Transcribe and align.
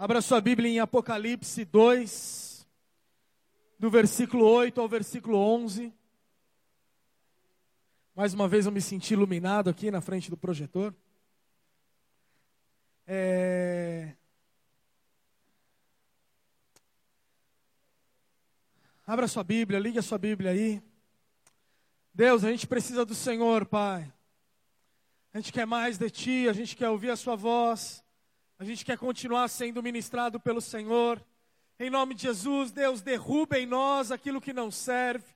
Abra 0.00 0.22
sua 0.22 0.40
Bíblia 0.40 0.70
em 0.70 0.78
Apocalipse 0.78 1.64
2, 1.64 2.64
do 3.80 3.90
versículo 3.90 4.44
8 4.44 4.80
ao 4.80 4.88
versículo 4.88 5.36
11. 5.36 5.92
Mais 8.14 8.32
uma 8.32 8.46
vez 8.46 8.64
eu 8.64 8.70
me 8.70 8.80
senti 8.80 9.14
iluminado 9.14 9.68
aqui 9.68 9.90
na 9.90 10.00
frente 10.00 10.30
do 10.30 10.36
projetor. 10.36 10.94
É... 13.08 14.14
Abra 19.04 19.26
sua 19.26 19.42
Bíblia, 19.42 19.80
ligue 19.80 19.98
a 19.98 20.02
sua 20.02 20.16
Bíblia 20.16 20.52
aí. 20.52 20.80
Deus, 22.14 22.44
a 22.44 22.52
gente 22.52 22.68
precisa 22.68 23.04
do 23.04 23.16
Senhor, 23.16 23.66
Pai. 23.66 24.12
A 25.34 25.40
gente 25.40 25.52
quer 25.52 25.66
mais 25.66 25.98
de 25.98 26.08
Ti, 26.08 26.48
a 26.48 26.52
gente 26.52 26.76
quer 26.76 26.88
ouvir 26.88 27.10
a 27.10 27.16
Sua 27.16 27.34
voz. 27.34 28.06
A 28.60 28.64
gente 28.64 28.84
quer 28.84 28.98
continuar 28.98 29.46
sendo 29.46 29.80
ministrado 29.80 30.40
pelo 30.40 30.60
Senhor. 30.60 31.24
Em 31.78 31.88
nome 31.88 32.12
de 32.12 32.22
Jesus, 32.22 32.72
Deus, 32.72 33.00
derruba 33.00 33.56
em 33.56 33.66
nós 33.66 34.10
aquilo 34.10 34.40
que 34.40 34.52
não 34.52 34.68
serve. 34.68 35.32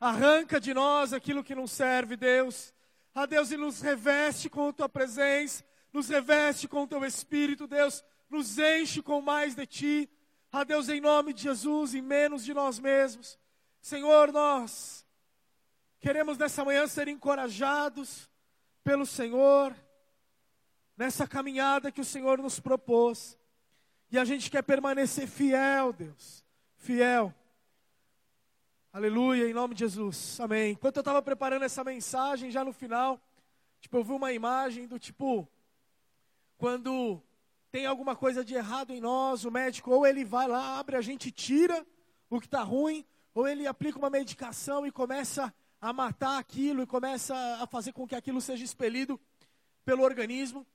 Arranca 0.00 0.60
de 0.60 0.74
nós 0.74 1.12
aquilo 1.12 1.44
que 1.44 1.54
não 1.54 1.68
serve, 1.68 2.16
Deus. 2.16 2.74
A 3.14 3.24
Deus, 3.24 3.52
e 3.52 3.56
nos 3.56 3.80
reveste 3.80 4.50
com 4.50 4.68
a 4.68 4.72
Tua 4.72 4.88
presença. 4.88 5.64
Nos 5.92 6.08
reveste 6.08 6.66
com 6.66 6.82
o 6.82 6.88
Teu 6.88 7.04
Espírito, 7.04 7.68
Deus. 7.68 8.02
Nos 8.28 8.58
enche 8.58 9.00
com 9.00 9.20
mais 9.20 9.54
de 9.54 9.64
Ti. 9.64 10.10
A 10.50 10.64
Deus, 10.64 10.88
em 10.88 11.00
nome 11.00 11.32
de 11.32 11.44
Jesus, 11.44 11.94
e 11.94 12.02
menos 12.02 12.44
de 12.44 12.52
nós 12.52 12.80
mesmos. 12.80 13.38
Senhor, 13.80 14.32
nós 14.32 15.06
queremos 16.00 16.36
nessa 16.36 16.64
manhã 16.64 16.84
ser 16.88 17.06
encorajados 17.06 18.28
pelo 18.82 19.06
Senhor 19.06 19.72
nessa 20.96 21.26
caminhada 21.26 21.92
que 21.92 22.00
o 22.00 22.04
Senhor 22.04 22.38
nos 22.38 22.58
propôs. 22.58 23.38
E 24.10 24.18
a 24.18 24.24
gente 24.24 24.50
quer 24.50 24.62
permanecer 24.62 25.26
fiel, 25.26 25.92
Deus, 25.92 26.44
fiel. 26.76 27.34
Aleluia, 28.92 29.48
em 29.48 29.52
nome 29.52 29.74
de 29.74 29.80
Jesus, 29.80 30.40
amém. 30.40 30.72
Enquanto 30.72 30.96
eu 30.96 31.00
estava 31.00 31.20
preparando 31.20 31.64
essa 31.64 31.84
mensagem, 31.84 32.50
já 32.50 32.64
no 32.64 32.72
final, 32.72 33.20
tipo, 33.80 33.96
eu 33.98 34.04
vi 34.04 34.12
uma 34.12 34.32
imagem 34.32 34.86
do 34.86 34.98
tipo, 34.98 35.46
quando 36.56 37.22
tem 37.70 37.84
alguma 37.84 38.16
coisa 38.16 38.42
de 38.42 38.54
errado 38.54 38.92
em 38.92 39.00
nós, 39.00 39.44
o 39.44 39.50
médico 39.50 39.90
ou 39.90 40.06
ele 40.06 40.24
vai 40.24 40.48
lá, 40.48 40.78
abre 40.78 40.96
a 40.96 41.02
gente, 41.02 41.30
tira 41.30 41.86
o 42.30 42.40
que 42.40 42.46
está 42.46 42.62
ruim, 42.62 43.04
ou 43.34 43.46
ele 43.46 43.66
aplica 43.66 43.98
uma 43.98 44.08
medicação 44.08 44.86
e 44.86 44.90
começa 44.90 45.52
a 45.78 45.92
matar 45.92 46.38
aquilo 46.38 46.82
e 46.82 46.86
começa 46.86 47.36
a 47.60 47.66
fazer 47.66 47.92
com 47.92 48.06
que 48.06 48.14
aquilo 48.14 48.40
seja 48.40 48.64
expelido 48.64 49.20
pelo 49.84 50.02
organismo. 50.02 50.66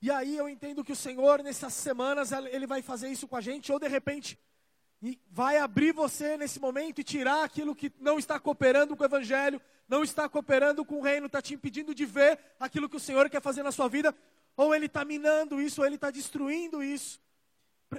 E 0.00 0.10
aí 0.10 0.36
eu 0.36 0.48
entendo 0.48 0.84
que 0.84 0.92
o 0.92 0.96
Senhor, 0.96 1.42
nessas 1.42 1.72
semanas, 1.74 2.32
Ele 2.32 2.66
vai 2.66 2.82
fazer 2.82 3.08
isso 3.08 3.26
com 3.26 3.36
a 3.36 3.40
gente, 3.40 3.72
ou 3.72 3.78
de 3.78 3.88
repente, 3.88 4.38
vai 5.30 5.58
abrir 5.58 5.92
você 5.92 6.36
nesse 6.36 6.60
momento 6.60 7.00
e 7.00 7.04
tirar 7.04 7.44
aquilo 7.44 7.74
que 7.74 7.92
não 7.98 8.18
está 8.18 8.38
cooperando 8.38 8.96
com 8.96 9.02
o 9.02 9.06
Evangelho, 9.06 9.60
não 9.88 10.02
está 10.02 10.28
cooperando 10.28 10.84
com 10.84 10.98
o 10.98 11.02
reino, 11.02 11.26
está 11.26 11.40
te 11.40 11.54
impedindo 11.54 11.94
de 11.94 12.04
ver 12.04 12.38
aquilo 12.58 12.88
que 12.88 12.96
o 12.96 13.00
Senhor 13.00 13.28
quer 13.30 13.40
fazer 13.40 13.62
na 13.62 13.72
sua 13.72 13.88
vida, 13.88 14.14
ou 14.56 14.74
Ele 14.74 14.86
está 14.86 15.04
minando 15.04 15.60
isso, 15.60 15.80
ou 15.80 15.86
Ele 15.86 15.96
está 15.96 16.10
destruindo 16.10 16.82
isso. 16.82 17.20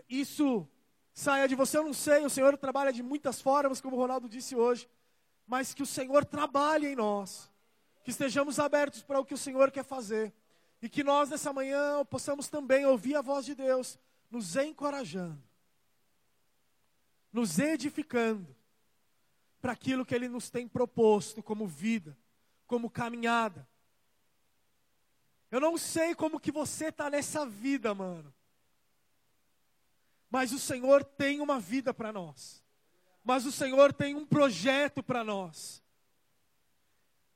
Isso 0.10 0.68
saia 1.14 1.48
de 1.48 1.56
você, 1.56 1.78
eu 1.78 1.84
não 1.84 1.94
sei, 1.94 2.26
o 2.26 2.30
Senhor 2.30 2.58
trabalha 2.58 2.94
de 2.94 3.02
muitas 3.02 3.42
formas, 3.42 3.82
como 3.82 3.96
o 3.96 4.00
Ronaldo 4.00 4.30
disse 4.30 4.56
hoje, 4.56 4.88
mas 5.48 5.74
que 5.74 5.82
o 5.82 5.86
Senhor 5.86 6.26
trabalhe 6.26 6.88
em 6.88 6.96
nós, 6.96 7.50
que 8.04 8.12
estejamos 8.12 8.60
abertos 8.60 9.02
para 9.02 9.20
o 9.20 9.26
que 9.26 9.34
o 9.34 9.38
Senhor 9.38 9.72
quer 9.72 9.84
fazer. 9.84 10.34
E 10.82 10.88
que 10.88 11.04
nós 11.04 11.30
nessa 11.30 11.52
manhã 11.52 12.06
possamos 12.06 12.48
também 12.48 12.86
ouvir 12.86 13.16
a 13.16 13.22
voz 13.22 13.46
de 13.46 13.56
Deus, 13.56 13.98
nos 14.30 14.56
encorajando, 14.56 15.42
nos 17.32 17.58
edificando 17.58 18.56
para 19.60 19.72
aquilo 19.74 20.06
que 20.06 20.14
Ele 20.14 20.28
nos 20.28 20.50
tem 20.50 20.68
proposto 20.68 21.42
como 21.42 21.66
vida, 21.66 22.18
como 22.68 22.90
caminhada. 22.90 23.68
Eu 25.50 25.60
não 25.60 25.78
sei 25.78 26.14
como 26.14 26.40
que 26.40 26.52
você 26.52 26.88
está 26.88 27.10
nessa 27.10 27.46
vida, 27.46 27.94
mano. 27.94 28.34
Mas 30.30 30.52
o 30.52 30.60
Senhor 30.60 31.04
tem 31.04 31.40
uma 31.40 31.60
vida 31.60 31.94
para 31.94 32.12
nós. 32.12 32.64
Mas 33.24 33.46
o 33.46 33.52
Senhor 33.52 33.94
tem 33.94 34.16
um 34.16 34.26
projeto 34.26 35.02
para 35.02 35.24
nós. 35.24 35.82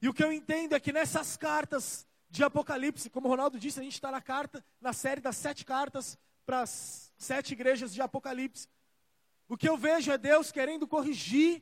E 0.02 0.10
o 0.10 0.14
que 0.14 0.24
eu 0.24 0.32
entendo 0.32 0.74
é 0.74 0.80
que 0.80 0.92
nessas 0.92 1.38
cartas 1.38 2.08
de 2.32 2.46
Apocalipse, 2.46 3.10
como 3.10 3.28
o 3.28 3.30
Ronaldo 3.30 3.60
disse, 3.60 3.80
a 3.80 3.84
gente 3.84 3.96
está 3.96 4.10
na 4.10 4.22
carta, 4.22 4.64
na 4.80 4.94
série 4.94 5.20
das 5.20 5.36
sete 5.36 5.66
cartas 5.66 6.18
para 6.46 6.62
as 6.62 7.14
sete 7.18 7.52
igrejas 7.52 7.94
de 7.94 8.02
Apocalipse. 8.02 8.70
O 9.50 9.58
que 9.58 9.68
eu 9.68 9.76
vejo 9.76 10.10
é 10.10 10.18
Deus 10.18 10.50
querendo 10.50 10.88
corrigir 10.88 11.62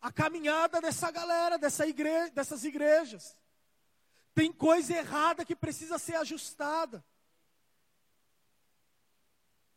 a 0.00 0.12
caminhada 0.12 0.80
dessa 0.80 1.10
galera, 1.10 1.58
dessa 1.58 1.84
igre 1.84 2.30
dessas 2.30 2.62
igrejas. 2.64 3.36
Tem 4.32 4.52
coisa 4.52 4.96
errada 4.96 5.44
que 5.44 5.56
precisa 5.56 5.98
ser 5.98 6.14
ajustada. 6.14 7.04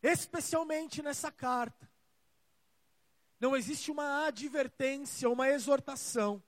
Especialmente 0.00 1.02
nessa 1.02 1.32
carta. 1.32 1.90
Não 3.40 3.56
existe 3.56 3.90
uma 3.90 4.26
advertência, 4.26 5.28
uma 5.28 5.48
exortação 5.48 6.40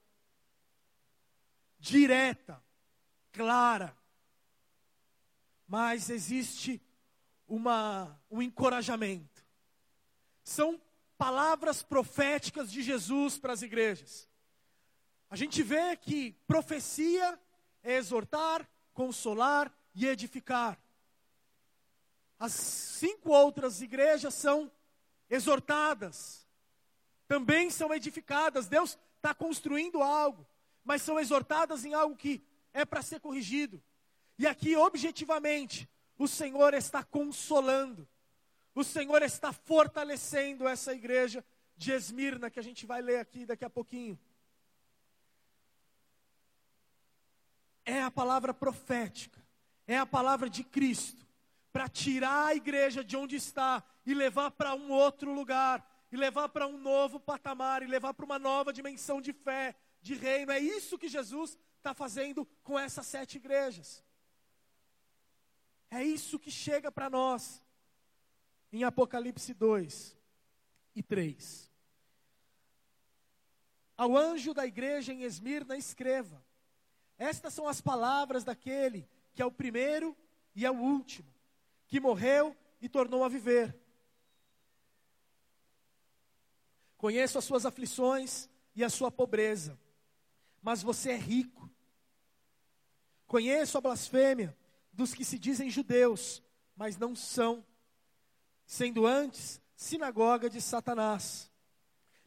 direta 1.81 2.63
clara, 3.33 3.97
mas 5.67 6.11
existe 6.11 6.81
uma, 7.47 8.19
um 8.31 8.43
encorajamento. 8.43 9.45
São 10.43 10.81
palavras 11.17 11.83
proféticas 11.83 12.71
de 12.71 12.83
Jesus 12.83 13.39
para 13.39 13.53
as 13.53 13.63
igrejas. 13.63 14.29
A 15.31 15.37
gente 15.37 15.63
vê 15.63 15.97
que 15.97 16.33
profecia 16.47 17.39
é 17.83 17.97
exortar, 17.97 18.69
consolar 18.93 19.73
e 19.95 20.07
edificar. 20.07 20.79
As 22.39 22.53
cinco 22.53 23.31
outras 23.31 23.83
igrejas 23.83 24.35
são 24.35 24.71
exortadas, 25.29 26.47
também 27.27 27.69
são 27.69 27.93
edificadas. 27.93 28.69
Deus 28.69 28.97
está 29.17 29.35
construindo 29.35 30.03
algo, 30.03 30.47
mas 30.85 31.03
são 31.03 31.19
exortadas 31.19 31.85
em 31.85 31.95
algo 31.95 32.17
que 32.17 32.43
é 32.73 32.85
para 32.85 33.03
ser 33.03 33.21
corrigido. 33.21 33.83
E 34.39 34.47
aqui, 34.47 34.77
objetivamente, 34.77 35.89
o 36.17 36.29
Senhor 36.29 36.75
está 36.75 37.03
consolando, 37.03 38.09
o 38.75 38.85
Senhor 38.85 39.23
está 39.23 39.53
fortalecendo 39.53 40.67
essa 40.67 40.95
igreja 40.95 41.45
de 41.77 41.93
Esmirna, 41.93 42.51
que 42.51 42.59
a 42.59 42.63
gente 42.63 42.87
vai 42.87 43.01
ler 43.01 43.19
aqui 43.19 43.47
daqui 43.47 43.65
a 43.65 43.71
pouquinho. 43.71 44.19
É 47.85 48.03
a 48.03 48.11
palavra 48.11 48.53
profética, 48.53 49.43
é 49.87 49.97
a 49.97 50.07
palavra 50.07 50.51
de 50.51 50.63
Cristo, 50.63 51.27
para 51.73 51.89
tirar 51.89 52.47
a 52.47 52.55
igreja 52.55 53.03
de 53.05 53.17
onde 53.17 53.37
está 53.37 53.83
e 54.05 54.13
levar 54.13 54.51
para 54.51 54.75
um 54.75 54.91
outro 54.91 55.33
lugar, 55.33 55.87
e 56.11 56.17
levar 56.17 56.49
para 56.49 56.67
um 56.67 56.79
novo 56.79 57.21
patamar, 57.21 57.83
e 57.83 57.87
levar 57.87 58.15
para 58.15 58.25
uma 58.25 58.39
nova 58.39 58.73
dimensão 58.73 59.21
de 59.21 59.33
fé, 59.33 59.77
de 60.01 60.15
reino. 60.15 60.51
É 60.51 60.59
isso 60.59 60.99
que 60.99 61.09
Jesus 61.09 61.59
está 61.79 61.95
fazendo 61.95 62.45
com 62.63 62.79
essas 62.79 63.07
sete 63.07 63.37
igrejas. 63.37 64.05
É 65.91 66.03
isso 66.05 66.39
que 66.39 66.51
chega 66.51 66.93
para 66.93 67.09
nós 67.09 67.63
em 68.71 68.85
Apocalipse 68.85 69.55
2 69.55 70.17
e 70.95 71.03
3. 71.03 71.71
Ao 73.97 74.17
anjo 74.17 74.53
da 74.53 74.67
igreja 74.67 75.13
em 75.13 75.23
Esmirna, 75.23 75.77
escreva: 75.77 76.45
Estas 77.17 77.55
são 77.55 77.67
as 77.67 77.81
palavras 77.81 78.45
daquele 78.45 79.09
que 79.35 79.43
é 79.43 79.47
o 79.47 79.53
primeiro 79.53 80.17
e 80.55 80.67
é 80.67 80.71
o 80.71 80.77
último, 80.77 81.33
que 81.87 82.01
morreu 82.01 82.57
e 82.81 82.89
tornou 82.89 83.25
a 83.25 83.29
viver. 83.29 83.77
Conheço 86.97 87.39
as 87.39 87.45
suas 87.45 87.65
aflições 87.65 88.51
e 88.75 88.83
a 88.83 88.91
sua 88.91 89.11
pobreza, 89.11 89.79
mas 90.61 90.83
você 90.83 91.13
é 91.13 91.17
rico. 91.17 91.71
Conheço 93.29 93.77
a 93.77 93.81
blasfêmia 93.83 94.57
dos 94.91 95.13
que 95.13 95.23
se 95.23 95.39
dizem 95.39 95.69
judeus, 95.69 96.43
mas 96.75 96.97
não 96.97 97.15
são, 97.15 97.63
sendo 98.67 99.07
antes 99.07 99.61
sinagoga 99.77 100.49
de 100.49 100.63
Satanás. 100.63 101.51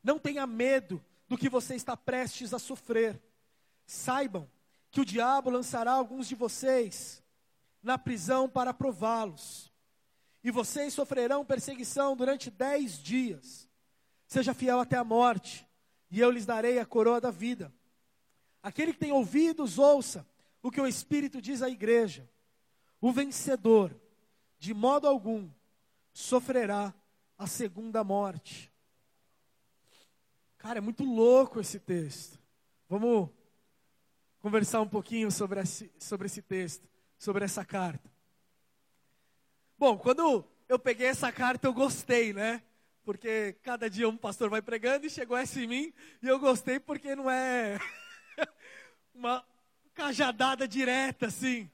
Não 0.04 0.20
tenha 0.20 0.46
medo 0.46 1.04
do 1.28 1.38
que 1.38 1.50
você 1.50 1.76
está 1.76 1.98
prestes 1.98 2.54
a 2.54 2.60
sofrer. 2.60 3.20
Saibam 3.84 4.48
que 4.92 5.02
o 5.02 5.06
diabo 5.06 5.50
lançará 5.50 5.92
alguns 5.92 6.28
de 6.28 6.36
vocês 6.36 7.24
na 7.82 7.98
prisão 7.98 8.48
para 8.48 8.74
prová-los. 8.74 9.72
E 10.44 10.52
vocês 10.52 10.94
sofrerão 10.94 11.44
perseguição 11.44 12.16
durante 12.16 12.52
dez 12.52 13.00
dias. 13.00 13.68
Seja 14.28 14.54
fiel 14.54 14.80
até 14.80 14.98
a 14.98 15.04
morte, 15.04 15.68
e 16.12 16.20
eu 16.20 16.30
lhes 16.30 16.46
darei 16.46 16.78
a 16.78 16.86
coroa 16.86 17.20
da 17.20 17.32
vida. 17.32 17.74
Aquele 18.62 18.94
que 18.94 19.00
tem 19.00 19.12
ouvidos, 19.12 19.80
ouça 19.80 20.30
o 20.62 20.72
que 20.72 20.80
o 20.80 20.88
Espírito 20.88 21.42
diz 21.42 21.62
à 21.62 21.70
igreja. 21.70 22.30
O 23.00 23.12
vencedor, 23.12 23.96
de 24.60 24.74
modo 24.74 25.08
algum, 25.08 25.50
sofrerá 26.14 26.94
a 27.38 27.48
segunda 27.48 28.04
morte. 28.04 28.72
Cara, 30.58 30.78
é 30.78 30.82
muito 30.82 31.04
louco 31.04 31.60
esse 31.60 31.80
texto. 31.80 32.40
Vamos 32.88 33.30
conversar 34.40 34.82
um 34.82 34.88
pouquinho 34.88 35.32
sobre 35.32 35.60
esse, 35.60 35.92
sobre 35.98 36.28
esse 36.28 36.42
texto, 36.42 36.88
sobre 37.18 37.44
essa 37.44 37.66
carta. 37.66 38.12
Bom, 39.78 39.98
quando 39.98 40.46
eu 40.70 40.78
peguei 40.78 41.08
essa 41.08 41.32
carta, 41.32 41.68
eu 41.68 41.74
gostei, 41.74 42.34
né? 42.34 42.62
Porque 43.04 43.54
cada 43.64 43.90
dia 43.90 44.08
um 44.08 44.16
pastor 44.16 44.50
vai 44.50 44.62
pregando 44.62 45.08
e 45.08 45.10
chegou 45.10 45.36
essa 45.36 45.60
em 45.60 45.66
mim, 45.66 45.94
e 46.22 46.28
eu 46.28 46.38
gostei 46.38 46.80
porque 46.80 47.16
não 47.16 47.30
é 47.30 47.80
uma 49.16 49.44
cajadada 49.94 50.68
direta 50.68 51.28
assim. 51.28 51.70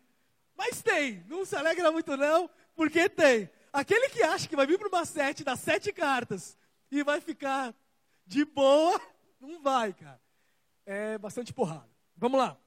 Mas 0.56 0.81
tem, 0.81 1.24
não 1.28 1.46
se 1.46 1.56
alegra 1.56 1.92
muito 1.92 2.18
não, 2.18 2.50
porque 2.75 3.08
tem. 3.08 3.50
Aquele 3.72 4.10
que 4.10 4.24
acha 4.24 4.48
que 4.48 4.56
vai 4.56 4.66
vir 4.66 4.80
para 4.80 4.88
uma 4.88 5.06
sete, 5.06 5.44
das 5.44 5.60
sete 5.60 5.94
cartas, 5.94 6.58
e 6.90 7.04
vai 7.04 7.22
ficar 7.22 7.75
de 8.25 8.44
boa, 8.44 9.00
não 9.40 9.62
vai, 9.62 9.94
cara. 9.94 10.19
É 10.86 11.18
bastante 11.18 11.54
porrada. 11.54 11.88
Vamos 12.16 12.40
lá. 12.40 12.58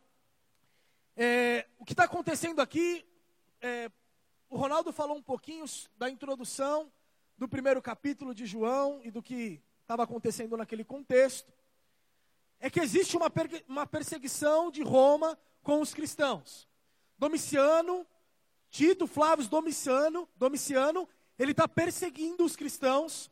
É, 1.17 1.67
o 1.79 1.85
que 1.85 1.93
está 1.93 2.05
acontecendo 2.05 2.61
aqui, 2.61 3.05
é, 3.61 3.91
o 4.49 4.57
Ronaldo 4.57 4.93
falou 4.93 5.17
um 5.17 5.23
pouquinho 5.23 5.65
da 5.97 6.09
introdução 6.09 6.93
do 7.37 7.49
primeiro 7.49 7.83
capítulo 7.83 8.35
de 8.35 8.47
João 8.47 9.01
e 9.03 9.11
do 9.11 9.23
que 9.23 9.61
estava 9.81 10.05
acontecendo 10.05 10.57
naquele 10.57 10.85
contexto. 10.85 11.53
É 12.61 12.69
que 12.69 12.79
existe 12.79 13.17
uma, 13.17 13.33
uma 13.67 13.87
perseguição 13.87 14.71
de 14.71 14.83
Roma 14.83 15.39
com 15.63 15.81
os 15.81 15.95
cristãos. 15.95 16.69
Domiciano, 17.19 18.07
Tito 18.71 19.07
Flávio 19.07 19.49
Domiciano, 19.49 20.29
Domiciano, 20.37 21.09
ele 21.39 21.53
está 21.53 21.67
perseguindo 21.67 22.45
os 22.45 22.55
cristãos. 22.55 23.31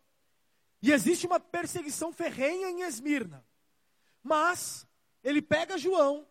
E 0.80 0.92
existe 0.92 1.26
uma 1.26 1.38
perseguição 1.38 2.12
ferrenha 2.12 2.70
em 2.70 2.82
Esmirna. 2.82 3.44
Mas 4.22 4.86
ele 5.22 5.42
pega 5.42 5.78
João 5.78 6.26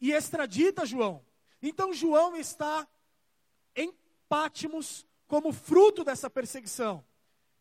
e 0.00 0.12
extradita 0.12 0.86
João. 0.86 1.24
Então 1.60 1.92
João 1.92 2.36
está 2.36 2.86
em 3.74 3.92
Pátimos 4.28 5.06
como 5.26 5.52
fruto 5.52 6.04
dessa 6.04 6.28
perseguição. 6.28 7.04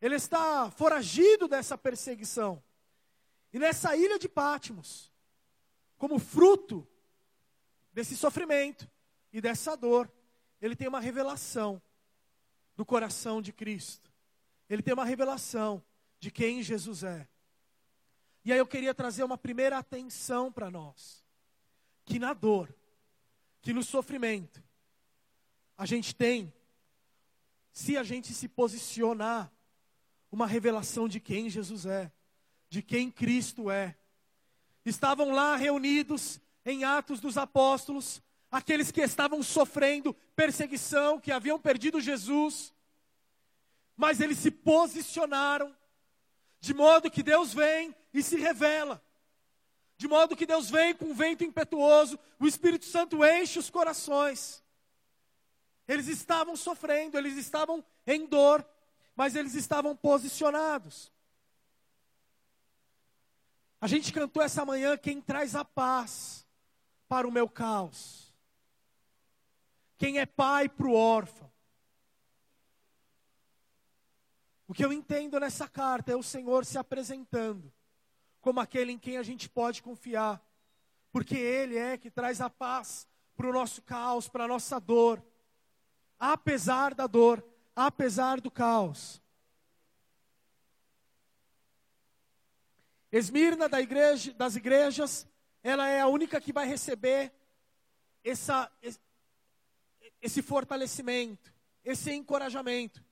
Ele 0.02 0.16
está 0.16 0.70
foragido 0.72 1.48
dessa 1.48 1.78
perseguição. 1.78 2.62
E 3.54 3.60
nessa 3.60 3.96
ilha 3.96 4.20
de 4.20 4.28
Pátimos, 4.28 5.12
como 5.98 6.20
fruto 6.20 6.88
desse 7.92 8.16
sofrimento 8.16 8.90
e 9.32 9.42
dessa 9.42 9.76
dor, 9.76 10.12
ele 10.62 10.76
tem 10.76 10.88
uma 10.88 11.00
revelação 11.00 11.82
do 12.76 12.86
coração 12.86 13.42
de 13.42 13.52
Cristo. 13.52 14.12
Ele 14.70 14.82
tem 14.82 14.94
uma 14.94 15.06
revelação 15.06 15.84
de 16.20 16.30
quem 16.30 16.62
Jesus 16.62 17.04
é. 17.04 17.28
E 18.44 18.52
aí 18.52 18.60
eu 18.60 18.68
queria 18.68 18.94
trazer 18.94 19.24
uma 19.24 19.38
primeira 19.38 19.78
atenção 19.78 20.52
para 20.52 20.70
nós 20.70 21.26
que 22.06 22.18
na 22.20 22.34
dor, 22.34 22.74
que 23.62 23.74
no 23.74 23.84
sofrimento, 23.84 24.64
a 25.78 25.86
gente 25.86 26.16
tem, 26.16 26.54
se 27.74 27.98
a 27.98 28.04
gente 28.04 28.34
se 28.34 28.48
posicionar, 28.48 29.52
uma 30.32 30.48
revelação 30.48 31.08
de 31.08 31.20
quem 31.20 31.50
Jesus 31.50 31.86
é, 31.86 32.12
de 32.70 32.82
quem 32.82 33.10
Cristo 33.10 33.70
é. 33.70 33.96
Estavam 34.86 35.32
lá 35.32 35.56
reunidos 35.56 36.40
em 36.66 36.84
Atos 36.84 37.20
dos 37.20 37.38
Apóstolos, 37.38 38.22
aqueles 38.52 38.92
que 38.92 39.02
estavam 39.02 39.42
sofrendo 39.44 40.14
perseguição, 40.36 41.20
que 41.20 41.32
haviam 41.32 41.60
perdido 41.60 42.00
Jesus, 42.00 42.74
mas 43.96 44.22
eles 44.22 44.38
se 44.38 44.52
posicionaram, 44.52 45.76
de 46.60 46.74
modo 46.74 47.12
que 47.12 47.24
Deus 47.24 47.54
vem 47.54 47.96
e 48.14 48.22
se 48.22 48.38
revela. 48.38 49.04
De 49.98 50.08
modo 50.08 50.36
que 50.36 50.46
Deus 50.46 50.70
vem 50.70 50.94
com 50.94 51.06
um 51.06 51.16
vento 51.16 51.44
impetuoso, 51.44 52.20
o 52.40 52.48
Espírito 52.48 52.86
Santo 52.86 53.26
enche 53.26 53.58
os 53.58 53.70
corações. 53.70 54.64
Eles 55.88 56.08
estavam 56.08 56.56
sofrendo, 56.56 57.18
eles 57.18 57.36
estavam 57.38 57.84
em 58.06 58.26
dor, 58.28 58.64
mas 59.16 59.36
eles 59.36 59.56
estavam 59.56 59.96
posicionados. 59.96 61.12
A 63.80 63.88
gente 63.88 64.12
cantou 64.12 64.42
essa 64.42 64.66
manhã: 64.66 64.98
quem 64.98 65.22
traz 65.22 65.56
a 65.56 65.64
paz 65.64 66.48
para 67.08 67.28
o 67.28 67.32
meu 67.32 67.48
caos, 67.48 68.34
quem 69.98 70.20
é 70.20 70.26
pai 70.26 70.68
para 70.68 70.88
o 70.88 70.94
órfão. 70.94 71.48
O 74.68 74.74
que 74.74 74.84
eu 74.84 74.92
entendo 74.92 75.40
nessa 75.40 75.68
carta 75.68 76.12
é 76.12 76.16
o 76.16 76.24
Senhor 76.24 76.66
se 76.66 76.78
apresentando 76.78 77.72
como 78.42 78.60
aquele 78.60 78.92
em 78.92 79.00
quem 79.00 79.18
a 79.18 79.24
gente 79.24 79.50
pode 79.50 79.82
confiar, 79.82 80.42
porque 81.12 81.36
Ele 81.36 81.78
é 81.78 81.98
que 81.98 82.12
traz 82.12 82.42
a 82.42 82.50
paz 82.50 83.08
para 83.36 83.48
o 83.48 83.54
nosso 83.54 83.82
caos, 83.82 84.28
para 84.28 84.46
a 84.46 84.48
nossa 84.48 84.80
dor, 84.80 85.24
apesar 86.20 86.94
da 86.94 87.08
dor, 87.08 87.44
apesar 87.76 88.42
do 88.42 88.50
caos. 88.50 89.22
Esmirna 93.12 93.70
da 93.70 93.82
igreja, 93.82 94.34
das 94.34 94.56
igrejas, 94.56 95.28
ela 95.64 95.88
é 95.88 96.02
a 96.02 96.08
única 96.08 96.42
que 96.42 96.52
vai 96.52 96.68
receber 96.68 97.32
essa, 98.24 98.72
esse 100.22 100.42
fortalecimento, 100.42 101.54
esse 101.84 102.12
encorajamento. 102.12 103.04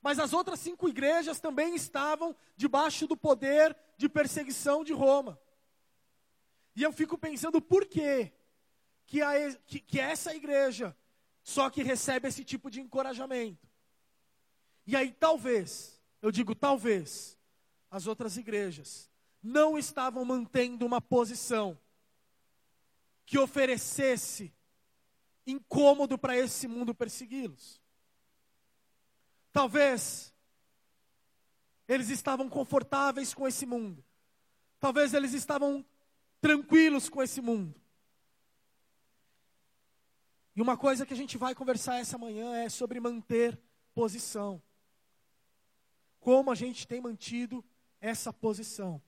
Mas 0.00 0.18
as 0.18 0.32
outras 0.32 0.60
cinco 0.60 0.88
igrejas 0.88 1.40
também 1.40 1.74
estavam 1.74 2.36
debaixo 2.56 3.06
do 3.06 3.16
poder 3.16 3.76
de 3.96 4.08
perseguição 4.08 4.84
de 4.84 4.92
Roma. 4.92 5.40
E 6.76 6.82
eu 6.82 6.92
fico 6.92 7.16
pensando 7.16 7.60
por 7.60 7.86
quê 7.86 8.32
que, 9.06 9.22
a, 9.22 9.32
que, 9.66 9.80
que 9.80 9.98
essa 9.98 10.34
igreja 10.34 10.96
só 11.42 11.68
que 11.68 11.82
recebe 11.82 12.28
esse 12.28 12.44
tipo 12.44 12.70
de 12.70 12.80
encorajamento. 12.80 13.68
E 14.86 14.96
aí 14.96 15.12
talvez, 15.12 16.00
eu 16.22 16.30
digo 16.30 16.54
talvez, 16.54 17.38
as 17.90 18.06
outras 18.06 18.36
igrejas 18.36 19.10
não 19.44 19.76
estavam 19.76 20.24
mantendo 20.24 20.86
uma 20.86 21.02
posição 21.02 21.78
que 23.26 23.38
oferecesse 23.38 24.50
incômodo 25.46 26.16
para 26.16 26.34
esse 26.34 26.66
mundo 26.66 26.94
persegui-los. 26.94 27.78
Talvez 29.52 30.34
eles 31.86 32.08
estavam 32.08 32.48
confortáveis 32.48 33.34
com 33.34 33.46
esse 33.46 33.66
mundo. 33.66 34.02
Talvez 34.80 35.12
eles 35.12 35.34
estavam 35.34 35.84
tranquilos 36.40 37.10
com 37.10 37.22
esse 37.22 37.42
mundo. 37.42 37.78
E 40.56 40.62
uma 40.62 40.76
coisa 40.76 41.04
que 41.04 41.12
a 41.12 41.16
gente 41.16 41.36
vai 41.36 41.54
conversar 41.54 41.98
essa 41.98 42.16
manhã 42.16 42.56
é 42.56 42.70
sobre 42.70 42.98
manter 42.98 43.60
posição. 43.94 44.62
Como 46.18 46.50
a 46.50 46.54
gente 46.54 46.86
tem 46.86 47.02
mantido 47.02 47.62
essa 48.00 48.32
posição. 48.32 49.02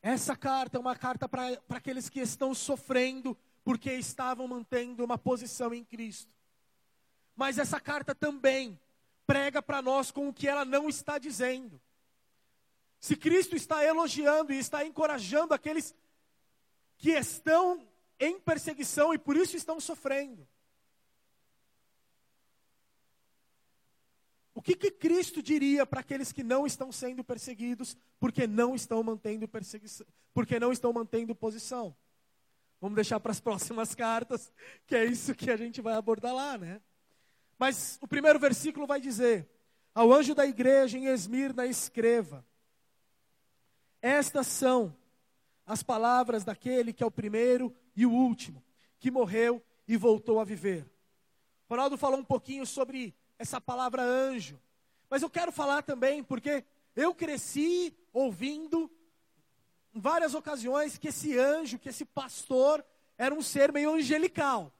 Essa 0.00 0.36
carta 0.36 0.76
é 0.76 0.80
uma 0.80 0.96
carta 0.96 1.28
para 1.28 1.58
aqueles 1.70 2.08
que 2.08 2.20
estão 2.20 2.54
sofrendo 2.54 3.36
porque 3.64 3.92
estavam 3.92 4.46
mantendo 4.46 5.04
uma 5.04 5.18
posição 5.18 5.74
em 5.74 5.84
Cristo. 5.84 6.32
Mas 7.36 7.58
essa 7.58 7.80
carta 7.80 8.14
também 8.14 8.78
prega 9.26 9.60
para 9.60 9.82
nós 9.82 10.10
com 10.10 10.28
o 10.28 10.32
que 10.32 10.48
ela 10.48 10.64
não 10.64 10.88
está 10.88 11.18
dizendo. 11.18 11.80
Se 13.00 13.14
Cristo 13.16 13.54
está 13.54 13.84
elogiando 13.84 14.52
e 14.52 14.58
está 14.58 14.84
encorajando 14.84 15.54
aqueles 15.54 15.94
que 16.96 17.10
estão 17.10 17.86
em 18.18 18.40
perseguição 18.40 19.14
e 19.14 19.18
por 19.18 19.36
isso 19.36 19.56
estão 19.56 19.78
sofrendo. 19.78 20.46
O 24.58 24.60
que, 24.60 24.74
que 24.74 24.90
Cristo 24.90 25.40
diria 25.40 25.86
para 25.86 26.00
aqueles 26.00 26.32
que 26.32 26.42
não 26.42 26.66
estão 26.66 26.90
sendo 26.90 27.22
perseguidos 27.22 27.96
porque 28.18 28.44
não 28.44 28.74
estão 28.74 29.00
mantendo 29.04 29.46
perseguição, 29.46 30.04
porque 30.34 30.58
não 30.58 30.72
estão 30.72 30.92
mantendo 30.92 31.32
posição? 31.32 31.94
Vamos 32.80 32.96
deixar 32.96 33.20
para 33.20 33.30
as 33.30 33.38
próximas 33.40 33.94
cartas, 33.94 34.52
que 34.84 34.96
é 34.96 35.04
isso 35.04 35.32
que 35.32 35.48
a 35.48 35.56
gente 35.56 35.80
vai 35.80 35.94
abordar 35.94 36.34
lá, 36.34 36.58
né? 36.58 36.80
Mas 37.56 38.00
o 38.02 38.08
primeiro 38.08 38.40
versículo 38.40 38.84
vai 38.84 39.00
dizer: 39.00 39.48
Ao 39.94 40.12
anjo 40.12 40.34
da 40.34 40.44
igreja 40.44 40.98
em 40.98 41.06
Esmirna 41.06 41.64
escreva: 41.64 42.44
Estas 44.02 44.48
são 44.48 44.92
as 45.64 45.84
palavras 45.84 46.42
daquele 46.42 46.92
que 46.92 47.04
é 47.04 47.06
o 47.06 47.12
primeiro 47.12 47.72
e 47.94 48.04
o 48.04 48.10
último, 48.10 48.60
que 48.98 49.08
morreu 49.08 49.62
e 49.86 49.96
voltou 49.96 50.40
a 50.40 50.44
viver. 50.44 50.84
Ronaldo 51.70 51.96
falou 51.96 52.18
um 52.18 52.24
pouquinho 52.24 52.66
sobre 52.66 53.14
essa 53.38 53.60
palavra 53.60 54.02
anjo, 54.02 54.60
mas 55.08 55.22
eu 55.22 55.30
quero 55.30 55.52
falar 55.52 55.82
também 55.82 56.22
porque 56.22 56.64
eu 56.94 57.14
cresci 57.14 57.96
ouvindo 58.12 58.90
em 59.94 60.00
várias 60.00 60.34
ocasiões 60.34 60.98
que 60.98 61.08
esse 61.08 61.38
anjo, 61.38 61.78
que 61.78 61.88
esse 61.88 62.04
pastor, 62.04 62.84
era 63.16 63.34
um 63.34 63.42
ser 63.42 63.72
meio 63.72 63.94
angelical, 63.94 64.72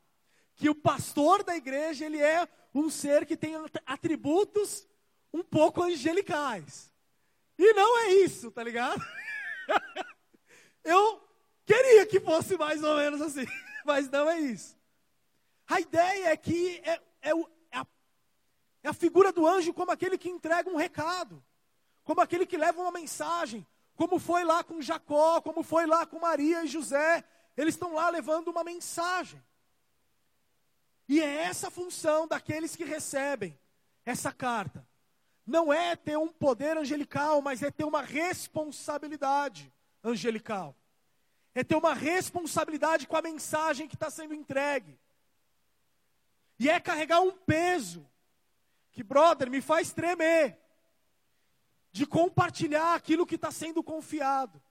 que 0.54 0.68
o 0.68 0.74
pastor 0.74 1.42
da 1.42 1.56
igreja, 1.56 2.04
ele 2.04 2.20
é 2.20 2.48
um 2.74 2.90
ser 2.90 3.26
que 3.26 3.36
tem 3.36 3.54
atributos 3.86 4.86
um 5.32 5.42
pouco 5.42 5.82
angelicais. 5.82 6.92
E 7.58 7.72
não 7.72 7.98
é 7.98 8.12
isso, 8.14 8.50
tá 8.50 8.62
ligado? 8.62 9.02
Eu 10.84 11.22
queria 11.66 12.06
que 12.06 12.20
fosse 12.20 12.56
mais 12.56 12.82
ou 12.82 12.96
menos 12.96 13.20
assim, 13.20 13.46
mas 13.84 14.08
não 14.08 14.28
é 14.28 14.40
isso. 14.40 14.76
A 15.66 15.80
ideia 15.80 16.28
é 16.28 16.36
que 16.36 16.80
é, 16.84 17.00
é, 17.22 17.32
é, 18.82 18.88
a, 18.88 18.90
a 18.90 18.94
figura 18.94 19.32
do 19.32 19.46
anjo 19.46 19.74
como 19.74 19.90
aquele 19.90 20.18
que 20.18 20.28
entrega 20.28 20.70
um 20.70 20.76
recado, 20.76 21.42
como 22.04 22.20
aquele 22.20 22.46
que 22.46 22.56
leva 22.56 22.80
uma 22.80 22.92
mensagem, 22.92 23.66
como 23.94 24.18
foi 24.18 24.44
lá 24.44 24.62
com 24.62 24.80
Jacó, 24.80 25.40
como 25.40 25.62
foi 25.62 25.86
lá 25.86 26.06
com 26.06 26.20
Maria 26.20 26.64
e 26.64 26.68
José. 26.68 27.24
Eles 27.56 27.74
estão 27.74 27.94
lá 27.94 28.08
levando 28.08 28.48
uma 28.48 28.62
mensagem. 28.62 29.42
E 31.08 31.20
é 31.20 31.42
essa 31.44 31.70
função 31.70 32.28
daqueles 32.28 32.76
que 32.76 32.84
recebem 32.84 33.58
essa 34.04 34.32
carta. 34.32 34.86
Não 35.44 35.72
é 35.72 35.96
ter 35.96 36.16
um 36.18 36.28
poder 36.28 36.76
angelical, 36.76 37.40
mas 37.40 37.62
é 37.62 37.70
ter 37.70 37.84
uma 37.84 38.02
responsabilidade 38.02 39.72
angelical. 40.04 40.76
É 41.54 41.64
ter 41.64 41.74
uma 41.74 41.94
responsabilidade 41.94 43.06
com 43.06 43.16
a 43.16 43.22
mensagem 43.22 43.88
que 43.88 43.96
está 43.96 44.10
sendo 44.10 44.34
entregue. 44.34 44.98
E 46.58 46.68
é 46.68 46.78
carregar 46.78 47.20
um 47.20 47.32
peso 47.32 48.06
que, 48.90 49.02
brother, 49.02 49.50
me 49.50 49.60
faz 49.60 49.92
tremer 49.92 50.58
de 51.92 52.06
compartilhar 52.06 52.94
aquilo 52.94 53.26
que 53.26 53.34
está 53.34 53.50
sendo 53.50 53.82
confiado. 53.82 54.62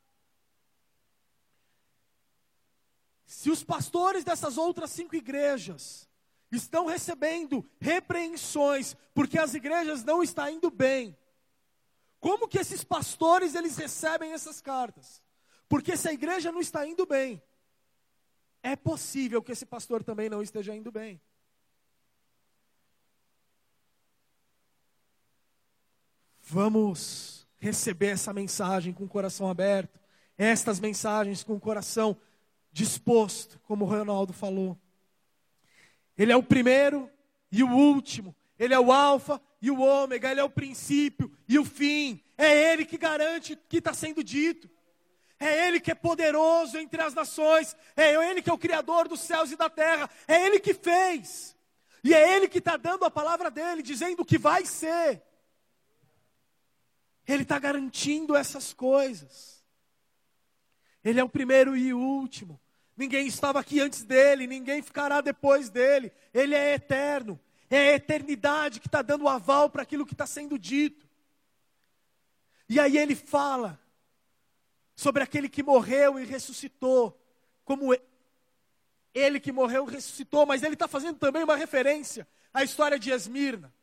Se 3.26 3.50
os 3.50 3.64
pastores 3.64 4.24
dessas 4.24 4.58
outras 4.58 4.92
cinco 4.92 5.16
igrejas 5.16 6.10
estão 6.50 6.86
recebendo 6.86 7.70
repreensões 7.80 8.96
porque 9.14 9.38
as 9.38 9.54
igrejas 9.54 10.04
não 10.04 10.24
estão 10.24 10.48
indo 10.48 10.72
bem, 10.72 11.18
como 12.20 12.48
que 12.48 12.58
esses 12.58 12.84
pastores 12.84 13.54
eles 13.54 13.76
recebem 13.78 14.32
essas 14.32 14.62
cartas? 14.62 15.22
Porque 15.68 15.98
se 15.98 16.08
a 16.08 16.14
igreja 16.14 16.52
não 16.52 16.62
está 16.62 16.88
indo 16.88 17.06
bem, 17.06 17.42
é 18.64 18.76
possível 18.76 19.42
que 19.42 19.52
esse 19.52 19.66
pastor 19.66 20.04
também 20.04 20.30
não 20.30 20.42
esteja 20.42 20.74
indo 20.76 20.92
bem. 20.92 21.22
Vamos 26.50 27.46
receber 27.58 28.08
essa 28.08 28.32
mensagem 28.32 28.94
com 28.94 29.04
o 29.04 29.10
coração 29.10 29.50
aberto, 29.50 30.00
estas 30.38 30.80
mensagens 30.80 31.44
com 31.44 31.56
o 31.56 31.60
coração 31.60 32.16
disposto, 32.72 33.60
como 33.64 33.84
o 33.84 33.88
Ronaldo 33.88 34.32
falou. 34.32 34.78
Ele 36.18 36.32
é 36.32 36.38
o 36.38 36.44
primeiro 36.44 37.12
e 37.52 37.64
o 37.64 37.70
último, 37.70 38.34
ele 38.58 38.74
é 38.74 38.80
o 38.80 38.94
Alfa 38.94 39.42
e 39.62 39.70
o 39.70 39.82
Ômega, 39.82 40.32
ele 40.32 40.40
é 40.40 40.44
o 40.44 40.50
princípio 40.50 41.30
e 41.50 41.60
o 41.60 41.66
fim. 41.66 42.24
É 42.38 42.72
ele 42.72 42.86
que 42.86 42.98
garante 42.98 43.52
o 43.52 43.58
que 43.68 43.80
está 43.80 43.94
sendo 43.94 44.24
dito. 44.24 44.70
É 45.40 45.68
Ele 45.68 45.80
que 45.80 45.92
é 45.92 45.94
poderoso 45.94 46.80
entre 46.80 47.00
as 47.00 47.14
nações. 47.14 47.76
É 47.96 48.16
Ele 48.16 48.42
que 48.42 48.50
é 48.50 48.54
o 48.54 48.58
Criador 48.58 49.08
dos 49.08 49.20
céus 49.20 49.52
e 49.52 49.56
da 49.56 49.70
terra. 49.70 50.10
É 50.28 50.44
Ele 50.48 50.60
que 50.60 50.74
fez. 50.74 51.56
E 52.04 52.12
é 52.12 52.36
Ele 52.36 52.48
que 52.48 52.58
está 52.58 52.76
dando 52.76 53.06
a 53.06 53.12
palavra 53.12 53.52
dele, 53.52 53.84
dizendo 53.84 54.22
o 54.22 54.26
que 54.26 54.40
vai 54.40 54.66
ser. 54.66 55.22
Ele 57.28 57.44
está 57.44 57.60
garantindo 57.60 58.36
essas 58.36 58.74
coisas. 58.74 59.64
Ele 61.04 61.20
é 61.20 61.24
o 61.24 61.30
primeiro 61.30 61.76
e 61.76 61.94
último. 61.94 62.60
Ninguém 62.96 63.28
estava 63.28 63.60
aqui 63.60 63.80
antes 63.80 64.04
dele, 64.04 64.48
ninguém 64.48 64.82
ficará 64.82 65.22
depois 65.22 65.70
dele. 65.70 66.12
Ele 66.34 66.56
é 66.56 66.74
eterno. 66.74 67.40
É 67.70 67.92
a 67.92 67.96
eternidade 67.96 68.80
que 68.80 68.88
está 68.88 69.02
dando 69.02 69.26
o 69.26 69.30
aval 69.30 69.70
para 69.70 69.84
aquilo 69.84 70.06
que 70.06 70.14
está 70.14 70.26
sendo 70.26 70.58
dito. 70.58 71.06
E 72.70 72.80
aí 72.80 72.98
ele 72.98 73.16
fala 73.16 73.80
sobre 74.96 75.22
aquele 75.22 75.48
que 75.48 75.62
morreu 75.62 76.20
e 76.20 76.26
ressuscitou, 76.26 77.22
como 77.64 77.96
ele 79.14 79.40
que 79.40 79.52
morreu 79.52 79.88
e 79.88 79.92
ressuscitou, 79.92 80.46
mas 80.46 80.64
ele 80.64 80.74
está 80.74 80.88
fazendo 80.88 81.20
também 81.20 81.44
uma 81.44 81.56
referência 81.56 82.28
à 82.54 82.64
história 82.64 82.98
de 82.98 83.12
Esmirna. 83.12 83.74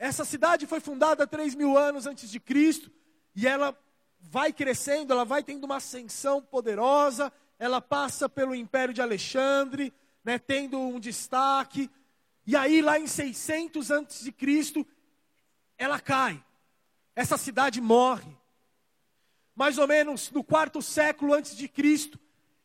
Essa 0.00 0.24
cidade 0.24 0.66
foi 0.66 0.80
fundada 0.80 1.26
3 1.26 1.54
mil 1.54 1.76
anos 1.76 2.06
antes 2.06 2.30
de 2.30 2.40
Cristo 2.40 2.90
e 3.36 3.46
ela 3.46 3.78
vai 4.18 4.50
crescendo, 4.50 5.12
ela 5.12 5.26
vai 5.26 5.42
tendo 5.42 5.64
uma 5.64 5.76
ascensão 5.76 6.40
poderosa, 6.40 7.30
ela 7.58 7.82
passa 7.82 8.26
pelo 8.26 8.54
Império 8.54 8.94
de 8.94 9.02
Alexandre, 9.02 9.92
né, 10.24 10.38
tendo 10.38 10.78
um 10.78 10.98
destaque, 10.98 11.90
e 12.46 12.56
aí 12.56 12.80
lá 12.80 12.98
em 12.98 13.06
600 13.06 13.90
antes 13.90 14.24
de 14.24 14.32
Cristo, 14.32 14.86
ela 15.76 16.00
cai. 16.00 16.42
Essa 17.14 17.36
cidade 17.36 17.78
morre. 17.78 18.34
Mais 19.54 19.76
ou 19.76 19.86
menos 19.86 20.30
no 20.30 20.42
quarto 20.42 20.80
século 20.80 21.34
antes 21.34 21.54
de 21.54 21.68
Cristo, 21.68 22.18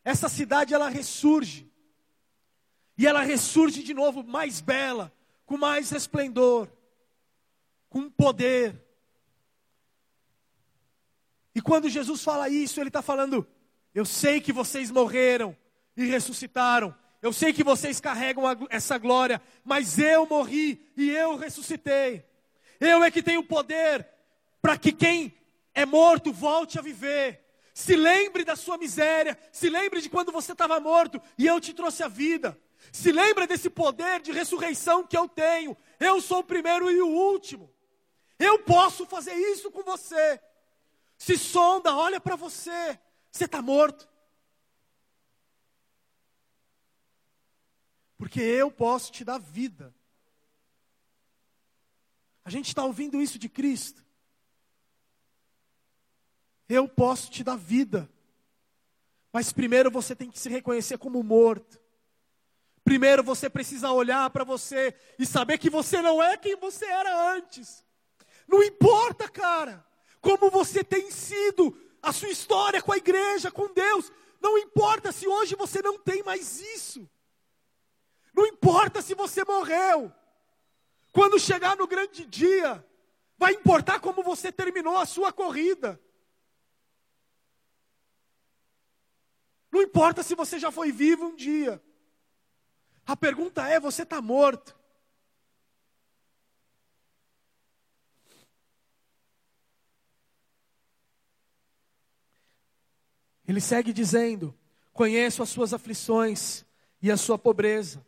essa 0.06 0.30
cidade 0.30 0.74
ela 0.74 0.88
ressurge. 0.88 1.70
E 2.98 3.06
ela 3.06 3.24
ressurge 3.24 3.84
de 3.84 3.94
novo 3.94 4.24
mais 4.24 4.62
bela, 4.62 5.12
com 5.46 5.58
mais 5.58 5.90
resplendor 5.90 6.70
com 7.96 8.10
poder. 8.10 8.76
E 11.56 11.62
quando 11.62 11.88
Jesus 11.88 12.22
fala 12.22 12.50
isso, 12.50 12.82
ele 12.82 12.90
está 12.90 13.02
falando: 13.02 13.48
Eu 13.94 14.04
sei 14.04 14.42
que 14.42 14.52
vocês 14.52 14.92
morreram 14.92 15.56
e 15.96 16.06
ressuscitaram. 16.06 16.94
Eu 17.22 17.32
sei 17.32 17.54
que 17.54 17.64
vocês 17.64 18.02
carregam 18.02 18.44
essa 18.70 18.98
glória, 18.98 19.42
mas 19.64 19.98
eu 19.98 20.28
morri 20.28 20.86
e 20.98 21.10
eu 21.10 21.38
ressuscitei. 21.38 22.26
Eu 22.82 23.02
é 23.02 23.10
que 23.10 23.24
tenho 23.24 23.42
poder 23.42 24.06
para 24.62 24.78
que 24.78 24.92
quem 24.92 25.34
é 25.74 25.86
morto 25.86 26.34
volte 26.34 26.78
a 26.78 26.82
viver. 26.82 27.40
Se 27.74 27.96
lembre 27.96 28.44
da 28.44 28.58
sua 28.58 28.78
miséria, 28.78 29.40
se 29.54 29.70
lembre 29.70 30.02
de 30.02 30.10
quando 30.10 30.34
você 30.34 30.52
estava 30.52 30.82
morto 30.82 31.22
e 31.38 31.48
eu 31.48 31.62
te 31.62 31.74
trouxe 31.74 32.04
a 32.04 32.10
vida. 32.10 32.60
Se 32.92 33.14
lembre 33.14 33.48
desse 33.48 33.70
poder 33.70 34.20
de 34.20 34.34
ressurreição 34.34 35.08
que 35.08 35.18
eu 35.18 35.30
tenho. 35.30 35.78
Eu 35.98 36.20
sou 36.20 36.40
o 36.40 36.44
primeiro 36.44 36.92
e 36.92 37.02
o 37.02 37.08
último. 37.08 37.74
Eu 38.38 38.60
posso 38.60 39.06
fazer 39.06 39.34
isso 39.34 39.72
com 39.72 39.84
você. 39.84 40.42
Se 41.18 41.38
sonda, 41.38 41.96
olha 41.96 42.20
para 42.20 42.36
você. 42.36 43.00
Você 43.32 43.46
está 43.46 43.62
morto. 43.62 44.08
Porque 48.18 48.40
eu 48.42 48.72
posso 48.72 49.12
te 49.12 49.24
dar 49.24 49.40
vida. 49.40 49.94
A 52.44 52.50
gente 52.50 52.68
está 52.68 52.84
ouvindo 52.84 53.22
isso 53.22 53.40
de 53.40 53.50
Cristo. 53.50 54.06
Eu 56.68 56.88
posso 56.88 57.30
te 57.30 57.44
dar 57.44 57.58
vida. 57.58 58.10
Mas 59.32 59.52
primeiro 59.52 59.92
você 59.92 60.16
tem 60.16 60.32
que 60.32 60.40
se 60.40 60.50
reconhecer 60.50 60.98
como 60.98 61.22
morto. 61.22 61.80
Primeiro 62.84 63.24
você 63.24 63.50
precisa 63.50 63.92
olhar 63.92 64.30
para 64.30 64.44
você 64.44 64.96
e 65.20 65.26
saber 65.26 65.58
que 65.58 65.70
você 65.70 66.02
não 66.02 66.22
é 66.22 66.38
quem 66.38 66.56
você 66.56 66.86
era 66.86 67.34
antes. 67.34 67.85
Não 68.48 68.64
importa, 68.64 69.28
cara, 69.28 69.86
como 70.22 70.50
você 70.50 70.84
tem 70.84 71.10
sido, 71.12 71.78
a 72.06 72.14
sua 72.14 72.30
história 72.30 72.82
com 72.82 72.92
a 72.92 72.98
igreja, 72.98 73.52
com 73.52 73.74
Deus. 73.74 74.12
Não 74.40 74.58
importa 74.58 75.12
se 75.12 75.28
hoje 75.28 75.56
você 75.56 75.82
não 75.82 75.98
tem 75.98 76.22
mais 76.22 76.60
isso. 76.62 77.10
Não 78.34 78.46
importa 78.46 79.02
se 79.02 79.16
você 79.16 79.44
morreu. 79.44 80.14
Quando 81.12 81.40
chegar 81.40 81.76
no 81.76 81.88
grande 81.88 82.26
dia, 82.26 82.86
vai 83.38 83.54
importar 83.54 84.00
como 84.00 84.22
você 84.22 84.52
terminou 84.52 84.98
a 84.98 85.06
sua 85.06 85.34
corrida. 85.34 86.00
Não 89.72 89.82
importa 89.82 90.22
se 90.22 90.36
você 90.36 90.60
já 90.60 90.72
foi 90.72 90.92
vivo 90.92 91.26
um 91.26 91.36
dia. 91.36 91.82
A 93.06 93.16
pergunta 93.16 93.68
é: 93.68 93.80
você 93.80 94.04
está 94.04 94.22
morto? 94.22 94.75
Ele 103.48 103.62
segue 103.62 103.94
dizendo: 103.94 104.54
Conheço 104.94 105.44
as 105.44 105.50
suas 105.50 105.74
aflições 105.74 106.66
e 107.02 107.12
a 107.12 107.18
sua 107.18 107.38
pobreza, 107.38 108.06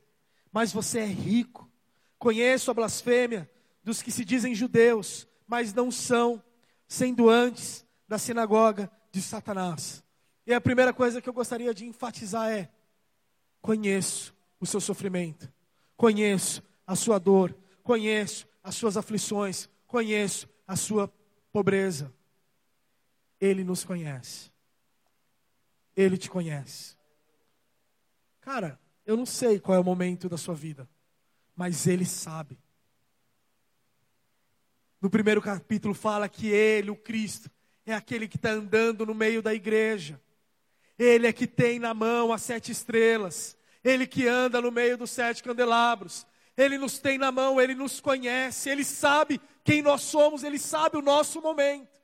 mas 0.51 0.71
você 0.71 0.99
é 0.99 1.05
rico. 1.05 1.69
Conheço 2.17 2.71
a 2.71 2.73
blasfêmia 2.73 3.49
dos 3.83 4.01
que 4.01 4.11
se 4.11 4.25
dizem 4.25 4.55
judeus, 4.55 5.27
mas 5.45 5.73
não 5.73 5.91
são, 5.91 6.41
sendo 6.87 7.29
antes 7.29 7.85
da 8.07 8.17
sinagoga 8.17 8.89
de 9.11 9.21
Satanás. 9.21 10.03
E 10.45 10.53
a 10.53 10.61
primeira 10.61 10.93
coisa 10.93 11.21
que 11.21 11.27
eu 11.27 11.33
gostaria 11.33 11.73
de 11.73 11.85
enfatizar 11.85 12.49
é: 12.49 12.71
conheço 13.61 14.33
o 14.59 14.65
seu 14.65 14.79
sofrimento, 14.79 15.51
conheço 15.95 16.63
a 16.85 16.95
sua 16.95 17.19
dor, 17.19 17.55
conheço 17.83 18.47
as 18.63 18.75
suas 18.75 18.97
aflições, 18.97 19.69
conheço 19.85 20.47
a 20.65 20.75
sua 20.75 21.11
pobreza. 21.51 22.13
Ele 23.39 23.63
nos 23.63 23.83
conhece. 23.83 24.51
Ele 25.97 26.17
te 26.17 26.29
conhece. 26.29 26.95
Cara, 28.39 28.79
Eu 29.05 29.15
não 29.15 29.25
sei 29.25 29.57
qual 29.57 29.77
é 29.77 29.79
o 29.79 29.85
momento 29.85 30.27
da 30.27 30.35
sua 30.35 30.53
vida, 30.53 30.85
mas 31.55 31.87
Ele 31.87 32.03
sabe. 32.03 32.59
No 34.99 35.09
primeiro 35.09 35.41
capítulo 35.41 35.93
fala 35.93 36.27
que 36.27 36.47
Ele, 36.47 36.91
o 36.91 36.95
Cristo, 36.95 37.49
é 37.85 37.93
aquele 37.93 38.27
que 38.27 38.35
está 38.35 38.49
andando 38.49 39.05
no 39.05 39.15
meio 39.15 39.41
da 39.41 39.53
igreja. 39.53 40.21
Ele 40.99 41.25
é 41.25 41.31
que 41.31 41.47
tem 41.47 41.79
na 41.79 41.93
mão 41.93 42.33
as 42.33 42.41
sete 42.41 42.69
estrelas. 42.69 43.57
Ele 43.81 44.05
que 44.05 44.27
anda 44.27 44.59
no 44.59 44.71
meio 44.71 44.97
dos 44.97 45.11
sete 45.11 45.41
candelabros. 45.41 46.27
Ele 46.57 46.77
nos 46.77 46.99
tem 46.99 47.17
na 47.17 47.31
mão, 47.31 47.61
ele 47.61 47.75
nos 47.75 48.01
conhece, 48.01 48.69
ele 48.69 48.83
sabe 48.83 49.39
quem 49.63 49.81
nós 49.81 50.01
somos, 50.01 50.43
ele 50.43 50.59
sabe 50.59 50.97
o 50.97 51.01
nosso 51.01 51.41
momento. 51.41 51.96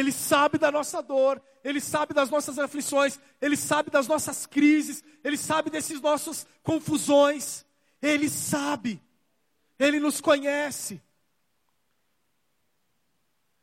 Ele 0.00 0.10
sabe 0.10 0.56
da 0.56 0.72
nossa 0.72 1.02
dor, 1.02 1.42
ele 1.62 1.80
sabe 1.80 2.14
das 2.14 2.30
nossas 2.30 2.58
aflições, 2.58 3.20
ele 3.40 3.54
sabe 3.56 3.90
das 3.90 4.08
nossas 4.08 4.46
crises, 4.46 5.04
ele 5.22 5.36
sabe 5.36 5.68
desses 5.68 6.00
nossas 6.00 6.46
confusões. 6.62 7.66
Ele 8.00 8.30
sabe. 8.30 9.02
Ele 9.78 10.00
nos 10.00 10.20
conhece. 10.20 11.02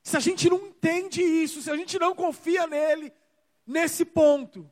Se 0.03 0.15
a 0.15 0.19
gente 0.19 0.47
não 0.47 0.67
entende 0.67 1.23
isso, 1.23 1.59
se 1.61 1.71
a 1.71 1.75
gente 1.75 1.97
não 1.97 2.13
confia 2.13 2.67
nele, 2.67 3.11
nesse 3.65 4.05
ponto, 4.05 4.71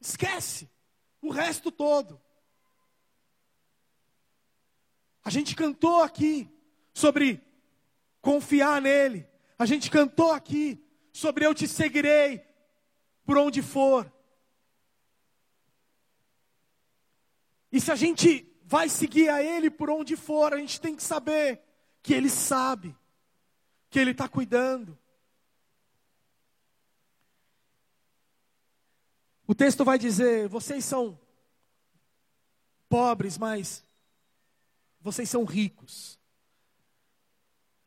esquece 0.00 0.68
o 1.20 1.30
resto 1.30 1.70
todo. 1.70 2.18
A 5.22 5.28
gente 5.28 5.54
cantou 5.54 6.02
aqui 6.02 6.50
sobre 6.94 7.42
confiar 8.22 8.80
nele. 8.80 9.27
A 9.58 9.66
gente 9.66 9.90
cantou 9.90 10.30
aqui 10.30 10.80
sobre 11.12 11.44
eu 11.44 11.54
te 11.54 11.66
seguirei 11.66 12.46
por 13.24 13.36
onde 13.36 13.60
for. 13.60 14.10
E 17.72 17.80
se 17.80 17.90
a 17.90 17.96
gente 17.96 18.48
vai 18.64 18.88
seguir 18.88 19.28
a 19.28 19.42
ele 19.42 19.70
por 19.70 19.90
onde 19.90 20.14
for, 20.14 20.54
a 20.54 20.58
gente 20.58 20.80
tem 20.80 20.94
que 20.94 21.02
saber 21.02 21.60
que 22.02 22.14
ele 22.14 22.30
sabe, 22.30 22.96
que 23.90 23.98
ele 23.98 24.12
está 24.12 24.28
cuidando. 24.28 24.96
O 29.46 29.54
texto 29.54 29.84
vai 29.84 29.98
dizer: 29.98 30.48
vocês 30.48 30.84
são 30.84 31.18
pobres, 32.88 33.36
mas 33.36 33.82
vocês 35.00 35.28
são 35.28 35.44
ricos. 35.44 36.18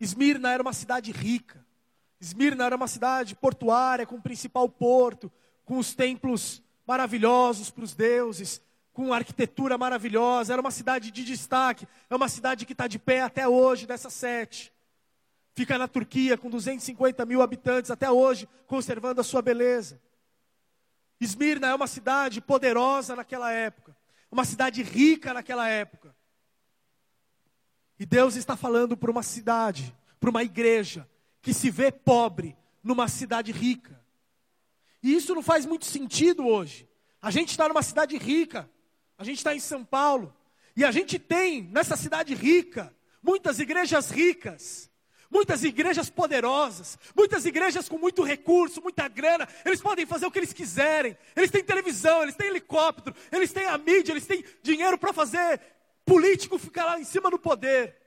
Esmirna 0.01 0.51
era 0.51 0.63
uma 0.63 0.74
cidade 0.74 1.12
rica. 1.12 1.63
Esmirna 2.20 2.65
era 2.65 2.75
uma 2.75 2.88
cidade 2.88 3.36
portuária, 3.36 4.03
com 4.03 4.15
o 4.15 4.22
principal 4.22 4.67
porto, 4.67 5.31
com 5.63 5.77
os 5.77 5.93
templos 5.93 6.60
maravilhosos 6.88 7.70
para 7.70 7.84
os 7.84 7.93
deuses, 7.93 8.60
com 8.91 9.13
arquitetura 9.13 9.77
maravilhosa. 9.77 10.53
Era 10.53 10.62
uma 10.62 10.72
cidade 10.72 11.12
de 11.12 11.24
destaque. 11.24 11.88
É 12.10 12.15
uma 12.15 12.27
cidade 12.27 12.65
que 12.65 12.74
está 12.74 12.88
de 12.88 12.98
pé 12.98 13.22
até 13.22 13.48
hoje, 13.48 13.86
dessas 13.86 14.12
sete. 14.13 14.74
Fica 15.53 15.77
na 15.77 15.88
Turquia, 15.88 16.36
com 16.36 16.50
250 16.50 17.24
mil 17.24 17.43
habitantes, 17.43 17.91
até 17.91 18.10
hoje, 18.10 18.50
conservando 18.65 19.22
a 19.22 19.24
sua 19.24 19.43
beleza. 19.43 20.01
Esmirna 21.20 21.67
é 21.67 21.75
uma 21.75 21.86
cidade 21.86 22.41
poderosa 22.41 23.15
naquela 23.15 23.51
época, 23.51 23.96
uma 24.31 24.46
cidade 24.46 24.81
rica 24.81 25.31
naquela 25.31 25.70
época. 25.70 26.15
E 28.01 28.05
Deus 28.08 28.36
está 28.36 28.58
falando 28.58 28.98
para 28.98 29.12
uma 29.12 29.22
cidade, 29.22 29.96
para 30.20 30.31
uma 30.31 30.43
igreja, 30.43 31.08
que 31.39 31.53
se 31.53 31.70
vê 31.70 31.91
pobre 31.91 32.58
numa 32.81 33.08
cidade 33.08 33.51
rica. 33.51 34.03
E 35.03 35.13
isso 35.13 35.36
não 35.36 35.43
faz 35.43 35.67
muito 35.67 35.86
sentido 35.86 36.48
hoje. 36.48 36.89
A 37.22 37.29
gente 37.29 37.50
está 37.50 37.67
numa 37.67 37.84
cidade 37.84 38.17
rica, 38.17 38.67
a 39.20 39.24
gente 39.24 39.38
está 39.38 39.55
em 39.55 39.60
São 39.60 39.86
Paulo, 39.86 40.36
e 40.75 40.84
a 40.84 40.89
gente 40.89 41.20
tem 41.20 41.62
nessa 41.62 41.95
cidade 41.95 42.34
rica 42.34 42.91
muitas 43.21 43.60
igrejas 43.60 44.10
ricas, 44.10 44.89
muitas 45.30 45.63
igrejas 45.63 46.10
poderosas, 46.10 46.97
muitas 47.15 47.45
igrejas 47.45 47.88
com 47.88 47.99
muito 47.99 48.23
recurso, 48.23 48.82
muita 48.82 49.08
grana, 49.08 49.47
eles 49.63 49.80
podem 49.80 50.08
fazer 50.08 50.25
o 50.25 50.32
que 50.32 50.39
eles 50.39 50.54
quiserem, 50.54 51.15
eles 51.36 51.52
têm 51.52 51.63
televisão, 51.63 52.23
eles 52.23 52.34
têm 52.34 52.47
helicóptero, 52.47 53.15
eles 53.32 53.54
têm 53.54 53.65
a 53.65 53.78
mídia, 53.78 54.12
eles 54.12 54.25
têm 54.25 54.43
dinheiro 54.63 54.97
para 54.97 55.13
fazer 55.13 55.62
político 56.04 56.58
ficar 56.58 56.86
lá 56.86 56.99
em 56.99 57.04
cima 57.04 57.30
do 57.30 57.39
poder. 57.39 58.00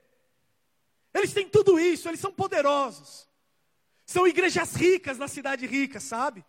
Eles 1.15 1.31
têm 1.31 1.47
tudo 1.47 1.79
isso, 1.79 2.09
eles 2.09 2.19
são 2.19 2.31
poderosos. 2.31 3.25
São 4.05 4.27
igrejas 4.27 4.75
ricas 4.75 5.17
na 5.17 5.29
cidade 5.29 5.65
rica, 5.65 6.01
sabe? 6.01 6.43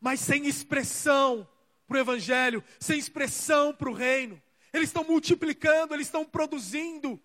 Mas 0.00 0.20
sem 0.20 0.46
expressão 0.46 1.46
para 1.88 1.96
o 1.96 2.00
Evangelho, 2.00 2.62
sem 2.78 2.96
expressão 2.96 3.74
para 3.74 3.90
o 3.90 3.92
reino. 3.92 4.40
Eles 4.72 4.90
estão 4.90 5.02
multiplicando, 5.02 5.92
eles 5.92 6.06
estão 6.06 6.24
produzindo 6.24 7.20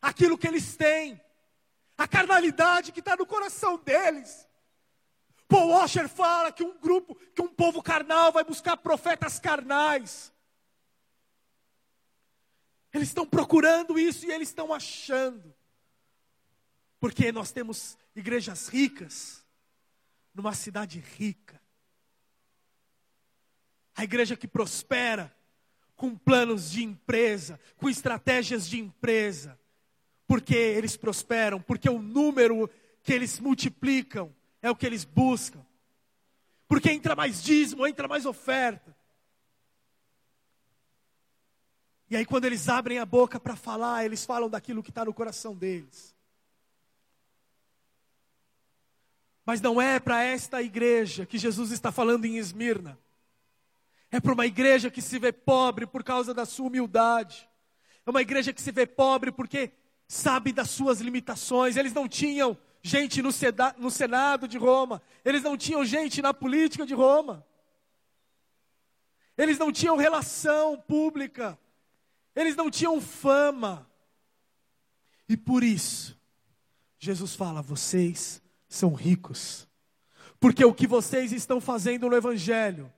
aquilo 0.00 0.36
que 0.36 0.48
eles 0.48 0.76
têm, 0.76 1.20
a 1.96 2.08
carnalidade 2.08 2.90
que 2.90 2.98
está 2.98 3.14
no 3.14 3.24
coração 3.24 3.78
deles. 3.78 4.48
Paul 5.46 5.68
Washer 5.68 6.08
fala 6.08 6.50
que 6.50 6.64
um 6.64 6.76
grupo, 6.80 7.14
que 7.32 7.42
um 7.42 7.48
povo 7.48 7.80
carnal 7.80 8.32
vai 8.32 8.42
buscar 8.42 8.76
profetas 8.76 9.38
carnais. 9.38 10.31
Eles 12.92 13.08
estão 13.08 13.26
procurando 13.26 13.98
isso 13.98 14.26
e 14.26 14.30
eles 14.30 14.48
estão 14.48 14.72
achando. 14.72 15.54
Porque 17.00 17.32
nós 17.32 17.50
temos 17.50 17.96
igrejas 18.14 18.68
ricas 18.68 19.44
numa 20.34 20.54
cidade 20.54 20.98
rica. 20.98 21.60
A 23.94 24.04
igreja 24.04 24.36
que 24.36 24.46
prospera 24.46 25.34
com 25.96 26.16
planos 26.16 26.70
de 26.70 26.82
empresa, 26.82 27.60
com 27.76 27.88
estratégias 27.88 28.68
de 28.68 28.78
empresa. 28.78 29.58
Porque 30.26 30.54
eles 30.54 30.96
prosperam, 30.96 31.60
porque 31.60 31.88
o 31.88 32.00
número 32.00 32.68
que 33.02 33.12
eles 33.12 33.38
multiplicam 33.38 34.34
é 34.60 34.70
o 34.70 34.76
que 34.76 34.86
eles 34.86 35.04
buscam. 35.04 35.64
Porque 36.68 36.90
entra 36.90 37.14
mais 37.14 37.42
dízimo, 37.42 37.86
entra 37.86 38.08
mais 38.08 38.26
oferta. 38.26 38.96
E 42.12 42.16
aí, 42.16 42.26
quando 42.26 42.44
eles 42.44 42.68
abrem 42.68 42.98
a 42.98 43.06
boca 43.06 43.40
para 43.40 43.56
falar, 43.56 44.04
eles 44.04 44.22
falam 44.22 44.50
daquilo 44.50 44.82
que 44.82 44.90
está 44.90 45.02
no 45.02 45.14
coração 45.14 45.54
deles. 45.54 46.14
Mas 49.46 49.62
não 49.62 49.80
é 49.80 49.98
para 49.98 50.22
esta 50.22 50.60
igreja 50.60 51.24
que 51.24 51.38
Jesus 51.38 51.70
está 51.70 51.90
falando 51.90 52.26
em 52.26 52.36
Esmirna. 52.36 52.98
É 54.10 54.20
para 54.20 54.34
uma 54.34 54.44
igreja 54.44 54.90
que 54.90 55.00
se 55.00 55.18
vê 55.18 55.32
pobre 55.32 55.86
por 55.86 56.04
causa 56.04 56.34
da 56.34 56.44
sua 56.44 56.66
humildade. 56.66 57.48
É 58.04 58.10
uma 58.10 58.20
igreja 58.20 58.52
que 58.52 58.60
se 58.60 58.70
vê 58.70 58.84
pobre 58.86 59.32
porque 59.32 59.72
sabe 60.06 60.52
das 60.52 60.68
suas 60.68 61.00
limitações. 61.00 61.78
Eles 61.78 61.94
não 61.94 62.06
tinham 62.06 62.58
gente 62.82 63.22
no, 63.22 63.30
no 63.78 63.90
Senado 63.90 64.46
de 64.46 64.58
Roma. 64.58 65.00
Eles 65.24 65.42
não 65.42 65.56
tinham 65.56 65.82
gente 65.82 66.20
na 66.20 66.34
política 66.34 66.84
de 66.84 66.92
Roma. 66.92 67.42
Eles 69.34 69.56
não 69.56 69.72
tinham 69.72 69.96
relação 69.96 70.76
pública. 70.76 71.58
Eles 72.34 72.56
não 72.56 72.70
tinham 72.70 73.00
fama. 73.00 73.88
E 75.28 75.36
por 75.36 75.62
isso, 75.62 76.18
Jesus 76.98 77.34
fala: 77.34 77.62
vocês 77.62 78.42
são 78.68 78.94
ricos. 78.94 79.68
Porque 80.40 80.64
o 80.64 80.74
que 80.74 80.86
vocês 80.86 81.32
estão 81.32 81.60
fazendo 81.60 82.08
no 82.08 82.16
Evangelho 82.16 82.92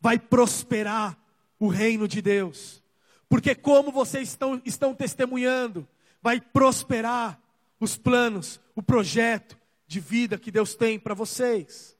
vai 0.00 0.18
prosperar 0.18 1.18
o 1.58 1.68
reino 1.68 2.06
de 2.06 2.20
Deus. 2.20 2.82
Porque 3.28 3.54
como 3.54 3.92
vocês 3.92 4.28
estão, 4.28 4.60
estão 4.64 4.94
testemunhando, 4.94 5.88
vai 6.20 6.40
prosperar 6.40 7.40
os 7.78 7.96
planos, 7.96 8.60
o 8.74 8.82
projeto 8.82 9.56
de 9.86 10.00
vida 10.00 10.38
que 10.38 10.50
Deus 10.50 10.74
tem 10.74 10.98
para 10.98 11.14
vocês. 11.14 11.96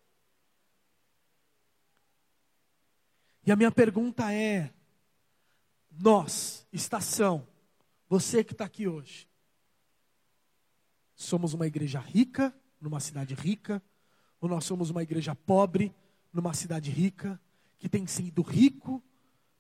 E 3.47 3.53
a 3.53 3.57
minha 3.57 3.71
pergunta 3.71 4.33
é: 4.33 4.73
nós, 6.01 6.67
estação, 6.73 7.47
você 8.09 8.43
que 8.43 8.53
está 8.53 8.65
aqui 8.65 8.89
hoje, 8.89 9.29
somos 11.15 11.53
uma 11.53 11.67
igreja 11.67 12.01
rica, 12.01 12.55
numa 12.81 13.01
cidade 13.01 13.35
rica, 13.35 13.83
ou 14.41 14.49
nós 14.49 14.65
somos 14.65 14.89
uma 14.89 15.03
igreja 15.03 15.35
pobre, 15.35 15.95
numa 16.33 16.55
cidade 16.55 16.91
rica, 16.91 17.39
que 17.79 17.89
tem 17.89 18.07
sido 18.07 18.41
rico 18.41 19.03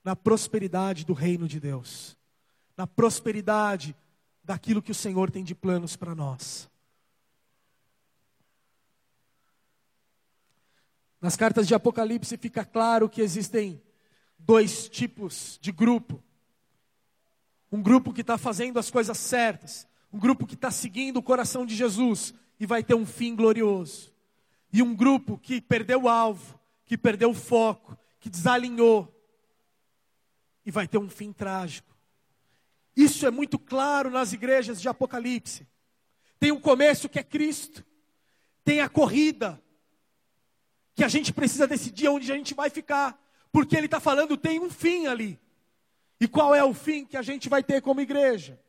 na 0.03 0.16
prosperidade 0.16 1.05
do 1.05 1.12
reino 1.12 1.46
de 1.46 1.61
Deus, 1.61 2.16
na 2.74 2.87
prosperidade 2.87 3.94
daquilo 4.42 4.81
que 4.81 4.92
o 4.92 4.94
Senhor 4.94 5.31
tem 5.31 5.44
de 5.44 5.55
planos 5.55 5.94
para 5.94 6.14
nós. 6.14 6.70
Nas 11.20 11.37
cartas 11.37 11.68
de 11.68 11.74
Apocalipse 11.74 12.38
fica 12.38 12.64
claro 12.64 13.11
que 13.11 13.20
existem 13.20 13.83
dois 14.38 14.88
tipos 14.88 15.59
de 15.61 15.70
grupo 15.70 16.22
um 17.70 17.83
grupo 17.83 18.12
que 18.12 18.20
está 18.20 18.37
fazendo 18.37 18.78
as 18.78 18.90
coisas 18.90 19.16
certas, 19.18 19.87
um 20.12 20.18
grupo 20.18 20.46
que 20.46 20.54
está 20.54 20.70
seguindo 20.70 21.18
o 21.18 21.22
coração 21.22 21.64
de 21.64 21.74
Jesus 21.74 22.35
e 22.59 22.66
vai 22.66 22.83
ter 22.83 22.94
um 22.94 23.06
fim 23.06 23.35
glorioso, 23.35 24.12
e 24.72 24.83
um 24.83 24.94
grupo 24.94 25.38
que 25.38 25.61
perdeu 25.61 26.02
o 26.02 26.09
alvo, 26.09 26.59
que 26.85 26.98
perdeu 26.98 27.30
o 27.30 27.35
foco, 27.35 27.96
que 28.18 28.28
desalinhou 28.28 29.12
e 30.64 30.70
vai 30.70 30.87
ter 30.87 30.98
um 30.98 31.09
fim 31.09 31.33
trágico. 31.33 31.96
Isso 32.96 33.26
é 33.26 33.30
muito 33.30 33.59
claro 33.59 34.11
nas 34.11 34.33
igrejas 34.33 34.80
de 34.80 34.88
Apocalipse. 34.88 35.66
Tem 36.38 36.52
um 36.52 36.61
começo 36.61 37.09
que 37.09 37.18
é 37.18 37.22
Cristo, 37.22 37.85
tem 38.64 38.80
a 38.80 38.88
corrida, 38.88 39.62
que 40.94 41.04
a 41.04 41.09
gente 41.09 41.33
precisa 41.33 41.66
decidir 41.66 42.09
onde 42.09 42.30
a 42.30 42.35
gente 42.35 42.54
vai 42.54 42.68
ficar, 42.68 43.18
porque 43.50 43.76
ele 43.76 43.87
está 43.87 44.00
falando 44.00 44.37
tem 44.37 44.61
um 44.61 44.70
fim 44.70 45.06
ali. 45.06 45.38
E 46.20 46.28
qual 46.28 46.54
é 46.54 46.62
o 46.62 46.74
fim 46.74 47.06
que 47.06 47.16
a 47.16 47.22
gente 47.22 47.48
vai 47.48 47.62
ter 47.62 47.80
como 47.80 48.00
igreja? 48.00 48.61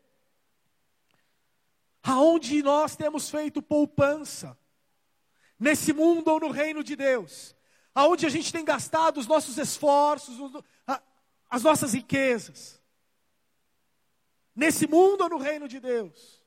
Aonde 2.01 2.63
nós 2.63 2.95
temos 2.95 3.29
feito 3.29 3.61
poupança? 3.61 4.57
Nesse 5.59 5.93
mundo 5.93 6.29
ou 6.29 6.39
no 6.39 6.49
reino 6.49 6.83
de 6.83 6.95
Deus? 6.95 7.55
Aonde 7.93 8.25
a 8.25 8.29
gente 8.29 8.53
tem 8.53 8.63
gastado 8.63 9.19
os 9.19 9.27
nossos 9.27 9.57
esforços, 9.57 10.37
as 11.49 11.61
nossas 11.61 11.93
riquezas? 11.93 12.81
Nesse 14.55 14.87
mundo 14.87 15.21
ou 15.21 15.29
no 15.29 15.37
reino 15.37 15.67
de 15.67 15.79
Deus? 15.79 16.41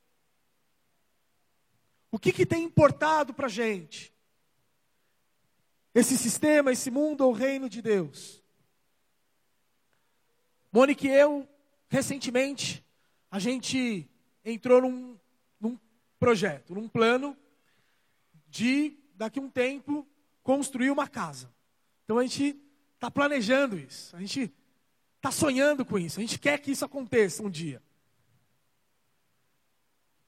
O 2.10 2.18
que, 2.18 2.32
que 2.32 2.46
tem 2.46 2.62
importado 2.62 3.34
para 3.34 3.46
a 3.46 3.50
gente? 3.50 4.14
Esse 5.94 6.16
sistema, 6.16 6.72
esse 6.72 6.90
mundo 6.90 7.22
ou 7.22 7.30
o 7.30 7.34
reino 7.34 7.68
de 7.68 7.82
Deus? 7.82 8.43
Mônica 10.74 11.06
e 11.06 11.10
eu, 11.10 11.48
recentemente, 11.86 12.84
a 13.30 13.38
gente 13.38 14.10
entrou 14.44 14.82
num, 14.82 15.16
num 15.60 15.78
projeto, 16.18 16.74
num 16.74 16.88
plano 16.88 17.36
de, 18.48 18.98
daqui 19.14 19.38
a 19.38 19.42
um 19.42 19.48
tempo, 19.48 20.04
construir 20.42 20.90
uma 20.90 21.06
casa. 21.06 21.48
Então 22.02 22.18
a 22.18 22.26
gente 22.26 22.60
está 22.96 23.08
planejando 23.08 23.78
isso, 23.78 24.16
a 24.16 24.18
gente 24.18 24.52
está 25.14 25.30
sonhando 25.30 25.84
com 25.84 25.96
isso, 25.96 26.18
a 26.18 26.22
gente 26.22 26.40
quer 26.40 26.58
que 26.58 26.72
isso 26.72 26.84
aconteça 26.84 27.44
um 27.44 27.48
dia. 27.48 27.80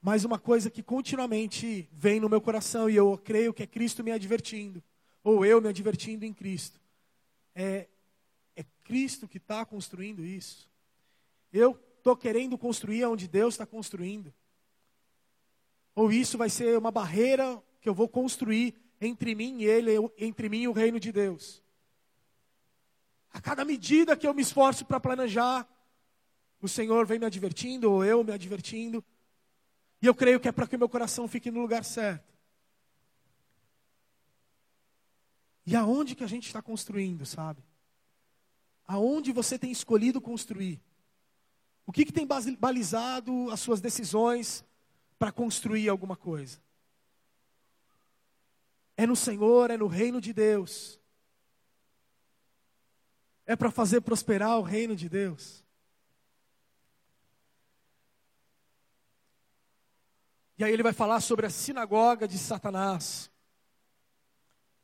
Mas 0.01 0.23
uma 0.23 0.39
coisa 0.39 0.69
que 0.69 0.81
continuamente 0.81 1.89
vem 1.91 2.21
no 2.21 2.29
meu 2.29 2.39
coração 2.39 2.89
e 2.89 2.95
eu 2.95 3.17
creio 3.17 3.53
que 3.53 3.63
é 3.63 3.67
Cristo 3.67 4.01
me 4.01 4.13
advertindo, 4.13 4.81
ou 5.25 5.45
eu 5.45 5.59
me 5.59 5.67
advertindo 5.67 6.23
em 6.23 6.33
Cristo, 6.33 6.79
é, 7.53 7.89
Cristo 8.87 9.27
que 9.27 9.37
está 9.37 9.65
construindo 9.65 10.25
isso. 10.25 10.69
Eu 11.51 11.77
estou 11.97 12.15
querendo 12.15 12.57
construir 12.57 13.03
onde 13.03 13.27
Deus 13.27 13.55
está 13.55 13.65
construindo. 13.65 14.33
Ou 15.93 16.09
isso 16.09 16.37
vai 16.37 16.49
ser 16.49 16.77
uma 16.77 16.89
barreira 16.89 17.61
que 17.81 17.89
eu 17.89 17.93
vou 17.93 18.07
construir 18.07 18.73
entre 19.01 19.35
mim 19.35 19.59
e 19.59 19.65
Ele, 19.65 19.91
entre 20.17 20.47
mim 20.47 20.61
e 20.61 20.67
o 20.69 20.71
reino 20.71 21.01
de 21.01 21.11
Deus. 21.11 21.61
A 23.33 23.41
cada 23.41 23.65
medida 23.65 24.15
que 24.15 24.25
eu 24.25 24.33
me 24.33 24.41
esforço 24.41 24.85
para 24.85 25.01
planejar, 25.01 25.67
o 26.61 26.67
Senhor 26.67 27.05
vem 27.05 27.19
me 27.19 27.25
advertindo, 27.25 27.91
ou 27.91 28.05
eu 28.05 28.23
me 28.23 28.31
advertindo, 28.31 29.03
e 30.01 30.07
eu 30.07 30.15
creio 30.15 30.39
que 30.39 30.47
é 30.47 30.51
para 30.51 30.65
que 30.65 30.75
o 30.75 30.79
meu 30.79 30.87
coração 30.87 31.27
fique 31.27 31.51
no 31.51 31.59
lugar 31.59 31.83
certo. 31.83 32.33
E 35.65 35.75
aonde 35.75 36.15
que 36.15 36.23
a 36.23 36.27
gente 36.27 36.47
está 36.47 36.61
construindo, 36.61 37.25
sabe? 37.25 37.61
Aonde 38.87 39.31
você 39.31 39.59
tem 39.59 39.71
escolhido 39.71 40.21
construir? 40.21 40.81
O 41.85 41.91
que, 41.91 42.05
que 42.05 42.11
tem 42.11 42.27
balizado 42.57 43.51
as 43.51 43.59
suas 43.59 43.81
decisões 43.81 44.63
para 45.19 45.31
construir 45.31 45.89
alguma 45.89 46.15
coisa? 46.15 46.59
É 48.95 49.05
no 49.05 49.15
Senhor, 49.15 49.69
é 49.69 49.77
no 49.77 49.87
reino 49.87 50.19
de 50.21 50.33
Deus. 50.33 50.99
É 53.45 53.55
para 53.55 53.71
fazer 53.71 54.01
prosperar 54.01 54.57
o 54.57 54.63
reino 54.63 54.95
de 54.95 55.07
Deus. 55.07 55.63
E 60.57 60.63
aí 60.63 60.73
ele 60.73 60.83
vai 60.83 60.93
falar 60.93 61.21
sobre 61.21 61.45
a 61.45 61.49
sinagoga 61.49 62.27
de 62.27 62.37
Satanás. 62.37 63.29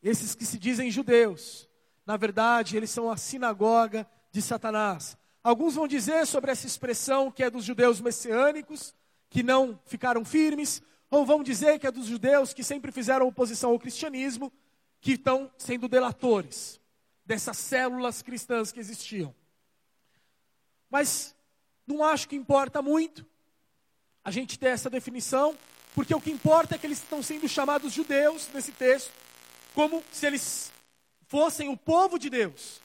Esses 0.01 0.35
que 0.35 0.45
se 0.45 0.59
dizem 0.59 0.91
judeus, 0.91 1.67
na 2.05 2.17
verdade, 2.17 2.75
eles 2.75 2.89
são 2.89 3.09
a 3.09 3.17
sinagoga 3.17 4.07
de 4.31 4.41
Satanás. 4.41 5.17
Alguns 5.43 5.75
vão 5.75 5.87
dizer 5.87 6.25
sobre 6.25 6.51
essa 6.51 6.67
expressão 6.67 7.31
que 7.31 7.43
é 7.43 7.49
dos 7.49 7.63
judeus 7.63 8.01
messiânicos, 8.01 8.93
que 9.29 9.43
não 9.43 9.79
ficaram 9.85 10.25
firmes, 10.25 10.81
ou 11.09 11.25
vão 11.25 11.43
dizer 11.43 11.79
que 11.79 11.87
é 11.87 11.91
dos 11.91 12.07
judeus 12.07 12.53
que 12.53 12.63
sempre 12.63 12.91
fizeram 12.91 13.27
oposição 13.27 13.71
ao 13.71 13.79
cristianismo, 13.79 14.51
que 14.99 15.13
estão 15.13 15.51
sendo 15.57 15.87
delatores 15.87 16.79
dessas 17.25 17.57
células 17.57 18.21
cristãs 18.21 18.71
que 18.71 18.79
existiam. 18.79 19.33
Mas 20.89 21.35
não 21.85 22.03
acho 22.03 22.27
que 22.27 22.35
importa 22.35 22.81
muito, 22.81 23.25
a 24.23 24.31
gente 24.31 24.57
ter 24.57 24.67
essa 24.67 24.89
definição, 24.89 25.57
porque 25.93 26.15
o 26.15 26.21
que 26.21 26.31
importa 26.31 26.75
é 26.75 26.77
que 26.77 26.87
eles 26.87 26.99
estão 26.99 27.21
sendo 27.21 27.47
chamados 27.47 27.93
judeus 27.93 28.49
nesse 28.53 28.71
texto, 28.71 29.11
como 29.73 30.03
se 30.11 30.25
eles 30.25 30.72
fossem 31.33 31.67
o 31.67 31.75
povo 31.75 32.19
de 32.19 32.29
Deus. 32.29 32.79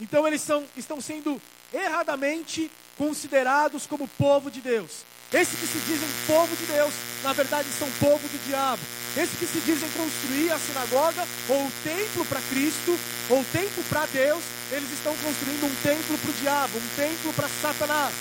Então 0.00 0.26
eles 0.26 0.40
são, 0.40 0.64
estão 0.74 1.02
sendo 1.02 1.38
erradamente 1.70 2.70
considerados 2.96 3.86
como 3.86 4.08
povo 4.08 4.50
de 4.50 4.62
Deus. 4.62 5.04
Esses 5.30 5.60
que 5.60 5.66
se 5.66 5.78
dizem 5.80 6.08
povo 6.26 6.56
de 6.56 6.64
Deus, 6.64 6.94
na 7.22 7.34
verdade 7.34 7.68
são 7.78 7.86
povo 8.00 8.26
do 8.26 8.46
diabo. 8.46 8.80
Esses 9.14 9.38
que 9.38 9.46
se 9.46 9.60
dizem 9.60 9.90
construir 9.90 10.50
a 10.50 10.58
sinagoga 10.58 11.28
ou 11.50 11.66
o 11.66 11.72
templo 11.84 12.24
para 12.24 12.40
Cristo, 12.48 12.98
ou 13.28 13.40
o 13.40 13.44
templo 13.52 13.84
para 13.90 14.06
Deus, 14.06 14.42
eles 14.72 14.90
estão 14.90 15.14
construindo 15.16 15.66
um 15.66 15.82
templo 15.82 16.16
para 16.16 16.30
o 16.30 16.40
diabo, 16.40 16.78
um 16.78 16.96
templo 16.96 17.34
para 17.34 17.48
Satanás. 17.60 18.14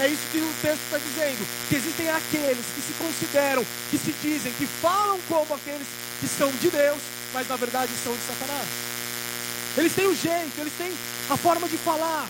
É 0.00 0.08
isso 0.08 0.22
que 0.32 0.38
o 0.38 0.54
texto 0.62 0.82
está 0.82 0.96
dizendo. 0.96 1.46
Que 1.68 1.76
existem 1.76 2.08
aqueles 2.08 2.64
que 2.74 2.80
se 2.80 2.94
consideram, 2.94 3.66
que 3.90 3.98
se 3.98 4.14
dizem, 4.22 4.52
que 4.54 4.66
falam 4.66 5.20
como 5.28 5.52
aqueles 5.52 5.86
que 6.20 6.26
são 6.26 6.50
de 6.52 6.70
Deus, 6.70 7.02
mas 7.34 7.46
na 7.46 7.56
verdade 7.56 7.92
são 8.02 8.14
de 8.14 8.22
Satanás. 8.22 8.93
Eles 9.76 9.92
têm 9.92 10.06
o 10.06 10.14
jeito, 10.14 10.52
eles 10.58 10.72
têm 10.78 10.92
a 11.30 11.36
forma 11.36 11.68
de 11.68 11.76
falar. 11.78 12.28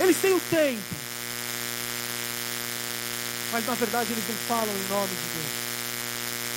Eles 0.00 0.16
têm 0.16 0.32
o 0.32 0.40
tempo. 0.40 0.82
Mas 3.52 3.66
na 3.66 3.74
verdade 3.74 4.12
eles 4.12 4.24
não 4.28 4.36
falam 4.46 4.74
em 4.74 4.88
nome 4.88 5.08
de 5.08 5.28
Deus. 5.34 5.68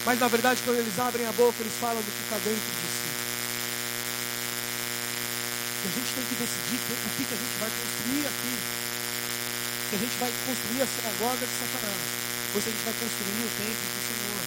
Mas 0.06 0.20
na 0.20 0.28
verdade, 0.28 0.62
quando 0.66 0.80
eles 0.80 0.98
abrem 0.98 1.28
a 1.28 1.32
boca, 1.34 1.56
eles 1.60 1.74
falam 1.80 2.02
do 2.02 2.12
que 2.12 2.24
está 2.24 2.38
dentro 2.38 2.58
de 2.58 2.88
si. 2.90 3.12
E 5.82 5.88
a 5.88 5.92
gente 5.92 6.12
tem 6.14 6.26
que 6.26 6.36
decidir 6.36 6.78
o 6.78 7.10
que, 7.16 7.34
a 7.34 7.38
gente 7.38 7.58
vai 7.60 7.70
construir 7.70 8.26
aqui 8.26 8.82
se 9.92 9.96
a 9.96 10.00
gente 10.00 10.18
vai 10.24 10.32
construir 10.48 10.82
a 10.82 10.88
sinagoga 10.88 11.44
de 11.44 11.52
Satanás, 11.52 12.00
ou 12.56 12.62
se 12.64 12.70
a 12.70 12.72
gente 12.72 12.86
vai 12.88 12.96
construir 12.96 13.44
o 13.44 13.52
templo 13.60 13.88
do 13.92 14.02
Senhor, 14.08 14.44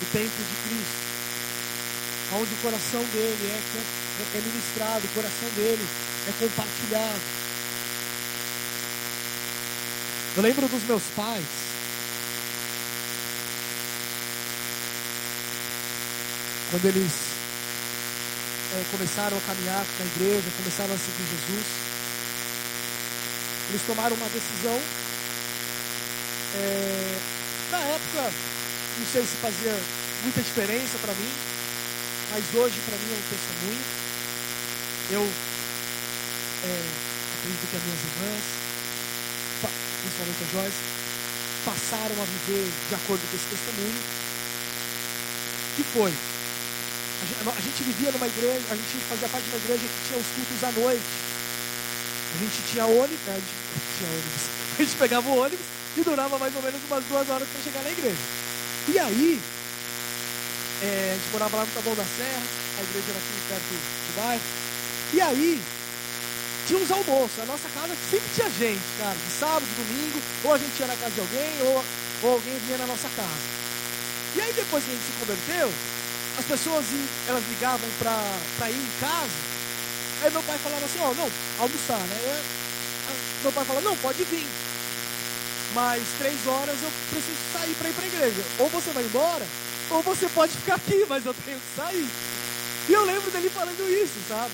o 0.00 0.06
templo 0.08 0.42
de 0.48 0.56
Cristo, 0.64 1.17
onde 2.32 2.52
o 2.52 2.56
coração 2.58 3.02
dele 3.04 3.52
é, 3.52 4.36
é 4.36 4.40
ministrado, 4.40 5.06
o 5.06 5.14
coração 5.14 5.48
dele 5.56 5.86
é 6.28 6.32
compartilhado. 6.38 7.20
Eu 10.36 10.42
lembro 10.42 10.68
dos 10.68 10.82
meus 10.84 11.02
pais, 11.16 11.44
quando 16.70 16.84
eles 16.84 17.12
é, 18.74 18.84
começaram 18.90 19.36
a 19.36 19.40
caminhar 19.40 19.84
na 19.98 20.04
igreja, 20.04 20.50
começaram 20.56 20.94
a 20.94 20.98
seguir 20.98 21.24
Jesus. 21.24 21.66
Eles 23.70 23.82
tomaram 23.86 24.16
uma 24.16 24.28
decisão. 24.28 24.80
É, 26.54 27.18
na 27.70 27.78
época, 27.78 28.32
não 28.98 29.06
sei 29.06 29.22
se 29.22 29.36
fazia 29.36 29.76
muita 30.22 30.42
diferença 30.42 30.98
para 30.98 31.14
mim, 31.14 31.30
mas 32.30 32.44
hoje 32.54 32.76
para 32.84 32.96
mim 32.98 33.12
é 33.12 33.16
um 33.16 33.28
testemunho. 33.28 33.84
Eu 35.10 35.24
é, 36.64 36.84
acredito 37.38 37.70
que 37.70 37.76
as 37.76 37.82
minhas 37.82 38.02
irmãs, 38.04 38.44
principalmente 40.02 40.42
a 40.44 40.52
Joyce, 40.52 40.82
passaram 41.64 42.16
a 42.22 42.26
viver 42.26 42.70
de 42.88 42.94
acordo 42.94 43.22
com 43.30 43.36
esse 43.36 43.48
testemunho. 43.48 44.00
Que 45.76 45.82
foi? 45.84 46.12
A 46.12 47.24
gente, 47.26 47.48
a 47.48 47.60
gente 47.60 47.82
vivia 47.82 48.12
numa 48.12 48.26
igreja, 48.26 48.62
a 48.70 48.76
gente 48.76 49.04
fazia 49.08 49.28
parte 49.28 49.44
de 49.44 49.50
uma 49.50 49.64
igreja 49.64 49.82
que 49.82 50.08
tinha 50.08 50.20
os 50.20 50.26
cultos 50.26 50.64
à 50.64 50.72
noite. 50.72 51.28
A 52.28 52.38
gente 52.38 52.58
tinha 52.70 52.86
ônibus, 52.86 53.28
a 53.28 53.34
gente 53.34 53.88
tinha 53.98 54.10
ônibus. 54.10 54.44
A 54.78 54.82
gente 54.82 54.96
pegava 54.96 55.28
o 55.28 55.38
ônibus 55.38 55.66
e 55.96 56.02
durava 56.02 56.38
mais 56.38 56.54
ou 56.54 56.62
menos 56.62 56.80
umas 56.88 57.04
duas 57.06 57.28
horas 57.28 57.48
para 57.48 57.62
chegar 57.62 57.82
na 57.82 57.90
igreja. 57.90 58.16
E 58.86 58.98
aí, 58.98 59.40
é, 60.82 61.10
a 61.12 61.14
gente 61.14 61.32
morava 61.32 61.56
lá 61.56 61.64
no 61.64 61.72
Taboão 61.72 61.96
da 61.96 62.04
Serra, 62.04 62.42
a 62.78 62.82
igreja 62.82 63.10
era 63.10 63.18
aqui 63.18 63.34
perto 63.48 63.74
do 63.74 64.22
bairro. 64.22 64.42
E 65.12 65.20
aí, 65.20 65.62
tinha 66.66 66.78
uns 66.78 66.90
almoços. 66.90 67.38
A 67.40 67.46
nossa 67.46 67.68
casa 67.74 67.94
sempre 68.10 68.28
tinha 68.34 68.50
gente, 68.50 68.84
cara, 68.98 69.16
de 69.16 69.32
sábado, 69.32 69.64
de 69.64 69.74
domingo, 69.82 70.20
ou 70.44 70.54
a 70.54 70.58
gente 70.58 70.78
ia 70.78 70.86
na 70.86 70.96
casa 70.96 71.10
de 71.10 71.20
alguém, 71.20 71.52
ou, 71.62 71.84
ou 72.22 72.32
alguém 72.32 72.58
vinha 72.66 72.78
na 72.78 72.86
nossa 72.86 73.08
casa. 73.16 73.46
E 74.36 74.40
aí, 74.40 74.52
depois 74.52 74.84
que 74.84 74.90
a 74.90 74.94
gente 74.94 75.06
se 75.06 75.18
converteu, 75.18 75.72
as 76.38 76.44
pessoas 76.44 76.84
elas 77.26 77.42
ligavam 77.48 77.88
para 77.98 78.70
ir 78.70 78.76
em 78.76 79.00
casa. 79.00 79.38
Aí 80.22 80.30
meu 80.30 80.42
pai 80.42 80.58
falava 80.58 80.84
assim, 80.84 81.00
ó, 81.00 81.10
oh, 81.10 81.14
não, 81.14 81.30
almoçar, 81.58 81.98
né? 81.98 82.42
meu 83.42 83.52
pai 83.52 83.64
falava, 83.64 83.88
não, 83.88 83.96
pode 83.96 84.22
vir. 84.24 84.46
Mas 85.78 86.02
três 86.18 86.44
horas 86.44 86.74
eu 86.82 86.90
preciso 87.08 87.38
sair 87.52 87.72
para 87.78 87.88
ir 87.88 87.92
para 87.92 88.04
a 88.04 88.08
igreja. 88.08 88.42
Ou 88.58 88.68
você 88.68 88.90
vai 88.90 89.04
embora, 89.04 89.46
ou 89.90 90.02
você 90.02 90.28
pode 90.30 90.52
ficar 90.52 90.74
aqui, 90.74 91.06
mas 91.08 91.24
eu 91.24 91.32
tenho 91.32 91.56
que 91.56 91.80
sair. 91.80 92.08
E 92.88 92.92
eu 92.92 93.04
lembro 93.04 93.30
dele 93.30 93.48
falando 93.48 93.88
isso, 93.88 94.18
sabe? 94.28 94.50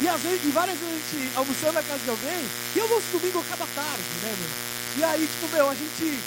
E 0.00 0.08
às 0.08 0.22
vezes, 0.22 0.40
e 0.42 0.48
várias 0.48 0.78
vezes 0.78 0.94
a 0.94 1.16
gente 1.16 1.36
almoçando 1.36 1.72
na 1.74 1.82
casa 1.82 2.00
de 2.02 2.08
alguém, 2.08 2.48
e 2.74 2.80
almoço 2.80 3.04
domingo 3.12 3.40
acaba 3.40 3.68
tarde, 3.74 4.08
né, 4.22 4.34
meu? 4.40 4.50
E 4.96 5.04
aí, 5.04 5.28
tipo, 5.28 5.54
meu, 5.54 5.68
a 5.68 5.74
gente 5.74 6.18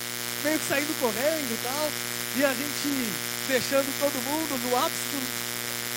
meio 0.44 0.60
que 0.60 0.68
saindo 0.70 1.00
correndo 1.02 1.52
e 1.52 1.60
tal, 1.64 1.92
e 2.38 2.46
a 2.46 2.54
gente 2.54 3.14
deixando 3.48 3.90
todo 4.00 4.22
mundo 4.22 4.70
no 4.70 4.78
ápice 4.78 5.18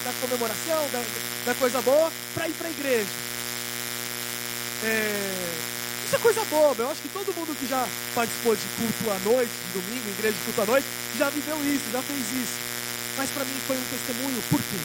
da 0.03 0.13
comemoração, 0.19 0.89
da, 0.91 1.05
da, 1.45 1.55
coisa 1.57 1.83
boa, 1.83 2.11
para 2.33 2.49
ir 2.49 2.55
para 2.55 2.69
a 2.69 2.71
igreja. 2.71 3.11
É, 4.83 5.70
isso 6.11 6.17
é 6.17 6.27
coisa 6.27 6.45
boa, 6.47 6.75
eu 6.77 6.91
acho 6.91 7.03
que 7.03 7.09
todo 7.11 7.33
mundo 7.39 7.55
que 7.55 7.71
já 7.71 7.87
participou 8.17 8.57
de 8.57 8.67
culto 8.75 9.15
à 9.15 9.19
noite, 9.31 9.47
de 9.47 9.79
domingo, 9.79 10.11
igreja 10.11 10.35
de 10.35 10.43
culto 10.43 10.63
à 10.63 10.67
noite, 10.67 10.87
já 11.17 11.31
viveu 11.31 11.55
isso, 11.63 11.87
já 11.93 12.03
fez 12.03 12.19
isso. 12.35 12.59
Mas 13.17 13.31
para 13.31 13.45
mim 13.45 13.55
foi 13.65 13.77
um 13.79 13.87
testemunho, 13.95 14.43
por 14.51 14.59
quê? 14.59 14.81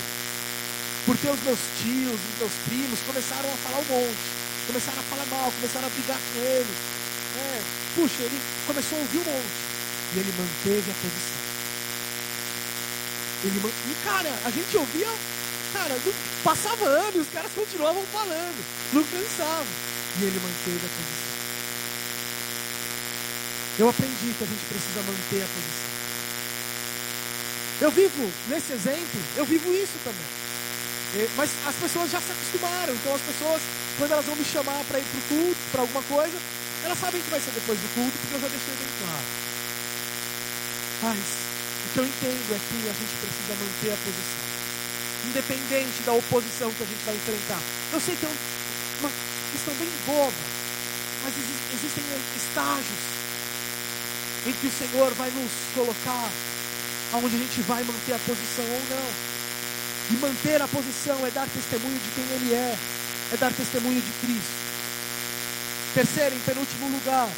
Porque 1.07 1.25
os 1.25 1.41
meus 1.41 1.57
tios, 1.81 2.13
os 2.13 2.37
meus 2.37 2.53
primos 2.69 2.99
começaram 3.09 3.49
a 3.49 3.57
falar 3.57 3.79
um 3.81 3.89
monte, 3.89 4.21
começaram 4.67 4.99
a 5.01 5.03
falar 5.09 5.25
mal, 5.25 5.51
começaram 5.57 5.87
a 5.87 5.89
brigar 5.97 6.19
com 6.21 6.39
ele. 6.45 6.73
É, 7.41 7.61
puxa, 7.95 8.21
ele 8.21 8.39
começou 8.67 8.95
a 8.95 9.01
ouvir 9.01 9.17
um 9.17 9.25
monte. 9.25 9.57
E 10.13 10.19
ele 10.21 10.33
manteve 10.37 10.91
a 10.91 10.93
posição. 10.93 11.41
Ele, 13.49 13.57
e 13.65 13.95
cara, 14.05 14.29
a 14.45 14.49
gente 14.51 14.77
ouvia, 14.77 15.09
cara, 15.73 15.97
passava 16.43 16.85
anos, 16.85 17.25
os 17.25 17.33
caras 17.33 17.51
continuavam 17.55 18.05
falando, 18.13 18.61
não 18.93 19.03
cansavam. 19.05 19.94
E 20.17 20.23
ele 20.23 20.39
manteve 20.39 20.85
a 20.85 20.89
posição. 20.89 21.35
Eu 23.77 23.89
aprendi 23.89 24.33
que 24.37 24.43
a 24.43 24.47
gente 24.47 24.65
precisa 24.65 25.01
manter 25.03 25.43
a 25.43 25.47
posição. 25.47 25.95
Eu 27.81 27.91
vivo, 27.91 28.31
nesse 28.47 28.71
exemplo, 28.71 29.19
eu 29.35 29.45
vivo 29.45 29.73
isso 29.75 29.99
também. 30.03 31.27
Mas 31.35 31.49
as 31.67 31.75
pessoas 31.75 32.11
já 32.11 32.21
se 32.21 32.31
acostumaram, 32.31 32.93
então 32.93 33.13
as 33.15 33.21
pessoas, 33.21 33.61
quando 33.97 34.11
elas 34.11 34.25
vão 34.25 34.35
me 34.35 34.45
chamar 34.45 34.83
para 34.87 34.99
ir 34.99 35.03
para 35.03 35.19
o 35.19 35.23
culto, 35.27 35.61
para 35.71 35.81
alguma 35.81 36.03
coisa, 36.03 36.37
elas 36.83 36.99
sabem 36.99 37.21
que 37.21 37.29
vai 37.29 37.39
ser 37.39 37.51
depois 37.51 37.79
do 37.79 37.87
culto, 37.95 38.17
porque 38.19 38.35
eu 38.35 38.41
já 38.41 38.47
deixei 38.47 38.75
bem 38.75 38.87
claro. 38.99 39.27
Mas 41.03 41.19
o 41.19 41.93
que 41.93 41.99
eu 41.99 42.05
entendo 42.05 42.55
é 42.55 42.59
que 42.59 42.77
a 42.87 42.95
gente 42.95 43.15
precisa 43.19 43.53
manter 43.59 43.91
a 43.91 43.97
posição. 44.03 44.45
Independente 45.27 46.03
da 46.05 46.13
oposição 46.13 46.71
que 46.71 46.83
a 46.83 46.87
gente 46.87 47.03
vai 47.03 47.15
enfrentar. 47.15 47.59
Eu 47.91 47.99
sei 47.99 48.15
que 48.15 48.25
é 48.25 48.29
uma 48.99 49.11
questão 49.55 49.73
bem 49.75 49.89
boba, 50.05 50.33
mas 51.23 51.33
existem 51.73 52.03
estágios 52.35 52.99
em 54.45 54.51
que 54.51 54.67
o 54.67 54.71
Senhor 54.71 55.13
vai 55.13 55.31
nos 55.31 55.51
colocar 55.73 56.29
aonde 57.13 57.35
a 57.35 57.39
gente 57.39 57.61
vai 57.61 57.81
manter 57.83 58.13
a 58.13 58.19
posição 58.19 58.65
ou 58.65 58.81
não. 58.89 59.35
E 60.11 60.13
manter 60.17 60.61
a 60.61 60.67
posição 60.67 61.25
é 61.25 61.31
dar 61.31 61.47
testemunho 61.47 61.97
de 61.97 62.11
quem 62.11 62.23
Ele 62.35 62.53
é, 62.53 62.77
é 63.33 63.37
dar 63.37 63.51
testemunho 63.53 64.01
de 64.01 64.11
Cristo. 64.19 64.65
Terceiro, 65.95 66.35
em 66.35 66.39
penúltimo 66.39 66.89
lugar, 66.89 67.29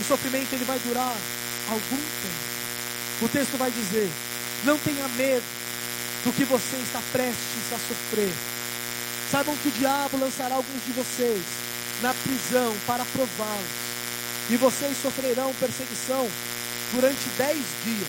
o 0.00 0.04
sofrimento 0.04 0.52
ele 0.54 0.64
vai 0.64 0.78
durar 0.78 1.14
algum 1.68 1.96
tempo. 1.96 3.22
O 3.22 3.28
texto 3.28 3.58
vai 3.58 3.70
dizer: 3.70 4.10
não 4.64 4.78
tenha 4.78 5.06
medo 5.08 5.44
do 6.24 6.32
que 6.32 6.44
você 6.44 6.76
está 6.76 7.02
prestes 7.12 7.72
a 7.72 7.78
sofrer. 7.78 8.32
Saibam 9.30 9.56
que 9.56 9.68
o 9.68 9.72
diabo 9.72 10.18
lançará 10.18 10.54
alguns 10.54 10.84
de 10.84 10.92
vocês 10.92 11.42
na 12.00 12.14
prisão 12.14 12.76
para 12.86 13.04
prová-los, 13.06 13.86
e 14.50 14.56
vocês 14.56 14.96
sofrerão 15.02 15.52
perseguição 15.54 16.30
durante 16.92 17.28
dez 17.36 17.58
dias. 17.84 18.08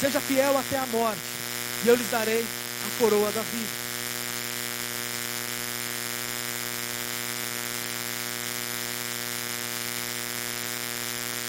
Seja 0.00 0.20
fiel 0.20 0.56
até 0.56 0.78
a 0.78 0.86
morte, 0.86 1.20
e 1.84 1.88
eu 1.88 1.96
lhes 1.96 2.10
darei 2.10 2.44
a 2.44 2.98
coroa 2.98 3.32
da 3.32 3.42
vida. 3.42 3.82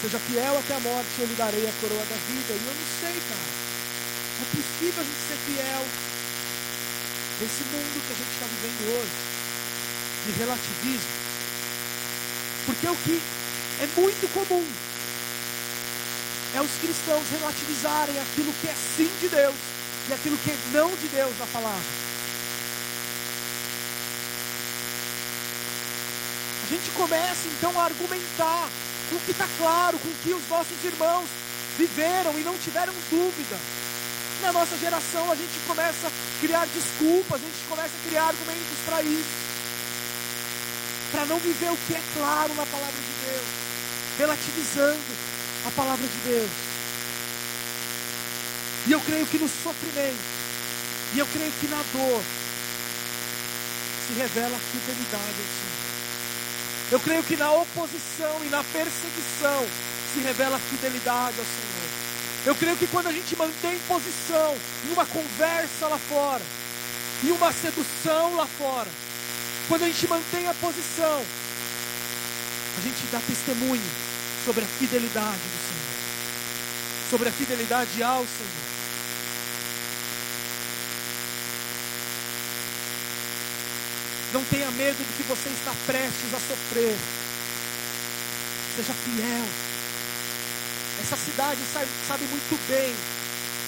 Seja 0.01 0.19
fiel 0.19 0.57
até 0.57 0.75
a 0.75 0.79
morte, 0.79 1.09
eu 1.19 1.27
lhe 1.27 1.35
darei 1.35 1.65
a 1.65 1.73
coroa 1.79 2.05
da 2.05 2.15
vida. 2.27 2.53
E 2.53 2.65
eu 2.65 2.73
não 2.75 2.87
sei, 2.99 3.21
cara. 3.29 3.63
É 4.41 4.45
possível 4.55 5.01
a 5.01 5.05
gente 5.05 5.27
ser 5.27 5.37
fiel 5.45 5.85
nesse 7.43 7.63
mundo 7.75 7.99
que 8.07 8.13
a 8.13 8.15
gente 8.15 8.31
está 8.31 8.47
vivendo 8.47 8.95
hoje, 8.95 9.11
de 10.25 10.31
relativismo. 10.39 11.11
Porque 12.65 12.87
o 12.87 12.95
que 12.95 13.21
é 13.81 13.87
muito 13.99 14.33
comum 14.33 14.65
é 16.55 16.61
os 16.61 16.71
cristãos 16.79 17.23
relativizarem 17.31 18.17
aquilo 18.17 18.53
que 18.61 18.67
é 18.69 18.75
sim 18.95 19.11
de 19.19 19.27
Deus 19.27 19.55
e 20.07 20.13
aquilo 20.13 20.37
que 20.37 20.51
é 20.51 20.57
não 20.71 20.95
de 20.95 21.07
Deus 21.09 21.37
na 21.37 21.47
palavra. 21.47 22.03
A 26.63 26.65
gente 26.69 26.89
começa 26.91 27.47
então 27.47 27.77
a 27.77 27.83
argumentar 27.83 28.69
com 29.09 29.17
o 29.17 29.19
que 29.19 29.31
está 29.31 29.47
claro, 29.57 29.99
com 29.99 30.07
o 30.07 30.15
que 30.23 30.31
os 30.31 30.47
nossos 30.47 30.81
irmãos 30.81 31.27
viveram 31.77 32.39
e 32.39 32.43
não 32.43 32.57
tiveram 32.57 32.93
dúvida. 33.09 33.82
Na 34.43 34.51
nossa 34.51 34.77
geração 34.77 35.31
a 35.31 35.35
gente 35.35 35.57
começa 35.65 36.07
a 36.07 36.11
criar 36.41 36.67
desculpas, 36.67 37.41
a 37.41 37.45
gente 37.45 37.65
começa 37.69 37.91
a 37.95 38.07
criar 38.09 38.25
argumentos 38.25 38.77
para 38.85 39.01
isso, 39.01 39.29
para 41.11 41.25
não 41.25 41.39
viver 41.39 41.71
o 41.71 41.77
que 41.87 41.93
é 41.93 42.01
claro 42.13 42.53
na 42.53 42.65
palavra 42.65 42.91
de 42.91 43.25
Deus, 43.25 43.45
relativizando 44.17 44.99
a 45.65 45.71
palavra 45.71 46.05
de 46.05 46.17
Deus. 46.29 46.51
E 48.85 48.91
eu 48.91 48.99
creio 48.99 49.25
que 49.27 49.39
no 49.39 49.47
sofrimento, 49.47 50.23
e 51.13 51.19
eu 51.19 51.27
creio 51.27 51.51
que 51.61 51.67
na 51.69 51.81
dor, 51.93 52.21
se 54.07 54.13
revela 54.13 54.57
a 54.57 54.59
fidelidade 54.59 55.39
ao 55.39 55.47
Senhor. 55.55 55.83
Eu 56.91 56.99
creio 56.99 57.23
que 57.23 57.37
na 57.37 57.49
oposição 57.49 58.43
e 58.43 58.49
na 58.49 58.61
perseguição 58.61 59.65
se 60.13 60.19
revela 60.19 60.57
a 60.57 60.59
fidelidade 60.59 61.39
ao 61.39 61.45
Senhor. 61.45 61.92
Eu 62.45 62.53
creio 62.55 62.75
que 62.75 62.87
quando 62.87 63.07
a 63.07 63.11
gente 63.11 63.35
mantém 63.37 63.79
posição 63.87 64.57
em 64.85 64.91
uma 64.91 65.05
conversa 65.05 65.87
lá 65.87 65.97
fora, 65.97 66.41
em 67.23 67.31
uma 67.31 67.53
sedução 67.53 68.35
lá 68.35 68.45
fora, 68.45 68.89
quando 69.69 69.83
a 69.83 69.87
gente 69.87 70.07
mantém 70.07 70.45
a 70.47 70.53
posição, 70.55 71.25
a 72.77 72.81
gente 72.81 73.07
dá 73.11 73.19
testemunho 73.21 73.81
sobre 74.43 74.65
a 74.65 74.67
fidelidade 74.67 75.37
do 75.37 75.59
Senhor, 75.69 77.09
sobre 77.09 77.29
a 77.29 77.31
fidelidade 77.31 78.03
ao 78.03 78.25
Senhor. 78.25 78.73
Não 84.33 84.43
tenha 84.45 84.69
medo 84.71 84.97
do 84.97 85.15
que 85.15 85.23
você 85.23 85.47
está 85.47 85.71
prestes 85.85 86.33
a 86.33 86.39
sofrer. 86.39 86.97
Seja 88.75 88.93
fiel. 88.93 89.72
Essa 91.03 91.17
cidade 91.17 91.59
sabe, 91.73 91.87
sabe 92.07 92.25
muito 92.25 92.67
bem 92.67 92.95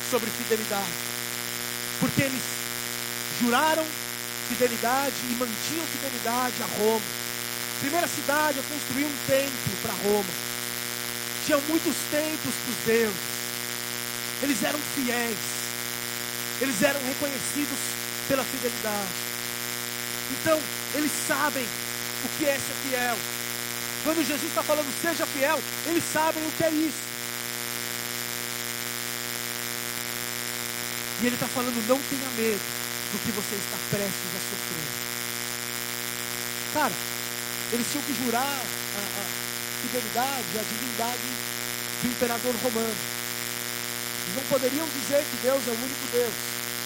sobre 0.09 0.29
fidelidade. 0.31 0.93
Porque 1.99 2.23
eles 2.23 2.41
juraram 3.39 3.85
fidelidade 4.47 5.13
e 5.29 5.33
mantinham 5.33 5.85
fidelidade 5.87 6.55
a 6.63 6.79
Roma. 6.79 7.05
Primeira 7.79 8.07
cidade 8.07 8.59
a 8.59 8.63
construir 8.63 9.05
um 9.05 9.15
templo 9.27 9.77
para 9.81 10.09
Roma 10.09 10.55
tinham 11.45 11.61
muitos 11.69 11.93
templos 12.09 12.55
para 12.55 12.71
os 12.71 12.85
deuses. 12.85 13.35
Eles 14.41 14.63
eram 14.63 14.79
fiéis. 14.95 15.37
Eles 16.61 16.81
eram 16.81 16.99
reconhecidos 17.05 17.79
pela 18.27 18.43
fidelidade. 18.43 19.13
Então, 20.31 20.59
eles 20.95 21.11
sabem 21.27 21.63
o 21.63 22.29
que 22.37 22.45
é 22.45 22.55
ser 22.55 22.89
fiel. 22.89 23.17
Quando 24.03 24.25
Jesus 24.25 24.43
está 24.43 24.63
falando 24.63 24.87
seja 25.01 25.25
fiel, 25.27 25.61
eles 25.85 26.03
sabem 26.11 26.43
o 26.43 26.51
que 26.51 26.63
é 26.63 26.69
isso. 26.69 27.14
E 31.21 31.27
ele 31.27 31.35
está 31.35 31.47
falando, 31.47 31.79
não 31.87 31.99
tenha 32.09 32.29
medo 32.35 32.59
do 32.59 33.17
que 33.23 33.31
você 33.31 33.55
está 33.55 33.77
prestes 33.89 34.31
a 34.35 34.41
sofrer. 34.51 34.89
Cara, 36.73 36.93
eles 37.71 37.87
tinham 37.87 38.03
que 38.03 38.13
jurar 38.19 38.43
a, 38.43 38.99
a, 38.99 39.23
fidelidade 39.81 40.59
à 40.59 40.63
divindade 40.67 41.29
do 42.03 42.07
imperador 42.11 42.53
romano. 42.61 42.95
Eles 44.25 44.35
não 44.35 44.43
poderiam 44.49 44.87
dizer 44.91 45.23
que 45.23 45.37
Deus 45.41 45.61
é 45.67 45.71
o 45.71 45.79
único 45.79 46.05
Deus. 46.11 46.35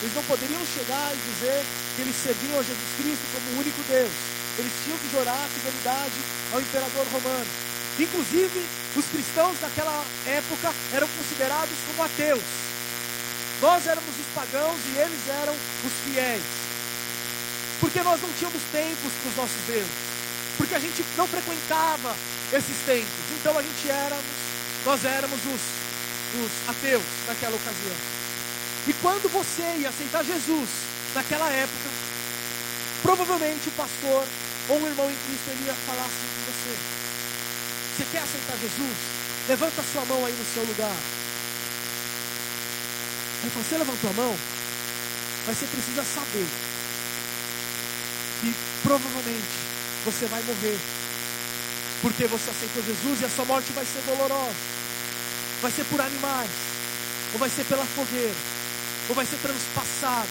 Eles 0.02 0.16
não 0.16 0.24
poderiam 0.24 0.62
chegar 0.78 1.10
e 1.12 1.20
dizer 1.34 1.66
que 1.96 2.02
eles 2.04 2.16
serviam 2.16 2.60
a 2.60 2.64
Jesus 2.64 2.92
Cristo 3.02 3.26
como 3.34 3.46
o 3.50 3.60
único 3.60 3.82
Deus. 3.90 4.14
Eles 4.60 4.74
tinham 4.84 4.98
que 5.00 5.10
jurar 5.10 5.50
fidelidade 5.58 6.20
ao 6.54 6.62
imperador 6.62 7.06
romano. 7.12 7.50
Inclusive, 7.98 8.62
os 8.96 9.06
cristãos 9.06 9.58
daquela 9.60 10.06
época 10.28 10.74
eram 10.94 11.08
considerados 11.18 11.76
como 11.88 12.04
ateus. 12.04 12.69
Nós 13.62 13.86
éramos 13.88 14.10
os 14.10 14.26
pagãos 14.34 14.80
e 14.94 14.98
eles 14.98 15.28
eram 15.42 15.54
os 15.54 15.94
fiéis. 16.06 16.44
Porque 17.82 18.02
nós 18.04 18.22
não 18.22 18.30
tínhamos 18.34 18.62
templos 18.72 19.14
para 19.22 19.30
os 19.30 19.36
nossos 19.36 19.62
deuses. 19.68 19.92
Porque 20.58 20.76
a 20.76 20.80
gente 20.80 21.06
não 21.18 21.28
frequentava 21.28 22.16
esses 22.54 22.78
templos. 22.86 23.26
Então 23.40 23.58
a 23.58 23.62
gente 23.62 23.90
éramos, 23.90 24.26
nós 24.86 25.04
éramos 25.04 25.40
os, 25.46 25.62
os 26.40 26.70
ateus 26.70 27.04
naquela 27.28 27.56
ocasião. 27.56 27.96
E 28.88 28.94
quando 28.94 29.30
você 29.32 29.64
ia 29.80 29.90
aceitar 29.90 30.24
Jesus 30.24 30.70
naquela 31.14 31.50
época, 31.50 31.90
provavelmente 33.02 33.68
o 33.68 33.72
pastor 33.74 34.26
ou 34.70 34.82
o 34.82 34.88
irmão 34.88 35.10
em 35.10 35.18
Cristo 35.26 35.66
ia 35.66 35.74
falar 35.86 36.06
assim 36.06 36.30
com 36.36 36.52
você. 36.52 36.78
Você 37.98 38.06
quer 38.12 38.24
aceitar 38.24 38.58
Jesus? 38.58 38.98
Levanta 39.50 39.84
sua 39.92 40.06
mão 40.06 40.26
aí 40.26 40.34
no 40.34 40.54
seu 40.54 40.64
lugar. 40.64 41.19
Aí 43.44 43.50
você 43.50 43.78
levantou 43.78 44.10
a 44.10 44.14
mão, 44.14 44.38
mas 45.48 45.58
você 45.58 45.66
precisa 45.68 46.04
saber 46.04 46.48
que 48.42 48.54
provavelmente 48.84 49.48
você 50.06 50.26
vai 50.26 50.42
morrer. 50.44 50.78
Porque 52.02 52.28
você 52.28 52.50
aceitou 52.50 52.84
Jesus 52.84 53.22
e 53.22 53.26
a 53.26 53.30
sua 53.30 53.46
morte 53.46 53.72
vai 53.74 53.86
ser 53.86 54.02
dolorosa. 54.06 54.56
Vai 55.62 55.72
ser 55.72 55.84
por 55.86 56.00
animais, 56.00 56.50
ou 57.34 57.40
vai 57.40 57.50
ser 57.50 57.66
pela 57.66 57.86
fogueira, 57.86 58.36
ou 59.10 59.16
vai 59.16 59.26
ser 59.26 59.38
transpassado. 59.38 60.30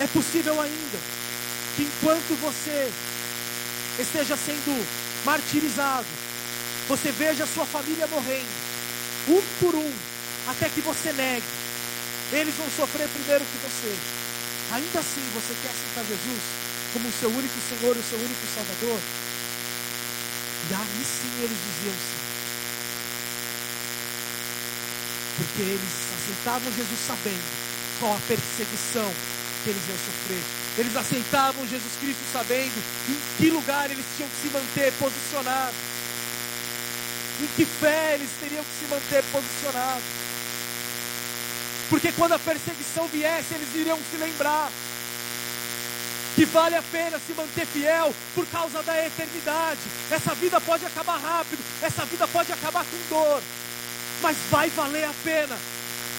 É 0.00 0.06
possível 0.06 0.60
ainda 0.60 0.98
que 1.76 1.82
enquanto 1.82 2.40
você 2.40 2.92
esteja 3.98 4.36
sendo 4.36 4.86
martirizado, 5.24 6.06
você 6.88 7.10
veja 7.12 7.44
a 7.44 7.46
sua 7.46 7.66
família 7.66 8.06
morrendo, 8.06 8.46
um 9.28 9.42
por 9.60 9.74
um, 9.74 9.92
até 10.46 10.68
que 10.68 10.80
você 10.80 11.12
negue. 11.12 11.46
Eles 12.32 12.54
vão 12.54 12.68
sofrer 12.76 13.08
primeiro 13.08 13.44
que 13.44 13.58
você. 13.58 13.94
Ainda 14.72 15.00
assim, 15.00 15.22
você 15.34 15.54
quer 15.62 15.70
aceitar 15.70 16.04
Jesus 16.08 16.40
como 16.92 17.08
o 17.08 17.12
seu 17.12 17.28
único 17.28 17.54
Senhor, 17.68 17.96
o 17.96 18.02
seu 18.02 18.18
único 18.18 18.46
Salvador? 18.54 19.00
E 20.70 20.74
aí 20.74 21.04
sim 21.04 21.44
eles 21.44 21.58
diziam 21.58 21.94
sim. 21.94 22.24
Porque 25.36 25.62
eles 25.62 25.92
aceitavam 26.14 26.72
Jesus 26.72 27.00
sabendo 27.06 27.44
qual 28.00 28.16
a 28.16 28.20
perseguição 28.28 29.12
que 29.62 29.70
eles 29.70 29.82
iam 29.88 29.98
sofrer. 29.98 30.42
Eles 30.78 30.96
aceitavam 30.96 31.66
Jesus 31.66 31.92
Cristo 32.00 32.22
sabendo 32.32 32.82
em 33.08 33.16
que 33.36 33.50
lugar 33.50 33.90
eles 33.90 34.04
tinham 34.16 34.28
que 34.28 34.48
se 34.48 34.48
manter 34.52 34.92
posicionados. 34.94 35.76
Em 37.40 37.46
que 37.56 37.64
fé 37.64 38.14
eles 38.14 38.30
teriam 38.40 38.64
que 38.64 38.84
se 38.84 38.90
manter 38.90 39.24
posicionados. 39.32 40.04
Porque 41.88 42.12
quando 42.12 42.32
a 42.32 42.38
perseguição 42.38 43.06
viesse, 43.08 43.54
eles 43.54 43.74
iriam 43.74 43.98
se 44.10 44.16
lembrar 44.16 44.70
que 46.34 46.44
vale 46.46 46.74
a 46.74 46.82
pena 46.82 47.20
se 47.24 47.32
manter 47.32 47.66
fiel 47.66 48.12
por 48.34 48.46
causa 48.46 48.82
da 48.82 49.06
eternidade. 49.06 49.80
Essa 50.10 50.34
vida 50.34 50.60
pode 50.60 50.84
acabar 50.84 51.16
rápido, 51.16 51.62
essa 51.80 52.04
vida 52.06 52.26
pode 52.26 52.52
acabar 52.52 52.84
com 52.84 53.14
dor, 53.14 53.42
mas 54.20 54.36
vai 54.50 54.68
valer 54.70 55.04
a 55.04 55.14
pena, 55.22 55.56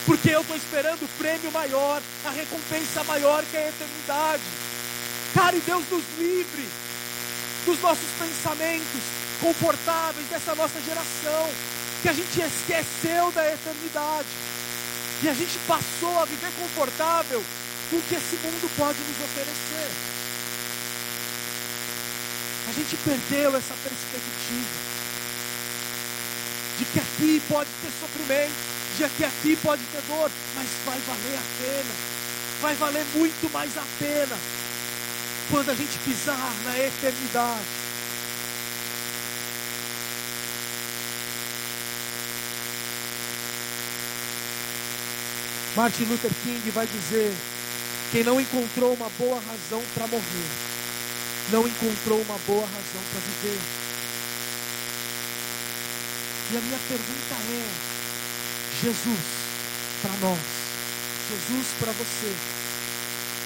porque 0.06 0.30
eu 0.30 0.42
estou 0.42 0.56
esperando 0.56 1.04
o 1.04 1.18
prêmio 1.18 1.52
maior, 1.52 2.02
a 2.26 2.30
recompensa 2.30 3.04
maior 3.04 3.44
que 3.52 3.58
a 3.58 3.68
eternidade. 3.68 4.44
Cara, 5.34 5.56
e 5.56 5.60
Deus 5.60 5.84
nos 5.92 6.04
livre 6.18 6.66
dos 7.66 7.82
nossos 7.82 8.08
pensamentos 8.18 9.02
confortáveis 9.42 10.28
dessa 10.28 10.56
nossa 10.56 10.80
geração, 10.82 11.50
que 12.02 12.08
a 12.08 12.14
gente 12.14 12.40
esqueceu 12.40 13.32
da 13.32 13.52
eternidade. 13.52 14.28
E 15.24 15.30
a 15.30 15.34
gente 15.34 15.58
passou 15.68 16.20
a 16.20 16.26
viver 16.26 16.52
confortável 16.60 17.44
com 17.90 17.96
o 17.96 18.02
que 18.02 18.16
esse 18.16 18.36
mundo 18.44 18.70
pode 18.78 19.00
nos 19.00 19.24
oferecer. 19.24 19.92
A 22.68 22.72
gente 22.74 22.98
perdeu 22.98 23.56
essa 23.56 23.74
perspectiva 23.84 24.96
de 26.78 26.86
que 26.86 27.00
aqui 27.00 27.42
pode 27.48 27.70
ter 27.82 27.92
sofrimento, 28.00 28.54
de 28.98 29.10
que 29.10 29.24
aqui 29.24 29.56
pode 29.58 29.84
ter 29.86 30.02
dor, 30.08 30.32
mas 30.56 30.68
vai 30.86 31.00
valer 31.00 31.38
a 31.38 31.64
pena, 31.64 31.94
vai 32.62 32.76
valer 32.76 33.06
muito 33.14 33.52
mais 33.54 33.78
a 33.78 33.84
pena 34.00 34.38
quando 35.50 35.70
a 35.70 35.76
gente 35.76 35.98
pisar 36.00 36.54
na 36.66 36.80
eternidade. 36.80 37.85
Martin 45.76 46.06
Luther 46.06 46.32
King 46.44 46.72
vai 46.72 46.88
dizer: 46.88 47.36
quem 48.12 48.24
não 48.24 48.40
encontrou 48.40 48.94
uma 48.94 49.10
boa 49.18 49.42
razão 49.42 49.84
para 49.94 50.08
morrer, 50.08 50.50
não 51.52 51.68
encontrou 51.68 52.22
uma 52.22 52.40
boa 52.48 52.66
razão 52.66 53.04
para 53.12 53.20
viver. 53.20 53.60
E 56.52 56.58
a 56.58 56.62
minha 56.62 56.80
pergunta 56.88 57.36
é: 57.52 57.68
Jesus 58.82 59.20
para 60.02 60.12
nós, 60.22 60.40
Jesus 61.30 61.68
para 61.80 61.92
você, 61.92 62.34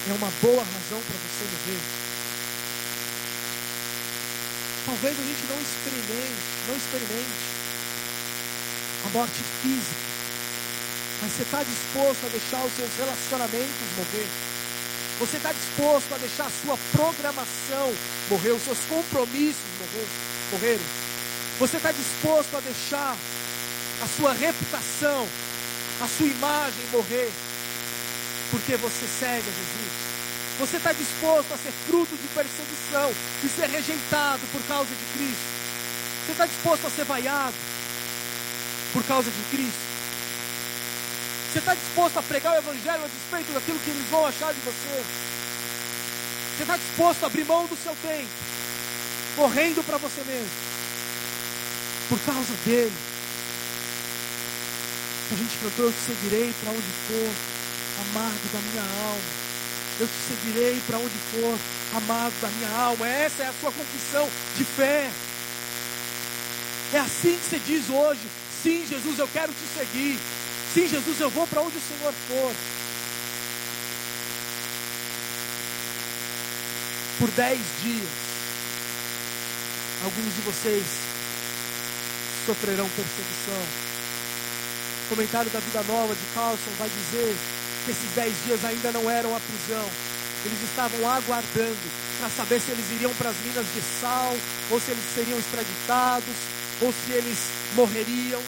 é 0.09 0.13
uma 0.13 0.31
boa 0.41 0.63
razão 0.63 1.01
para 1.01 1.17
você 1.17 1.45
viver? 1.65 1.81
Talvez 4.85 5.19
a 5.19 5.23
gente 5.23 5.45
não 5.49 5.61
experimente, 5.61 6.41
não 6.67 6.75
experimente 6.75 7.59
a 9.05 9.09
morte 9.09 9.43
física, 9.61 9.98
mas 11.21 11.31
você 11.31 11.43
está 11.43 11.63
disposto 11.63 12.25
a 12.25 12.29
deixar 12.29 12.63
os 12.63 12.73
seus 12.73 12.95
relacionamentos 12.97 13.97
morrer? 13.97 14.27
Você 15.19 15.35
está 15.35 15.51
disposto 15.51 16.13
a 16.15 16.17
deixar 16.17 16.45
a 16.45 16.51
sua 16.63 16.77
programação 16.93 17.93
morrer, 18.29 18.51
os 18.51 18.63
seus 18.63 18.79
compromissos 18.87 19.61
morrer, 19.79 20.07
morrerem? 20.51 20.85
Você 21.59 21.75
está 21.75 21.91
disposto 21.91 22.55
a 22.55 22.59
deixar 22.61 23.17
a 24.01 24.07
sua 24.07 24.31
reputação, 24.31 25.27
a 26.01 26.07
sua 26.07 26.25
imagem 26.25 26.85
morrer, 26.93 27.29
porque 28.49 28.77
você 28.77 29.05
segue 29.19 29.43
a 29.43 29.51
Jesus? 29.51 30.09
Você 30.59 30.77
está 30.77 30.93
disposto 30.93 31.53
a 31.53 31.57
ser 31.57 31.73
fruto 31.85 32.15
de 32.15 32.27
perseguição 32.29 33.13
e 33.43 33.49
ser 33.49 33.69
rejeitado 33.69 34.41
por 34.53 34.61
causa 34.63 34.89
de 34.89 35.17
Cristo? 35.17 35.43
Você 36.25 36.31
está 36.31 36.45
disposto 36.45 36.87
a 36.87 36.89
ser 36.89 37.03
vaiado 37.03 37.55
por 38.93 39.03
causa 39.03 39.29
de 39.29 39.41
Cristo? 39.51 39.88
Você 41.51 41.57
está 41.57 41.73
disposto 41.73 42.19
a 42.19 42.21
pregar 42.21 42.53
o 42.53 42.57
Evangelho 42.57 43.03
a 43.03 43.07
despeito 43.07 43.51
daquilo 43.53 43.79
que 43.79 43.89
eles 43.89 44.07
vão 44.11 44.23
achar 44.23 44.53
de 44.53 44.59
você? 44.59 45.03
Você 46.55 46.61
está 46.61 46.77
disposto 46.77 47.23
a 47.23 47.25
abrir 47.25 47.43
mão 47.45 47.65
do 47.65 47.75
seu 47.75 47.95
tempo, 48.03 48.29
correndo 49.35 49.83
para 49.83 49.97
você 49.97 50.21
mesmo, 50.25 50.51
por 52.07 52.19
causa 52.19 52.53
dele? 52.65 52.93
A 55.31 55.35
gente 55.35 55.57
cantou: 55.57 55.85
Eu 55.85 55.91
te 55.91 55.99
seguirei 56.05 56.53
para 56.61 56.71
onde 56.71 56.91
for, 57.07 57.31
amado 58.01 58.53
da 58.53 58.59
minha 58.59 58.83
alma. 58.83 59.49
Eu 59.99 60.07
te 60.07 60.13
seguirei 60.27 60.81
para 60.85 60.97
onde 60.97 61.17
for, 61.31 61.59
amado 61.97 62.33
da 62.41 62.47
minha 62.49 62.69
alma. 62.77 63.07
Essa 63.07 63.43
é 63.43 63.47
a 63.47 63.53
sua 63.59 63.71
confissão 63.71 64.29
de 64.55 64.65
fé. 64.65 65.09
É 66.93 66.99
assim 66.99 67.37
que 67.37 67.49
você 67.49 67.59
diz 67.59 67.89
hoje: 67.89 68.21
Sim, 68.61 68.85
Jesus, 68.87 69.17
eu 69.17 69.27
quero 69.27 69.51
te 69.51 69.79
seguir. 69.79 70.19
Sim, 70.73 70.87
Jesus, 70.87 71.19
eu 71.19 71.29
vou 71.31 71.47
para 71.47 71.61
onde 71.61 71.77
o 71.77 71.81
Senhor 71.81 72.13
for. 72.27 72.55
Por 77.17 77.31
dez 77.31 77.59
dias, 77.81 78.09
alguns 80.03 80.35
de 80.35 80.41
vocês 80.41 80.85
sofrerão 82.45 82.87
perseguição. 82.89 83.63
O 85.05 85.09
comentário 85.09 85.49
da 85.49 85.59
Vida 85.59 85.83
Nova 85.83 86.13
de 86.13 86.21
Carlson 86.35 86.71
vai 86.77 86.87
dizer 86.87 87.35
que 87.85 87.91
esses 87.91 88.11
dez 88.13 88.33
dias 88.45 88.63
ainda 88.63 88.91
não 88.91 89.09
eram 89.09 89.35
a 89.35 89.39
prisão. 89.39 89.89
Eles 90.45 90.61
estavam 90.63 91.09
aguardando 91.09 91.91
para 92.19 92.29
saber 92.29 92.61
se 92.61 92.71
eles 92.71 92.85
iriam 92.91 93.13
para 93.15 93.31
as 93.31 93.37
minas 93.43 93.65
de 93.73 93.81
sal, 93.99 94.37
ou 94.69 94.79
se 94.79 94.91
eles 94.91 95.03
seriam 95.15 95.39
extraditados, 95.39 96.35
ou 96.79 96.93
se 96.93 97.11
eles 97.11 97.39
morreriam. 97.75 98.41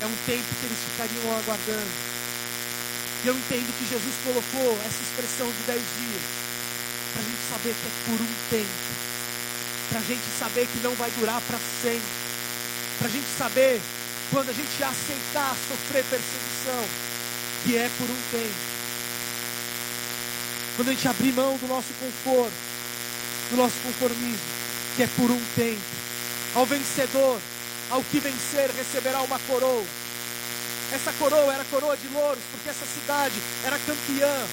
É 0.00 0.06
um 0.06 0.16
tempo 0.24 0.48
que 0.60 0.66
eles 0.66 0.78
ficariam 0.90 1.38
aguardando. 1.38 1.90
E 3.22 3.28
eu 3.28 3.36
entendo 3.36 3.78
que 3.78 3.86
Jesus 3.88 4.14
colocou 4.24 4.78
essa 4.86 5.02
expressão 5.02 5.46
de 5.46 5.62
dez 5.66 5.82
dias 5.82 6.22
para 7.12 7.20
a 7.20 7.24
gente 7.24 7.42
saber 7.50 7.74
que 7.74 7.86
é 7.86 7.92
por 8.06 8.20
um 8.20 8.34
tempo, 8.48 8.80
para 9.90 9.98
a 9.98 10.02
gente 10.02 10.22
saber 10.38 10.66
que 10.68 10.78
não 10.78 10.94
vai 10.94 11.10
durar 11.18 11.40
para 11.42 11.58
sempre, 11.82 12.08
para 12.98 13.08
a 13.08 13.10
gente 13.10 13.26
saber 13.36 13.80
quando 14.30 14.48
a 14.48 14.52
gente 14.52 14.82
aceitar 14.82 15.56
sofrer 15.68 16.04
perseguição, 16.04 16.84
que 17.64 17.76
é 17.76 17.90
por 17.98 18.08
um 18.08 18.20
tempo. 18.30 18.60
Quando 20.76 20.88
a 20.88 20.92
gente 20.92 21.08
abrir 21.08 21.32
mão 21.32 21.58
do 21.58 21.66
nosso 21.66 21.92
conforto, 22.00 22.54
do 23.50 23.56
nosso 23.56 23.74
conformismo, 23.82 24.38
que 24.96 25.02
é 25.02 25.08
por 25.16 25.30
um 25.30 25.42
tempo. 25.56 25.80
Ao 26.54 26.64
vencedor, 26.64 27.38
ao 27.90 28.02
que 28.04 28.20
vencer 28.20 28.70
receberá 28.70 29.20
uma 29.22 29.38
coroa. 29.40 29.84
Essa 30.92 31.12
coroa 31.12 31.52
era 31.52 31.64
coroa 31.64 31.96
de 31.96 32.08
louros, 32.08 32.42
porque 32.50 32.68
essa 32.68 32.86
cidade 32.86 33.34
era 33.64 33.78
campeã, 33.78 34.46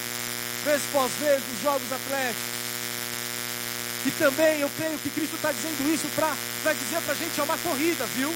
vez 0.64 0.82
após 0.90 1.12
vez, 1.20 1.42
dos 1.42 1.62
Jogos 1.62 1.92
Atléticos. 1.92 2.58
E 4.06 4.10
também 4.12 4.60
eu 4.60 4.70
creio 4.76 4.98
que 4.98 5.10
Cristo 5.10 5.36
está 5.36 5.50
dizendo 5.50 5.92
isso 5.92 6.06
para 6.14 6.72
dizer 6.72 7.00
para 7.02 7.12
a 7.12 7.16
gente: 7.16 7.40
é 7.40 7.42
uma 7.42 7.58
corrida, 7.58 8.06
viu? 8.14 8.32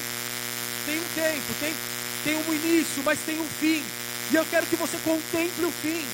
Tem 0.85 0.99
um 0.99 1.07
tempo, 1.15 1.53
tem, 1.59 1.73
tem 2.23 2.35
um 2.35 2.53
início, 2.53 3.03
mas 3.03 3.19
tem 3.25 3.39
um 3.39 3.47
fim. 3.59 3.83
E 4.31 4.35
eu 4.35 4.45
quero 4.49 4.65
que 4.65 4.75
você 4.75 4.97
contemple 5.03 5.65
o 5.65 5.71
fim. 5.71 6.05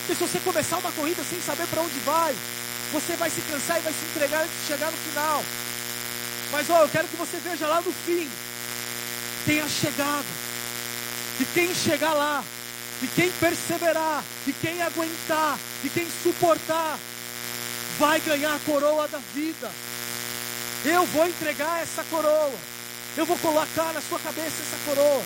Porque 0.00 0.14
se 0.14 0.20
você 0.20 0.38
começar 0.40 0.76
uma 0.78 0.92
corrida 0.92 1.22
sem 1.24 1.40
saber 1.40 1.66
para 1.66 1.80
onde 1.80 1.98
vai, 2.00 2.34
você 2.92 3.16
vai 3.16 3.30
se 3.30 3.40
cansar 3.42 3.78
e 3.78 3.82
vai 3.82 3.92
se 3.92 4.04
entregar 4.04 4.42
antes 4.42 4.54
de 4.60 4.66
chegar 4.66 4.90
no 4.90 4.98
final. 4.98 5.42
Mas 6.52 6.70
ó, 6.70 6.82
eu 6.82 6.88
quero 6.88 7.08
que 7.08 7.16
você 7.16 7.38
veja 7.38 7.66
lá 7.66 7.80
no 7.80 7.92
fim. 7.92 8.28
Tem 9.44 9.60
a 9.60 9.68
chegada. 9.68 10.24
E 11.40 11.44
quem 11.44 11.74
chegar 11.74 12.14
lá, 12.14 12.42
e 13.02 13.06
quem 13.08 13.30
perseverar, 13.32 14.24
e 14.46 14.52
quem 14.54 14.80
aguentar, 14.80 15.58
e 15.84 15.88
quem 15.90 16.06
suportar, 16.22 16.98
vai 17.98 18.20
ganhar 18.20 18.54
a 18.54 18.58
coroa 18.60 19.06
da 19.08 19.18
vida. 19.34 19.70
Eu 20.84 21.04
vou 21.06 21.26
entregar 21.26 21.82
essa 21.82 22.02
coroa. 22.04 22.54
Eu 23.16 23.26
vou 23.26 23.38
colocar 23.38 23.92
na 23.92 24.00
sua 24.00 24.18
cabeça 24.18 24.46
essa 24.46 24.78
coroa. 24.84 25.22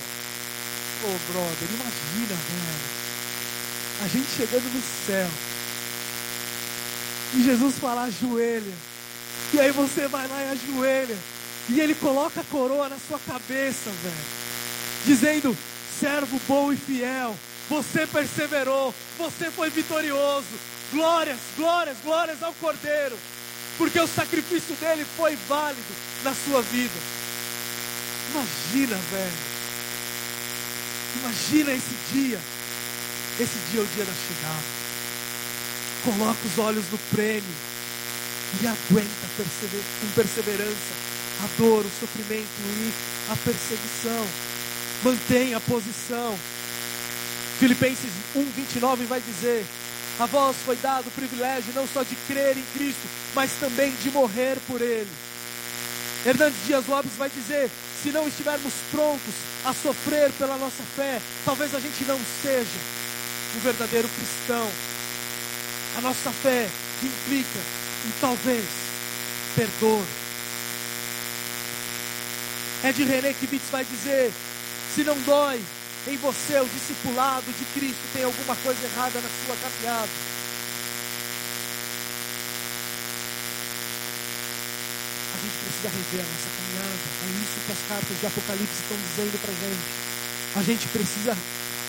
Ô 1.02 1.06
oh, 1.06 1.32
brother, 1.32 1.68
imagina, 1.68 2.34
velho. 2.34 3.00
A 4.02 4.08
gente 4.08 4.28
chegando 4.36 4.72
no 4.72 4.82
céu. 5.06 5.28
E 7.34 7.44
Jesus 7.44 7.74
fala, 7.78 8.04
ajoelha. 8.04 8.89
E 9.52 9.58
aí 9.58 9.72
você 9.72 10.06
vai 10.06 10.28
lá 10.28 10.42
e 10.42 10.50
ajoelha. 10.50 11.18
E 11.68 11.80
ele 11.80 11.94
coloca 11.94 12.40
a 12.40 12.44
coroa 12.44 12.88
na 12.88 12.96
sua 12.98 13.18
cabeça, 13.18 13.90
velho. 13.90 14.14
Dizendo, 15.04 15.56
servo 15.98 16.40
bom 16.46 16.72
e 16.72 16.76
fiel. 16.76 17.36
Você 17.68 18.06
perseverou. 18.06 18.94
Você 19.18 19.50
foi 19.50 19.70
vitorioso. 19.70 20.46
Glórias, 20.92 21.38
glórias, 21.56 21.96
glórias 22.04 22.42
ao 22.42 22.52
Cordeiro. 22.54 23.18
Porque 23.76 23.98
o 23.98 24.06
sacrifício 24.06 24.74
dele 24.76 25.04
foi 25.16 25.36
válido 25.48 25.94
na 26.22 26.34
sua 26.34 26.62
vida. 26.62 26.94
Imagina, 28.30 28.96
velho. 28.96 29.32
Imagina 31.20 31.72
esse 31.72 31.94
dia. 32.12 32.40
Esse 33.40 33.58
dia 33.70 33.80
é 33.80 33.82
o 33.82 33.86
dia 33.86 34.04
da 34.04 34.12
chegada. 34.12 34.80
Coloca 36.04 36.38
os 36.46 36.58
olhos 36.58 36.84
no 36.90 36.98
prêmio 37.10 37.69
e 38.62 38.66
aguenta 38.66 39.26
com 40.00 40.06
perseverança 40.14 41.10
a 41.42 41.48
dor, 41.56 41.84
o 41.84 41.90
sofrimento 42.00 42.48
e 42.58 42.92
a 43.30 43.36
perseguição. 43.36 44.26
Mantenha 45.02 45.56
a 45.56 45.60
posição. 45.60 46.38
Filipenses 47.58 48.10
1:29 48.34 49.06
vai 49.06 49.20
dizer: 49.20 49.64
A 50.18 50.26
vós 50.26 50.56
foi 50.64 50.76
dado 50.76 51.06
o 51.06 51.12
privilégio 51.12 51.72
não 51.74 51.86
só 51.86 52.02
de 52.02 52.14
crer 52.26 52.56
em 52.56 52.64
Cristo, 52.74 53.08
mas 53.34 53.52
também 53.52 53.92
de 54.02 54.10
morrer 54.10 54.58
por 54.66 54.80
Ele. 54.80 55.10
Hernandes 56.26 56.66
Dias 56.66 56.86
Lopes 56.86 57.12
vai 57.16 57.30
dizer: 57.30 57.70
se 58.02 58.10
não 58.10 58.28
estivermos 58.28 58.72
prontos 58.90 59.34
a 59.64 59.72
sofrer 59.72 60.30
pela 60.32 60.58
nossa 60.58 60.82
fé, 60.96 61.20
talvez 61.44 61.74
a 61.74 61.80
gente 61.80 62.04
não 62.04 62.18
seja 62.42 62.80
um 63.56 63.60
verdadeiro 63.60 64.08
cristão. 64.08 64.70
A 65.96 66.00
nossa 66.02 66.30
fé 66.30 66.68
implica 67.02 67.58
em 68.06 68.12
talvez 68.20 68.64
ter 69.54 69.68
dor. 69.80 70.04
Ed 72.84 73.04
René 73.04 73.32
Kibitz 73.34 73.70
vai 73.70 73.84
dizer: 73.84 74.32
se 74.94 75.04
não 75.04 75.18
dói 75.22 75.62
em 76.08 76.16
você 76.16 76.58
o 76.60 76.68
discipulado 76.68 77.52
de 77.52 77.64
Cristo, 77.78 78.00
tem 78.12 78.24
alguma 78.24 78.56
coisa 78.56 78.82
errada 78.84 79.20
na 79.20 79.28
sua 79.44 79.56
caminhada. 79.56 80.08
A 85.34 85.38
gente 85.42 85.56
precisa 85.60 85.88
rever 85.88 86.20
a 86.20 86.28
nossa 86.28 86.50
caminhada. 86.56 87.04
É 87.20 87.28
isso 87.42 87.60
que 87.66 87.72
as 87.72 87.88
cartas 87.88 88.20
de 88.20 88.26
Apocalipse 88.26 88.82
estão 88.82 88.96
dizendo 88.96 89.40
para 89.40 89.52
gente. 89.52 90.10
A 90.56 90.62
gente 90.62 90.88
precisa 90.88 91.36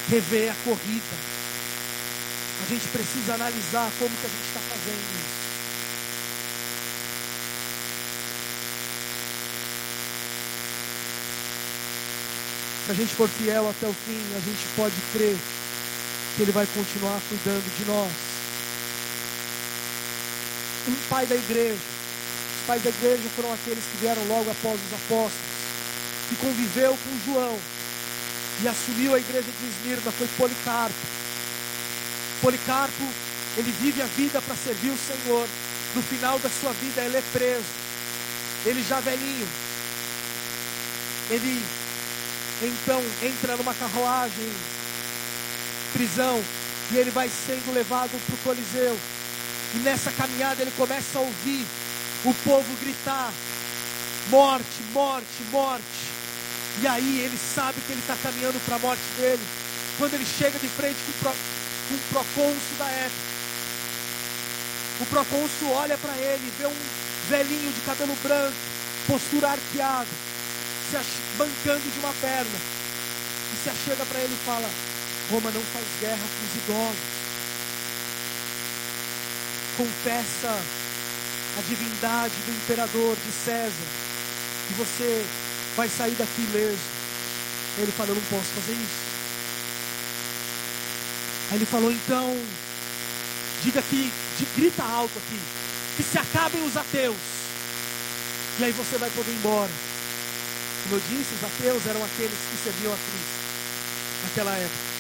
rever 0.10 0.52
a 0.52 0.56
corrida. 0.64 1.16
A 2.62 2.66
gente 2.70 2.88
precisa 2.90 3.34
analisar 3.34 3.90
como 3.98 4.16
que 4.16 4.26
a 4.26 4.30
gente 4.30 4.48
está 4.48 4.60
fazendo 4.60 5.21
Se 12.92 12.94
a 12.94 13.00
gente 13.06 13.16
for 13.16 13.30
fiel 13.30 13.70
até 13.70 13.88
o 13.88 13.94
fim, 13.94 14.20
a 14.36 14.40
gente 14.42 14.68
pode 14.76 14.96
crer 15.14 15.38
que 16.36 16.42
Ele 16.42 16.52
vai 16.52 16.68
continuar 16.76 17.22
cuidando 17.30 17.78
de 17.78 17.86
nós. 17.86 18.12
Um 20.90 20.96
pai 21.08 21.26
da 21.26 21.36
igreja 21.36 21.80
os 22.62 22.68
pais 22.68 22.84
da 22.84 22.90
igreja 22.90 23.24
foram 23.34 23.54
aqueles 23.54 23.82
que 23.84 23.98
vieram 24.02 24.22
logo 24.28 24.52
após 24.52 24.76
os 24.76 24.94
apóstolos, 24.94 25.32
que 26.28 26.36
conviveu 26.36 26.92
com 26.92 27.32
João 27.32 27.58
e 28.62 28.68
assumiu 28.68 29.16
a 29.16 29.20
igreja 29.20 29.48
de 29.48 29.68
Esmirna, 29.68 30.12
foi 30.12 30.28
Policarpo. 30.38 31.08
Policarpo, 32.42 33.08
ele 33.56 33.72
vive 33.80 34.02
a 34.02 34.06
vida 34.06 34.42
para 34.42 34.56
servir 34.56 34.90
o 34.90 34.98
Senhor. 34.98 35.48
No 35.96 36.02
final 36.04 36.38
da 36.40 36.50
sua 36.50 36.74
vida, 36.74 37.02
ele 37.02 37.18
é 37.18 37.24
preso. 37.32 37.64
Ele 38.66 38.84
já 38.84 39.00
velhinho. 39.00 39.48
Ele 41.30 41.66
então 42.68 43.02
entra 43.24 43.58
numa 43.58 43.74
carruagem, 43.74 44.52
prisão, 45.94 46.44
e 46.92 46.98
ele 46.98 47.12
vai 47.12 47.30
sendo 47.30 47.74
levado 47.74 48.12
para 48.26 48.36
o 48.36 48.38
Coliseu. 48.40 48.98
E 49.74 49.78
nessa 49.80 50.12
caminhada 50.12 50.62
ele 50.62 50.72
começa 50.78 51.18
a 51.18 51.22
ouvir 51.22 51.66
o 52.26 52.34
povo 52.44 52.78
gritar: 52.82 53.32
morte, 54.30 54.84
morte, 54.94 55.44
morte. 55.52 56.12
E 56.82 56.88
aí 56.88 57.20
ele 57.20 57.38
sabe 57.56 57.80
que 57.82 57.92
ele 57.92 58.02
está 58.02 58.16
caminhando 58.22 58.60
para 58.66 58.76
a 58.76 58.80
morte 58.80 59.02
dele. 59.18 59.42
Quando 59.98 60.14
ele 60.14 60.26
chega 60.26 60.58
de 60.58 60.68
frente 60.68 60.98
com 61.06 61.12
o, 61.12 61.14
pro, 61.16 61.32
com 61.32 61.96
o 61.96 62.00
procônsul 62.10 62.78
da 62.78 62.90
época, 62.90 63.32
o 65.02 65.06
procônsul 65.08 65.72
olha 65.72 65.98
para 65.98 66.16
ele 66.18 66.54
vê 66.60 66.68
um 66.68 66.76
velhinho 67.30 67.72
de 67.74 67.82
cabelo 67.82 68.16
branco, 68.22 68.56
postura 69.08 69.50
arqueada, 69.50 70.08
se 71.00 71.38
bancando 71.38 71.90
de 71.90 72.00
uma 72.00 72.14
perna. 72.14 72.60
E 73.54 73.64
se 73.64 73.70
achega 73.70 74.06
para 74.06 74.20
ele 74.20 74.34
e 74.34 74.46
fala: 74.46 74.70
Roma 75.30 75.52
não 75.52 75.62
faz 75.62 75.86
guerra 76.00 76.18
com 76.18 76.46
os 76.46 76.64
idosos. 76.64 77.22
Confessa 79.78 80.62
a 81.58 81.62
divindade 81.68 82.34
do 82.46 82.52
imperador, 82.52 83.16
de 83.16 83.32
César, 83.32 83.88
e 84.70 84.74
você 84.74 85.26
vai 85.76 85.90
sair 85.90 86.16
daqui 86.16 86.42
ileso. 86.42 86.78
Ele 87.78 87.92
falou: 87.92 88.16
Eu 88.16 88.22
não 88.22 88.30
posso 88.30 88.52
fazer 88.56 88.74
isso. 88.74 89.12
Aí 91.52 91.58
ele 91.58 91.66
falou: 91.66 91.92
Então, 91.92 92.38
diga 93.64 93.80
aqui, 93.80 94.12
grita 94.56 94.84
alto 94.84 95.18
aqui, 95.18 95.40
que 95.98 96.04
se 96.04 96.18
acabem 96.18 96.66
os 96.66 96.76
ateus, 96.76 97.18
e 98.60 98.64
aí 98.66 98.72
você 98.72 98.98
vai 98.98 99.10
poder 99.12 99.32
ir 99.32 99.36
embora. 99.36 99.91
Como 100.84 100.96
eu 100.96 101.02
disse, 101.10 101.36
os 101.36 101.44
ateus 101.44 101.86
eram 101.86 102.04
aqueles 102.04 102.38
que 102.38 102.64
serviam 102.64 102.94
a 102.94 102.98
Cristo 102.98 103.42
naquela 104.24 104.58
época. 104.58 104.92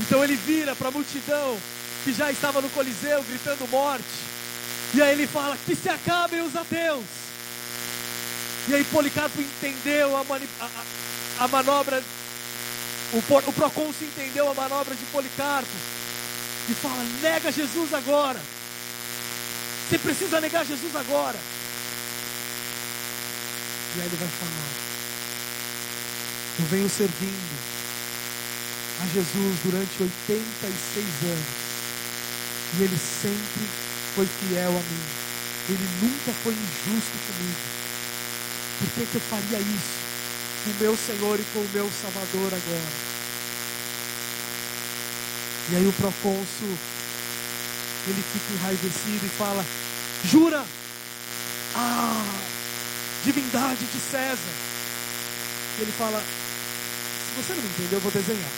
Então 0.00 0.22
ele 0.22 0.36
vira 0.36 0.74
para 0.74 0.88
a 0.88 0.90
multidão 0.90 1.58
que 2.04 2.12
já 2.12 2.30
estava 2.30 2.60
no 2.60 2.70
Coliseu 2.70 3.22
gritando 3.24 3.68
morte. 3.68 4.04
E 4.94 5.02
aí 5.02 5.12
ele 5.12 5.26
fala: 5.26 5.56
que 5.66 5.74
se 5.74 5.88
acabem 5.88 6.40
os 6.42 6.54
ateus. 6.54 7.04
E 8.68 8.74
aí 8.74 8.84
Policarpo 8.84 9.40
entendeu 9.40 10.16
a, 10.16 10.20
a, 10.20 11.44
a 11.44 11.48
manobra, 11.48 12.02
o, 13.12 13.18
o 13.18 13.52
procônsul 13.52 14.06
entendeu 14.06 14.50
a 14.50 14.54
manobra 14.54 14.94
de 14.94 15.04
Policarpo. 15.06 15.68
E 16.68 16.74
fala: 16.74 17.04
nega 17.22 17.52
Jesus 17.52 17.92
agora. 17.94 18.40
Você 19.88 19.98
precisa 19.98 20.40
negar 20.40 20.64
Jesus 20.66 20.96
agora. 20.96 21.38
E 23.96 24.00
aí 24.00 24.06
ele 24.06 24.16
vai 24.16 24.28
falar: 24.28 24.75
Eu 26.58 26.64
venho 26.66 26.88
servindo 26.88 27.76
a 29.02 29.06
Jesus 29.12 29.56
durante 29.62 30.02
86 30.02 31.06
anos. 31.24 31.66
E 32.78 32.82
ele 32.82 32.98
sempre 32.98 33.68
foi 34.14 34.26
fiel 34.26 34.70
a 34.70 34.72
mim. 34.72 35.04
Ele 35.68 35.88
nunca 36.00 36.32
foi 36.42 36.52
injusto 36.54 37.18
comigo. 37.26 37.58
Por 38.78 38.88
que, 38.90 39.06
que 39.06 39.14
eu 39.16 39.20
faria 39.20 39.58
isso 39.58 39.96
com 40.64 40.70
o 40.70 40.74
meu 40.80 40.96
Senhor 40.96 41.40
e 41.40 41.44
com 41.52 41.58
o 41.58 41.70
meu 41.74 41.90
Salvador 41.90 42.54
agora? 42.54 43.16
E 45.68 45.76
aí 45.76 45.86
o 45.86 45.92
procônsul, 45.92 46.78
ele 48.06 48.24
fica 48.32 48.54
enraivecido 48.54 49.26
e 49.26 49.28
fala: 49.28 49.64
Jura? 50.24 50.64
Ah, 51.74 52.24
divindade 53.24 53.84
de 53.84 54.00
César. 54.10 54.54
Ele 55.80 55.92
fala: 55.92 56.22
você 57.36 57.54
não 57.54 57.62
me 57.62 57.68
entendeu, 57.68 57.98
eu 57.98 58.00
vou 58.00 58.10
desenhar. 58.10 58.50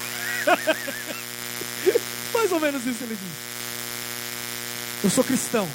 Mais 2.34 2.52
ou 2.52 2.60
menos 2.60 2.86
isso 2.86 3.04
ele 3.04 3.16
diz. 3.16 3.48
Eu 5.04 5.10
sou 5.10 5.24
cristão. 5.24 5.68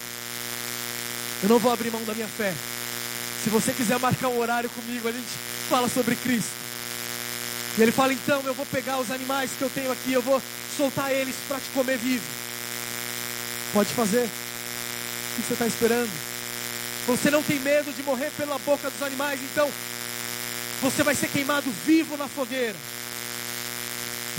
Eu 1.41 1.49
não 1.49 1.59
vou 1.59 1.71
abrir 1.71 1.91
mão 1.91 2.03
da 2.03 2.13
minha 2.13 2.27
fé. 2.27 2.53
Se 3.43 3.49
você 3.49 3.73
quiser 3.73 3.99
marcar 3.99 4.29
um 4.29 4.39
horário 4.39 4.69
comigo, 4.69 5.07
a 5.07 5.11
gente 5.11 5.27
fala 5.69 5.89
sobre 5.89 6.15
Cristo. 6.15 6.51
E 7.77 7.81
ele 7.81 7.91
fala: 7.91 8.13
então, 8.13 8.41
eu 8.45 8.53
vou 8.53 8.65
pegar 8.65 8.99
os 8.99 9.11
animais 9.11 9.51
que 9.57 9.61
eu 9.61 9.69
tenho 9.69 9.91
aqui, 9.91 10.13
eu 10.13 10.21
vou 10.21 10.41
soltar 10.77 11.11
eles 11.11 11.35
para 11.47 11.57
te 11.57 11.69
comer 11.73 11.97
vivo. 11.97 12.23
Pode 13.73 13.89
fazer. 13.93 14.25
O 14.25 15.35
que 15.35 15.47
você 15.47 15.53
está 15.53 15.67
esperando? 15.67 16.11
Você 17.07 17.29
não 17.29 17.43
tem 17.43 17.59
medo 17.59 17.91
de 17.91 18.03
morrer 18.03 18.31
pela 18.37 18.57
boca 18.59 18.89
dos 18.89 19.01
animais, 19.01 19.39
então 19.41 19.69
você 20.83 21.01
vai 21.01 21.15
ser 21.15 21.29
queimado 21.29 21.71
vivo 21.85 22.17
na 22.17 22.27
fogueira. 22.27 22.75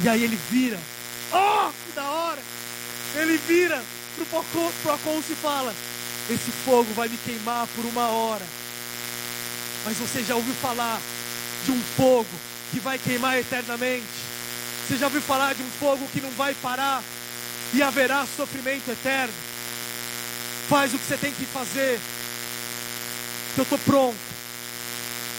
E 0.02 0.08
aí 0.08 0.22
ele 0.22 0.38
vira. 0.50 0.78
Oh, 1.32 1.70
que 1.70 1.92
da 1.96 2.04
hora! 2.04 2.42
Ele 3.16 3.38
vira 3.38 3.82
pro 4.14 4.44
Procônsul 4.82 5.32
e 5.32 5.34
fala: 5.36 5.74
Esse 6.28 6.50
fogo 6.64 6.92
vai 6.94 7.08
me 7.08 7.16
queimar 7.16 7.66
por 7.68 7.86
uma 7.86 8.08
hora. 8.08 8.44
Mas 9.86 9.96
você 9.96 10.22
já 10.22 10.34
ouviu 10.34 10.54
falar 10.54 11.00
de 11.64 11.72
um 11.72 11.80
fogo 11.96 12.28
que 12.70 12.78
vai 12.80 12.98
queimar 12.98 13.38
eternamente? 13.38 14.04
Você 14.86 14.98
já 14.98 15.06
ouviu 15.06 15.22
falar 15.22 15.54
de 15.54 15.62
um 15.62 15.70
fogo 15.80 16.06
que 16.12 16.20
não 16.20 16.30
vai 16.32 16.54
parar 16.54 17.02
e 17.72 17.82
haverá 17.82 18.26
sofrimento 18.36 18.90
eterno? 18.90 19.32
Faz 20.68 20.92
o 20.92 20.98
que 20.98 21.06
você 21.06 21.16
tem 21.16 21.32
que 21.32 21.44
fazer, 21.46 21.98
que 23.54 23.60
eu 23.60 23.62
estou 23.62 23.78
pronto. 23.78 24.33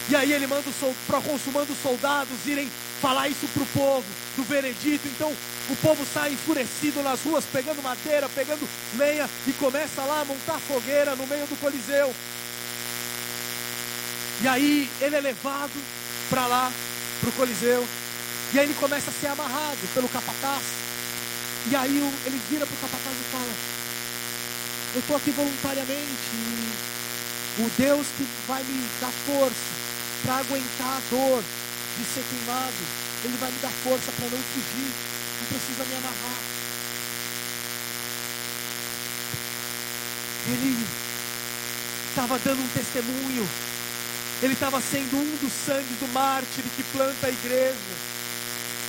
E 0.07 0.15
aí 0.15 0.31
ele 0.31 0.45
manda 0.45 0.63
para 1.07 1.19
consumando 1.21 1.71
os 1.71 1.81
soldados 1.81 2.45
irem 2.45 2.69
falar 3.01 3.27
isso 3.27 3.47
para 3.47 3.63
o 3.63 3.65
povo, 3.67 4.05
do 4.37 4.43
veredito. 4.43 5.07
Então 5.07 5.33
o 5.69 5.75
povo 5.77 6.05
sai 6.13 6.33
enfurecido 6.33 7.01
nas 7.01 7.21
ruas, 7.23 7.43
pegando 7.51 7.81
madeira, 7.81 8.29
pegando 8.29 8.67
lenha 8.97 9.27
e 9.47 9.53
começa 9.53 10.03
lá 10.03 10.21
a 10.21 10.25
montar 10.25 10.59
fogueira 10.59 11.15
no 11.15 11.25
meio 11.25 11.47
do 11.47 11.59
Coliseu. 11.59 12.13
E 14.43 14.47
aí 14.47 14.89
ele 15.01 15.15
é 15.15 15.21
levado 15.21 15.71
para 16.29 16.45
lá, 16.45 16.71
para 17.19 17.29
o 17.29 17.33
Coliseu. 17.33 17.87
E 18.53 18.59
aí 18.59 18.65
ele 18.65 18.75
começa 18.75 19.09
a 19.09 19.13
ser 19.13 19.27
amarrado 19.27 19.93
pelo 19.93 20.07
capataz. 20.09 20.63
E 21.71 21.75
aí 21.75 21.97
ele 22.27 22.41
vira 22.47 22.65
para 22.65 22.75
o 22.75 22.79
capataz 22.79 23.15
e 23.15 23.31
fala: 23.31 23.53
Eu 24.93 24.99
estou 24.99 25.15
aqui 25.17 25.31
voluntariamente. 25.31 26.85
O 27.57 27.71
Deus 27.77 28.05
que 28.17 28.27
vai 28.47 28.61
me 28.63 28.87
dar 28.99 29.11
força 29.25 29.84
para 30.25 30.37
aguentar 30.37 30.97
a 30.97 31.01
dor 31.09 31.43
de 31.97 32.05
ser 32.05 32.23
queimado, 32.29 32.83
Ele 33.23 33.37
vai 33.37 33.51
me 33.51 33.59
dar 33.59 33.71
força 33.83 34.11
para 34.11 34.25
não 34.25 34.37
fugir. 34.37 34.91
Não 35.39 35.47
precisa 35.47 35.85
me 35.85 35.95
amarrar. 35.95 36.39
Ele 40.47 40.87
estava 42.11 42.39
dando 42.39 42.61
um 42.61 42.67
testemunho 42.69 43.47
ele 44.41 44.53
estava 44.53 44.81
sendo 44.81 45.15
um 45.15 45.37
dos 45.37 45.51
sangues 45.65 45.97
do 45.99 46.11
mártir 46.13 46.63
que 46.75 46.83
planta 46.83 47.27
a 47.27 47.29
igreja. 47.29 47.75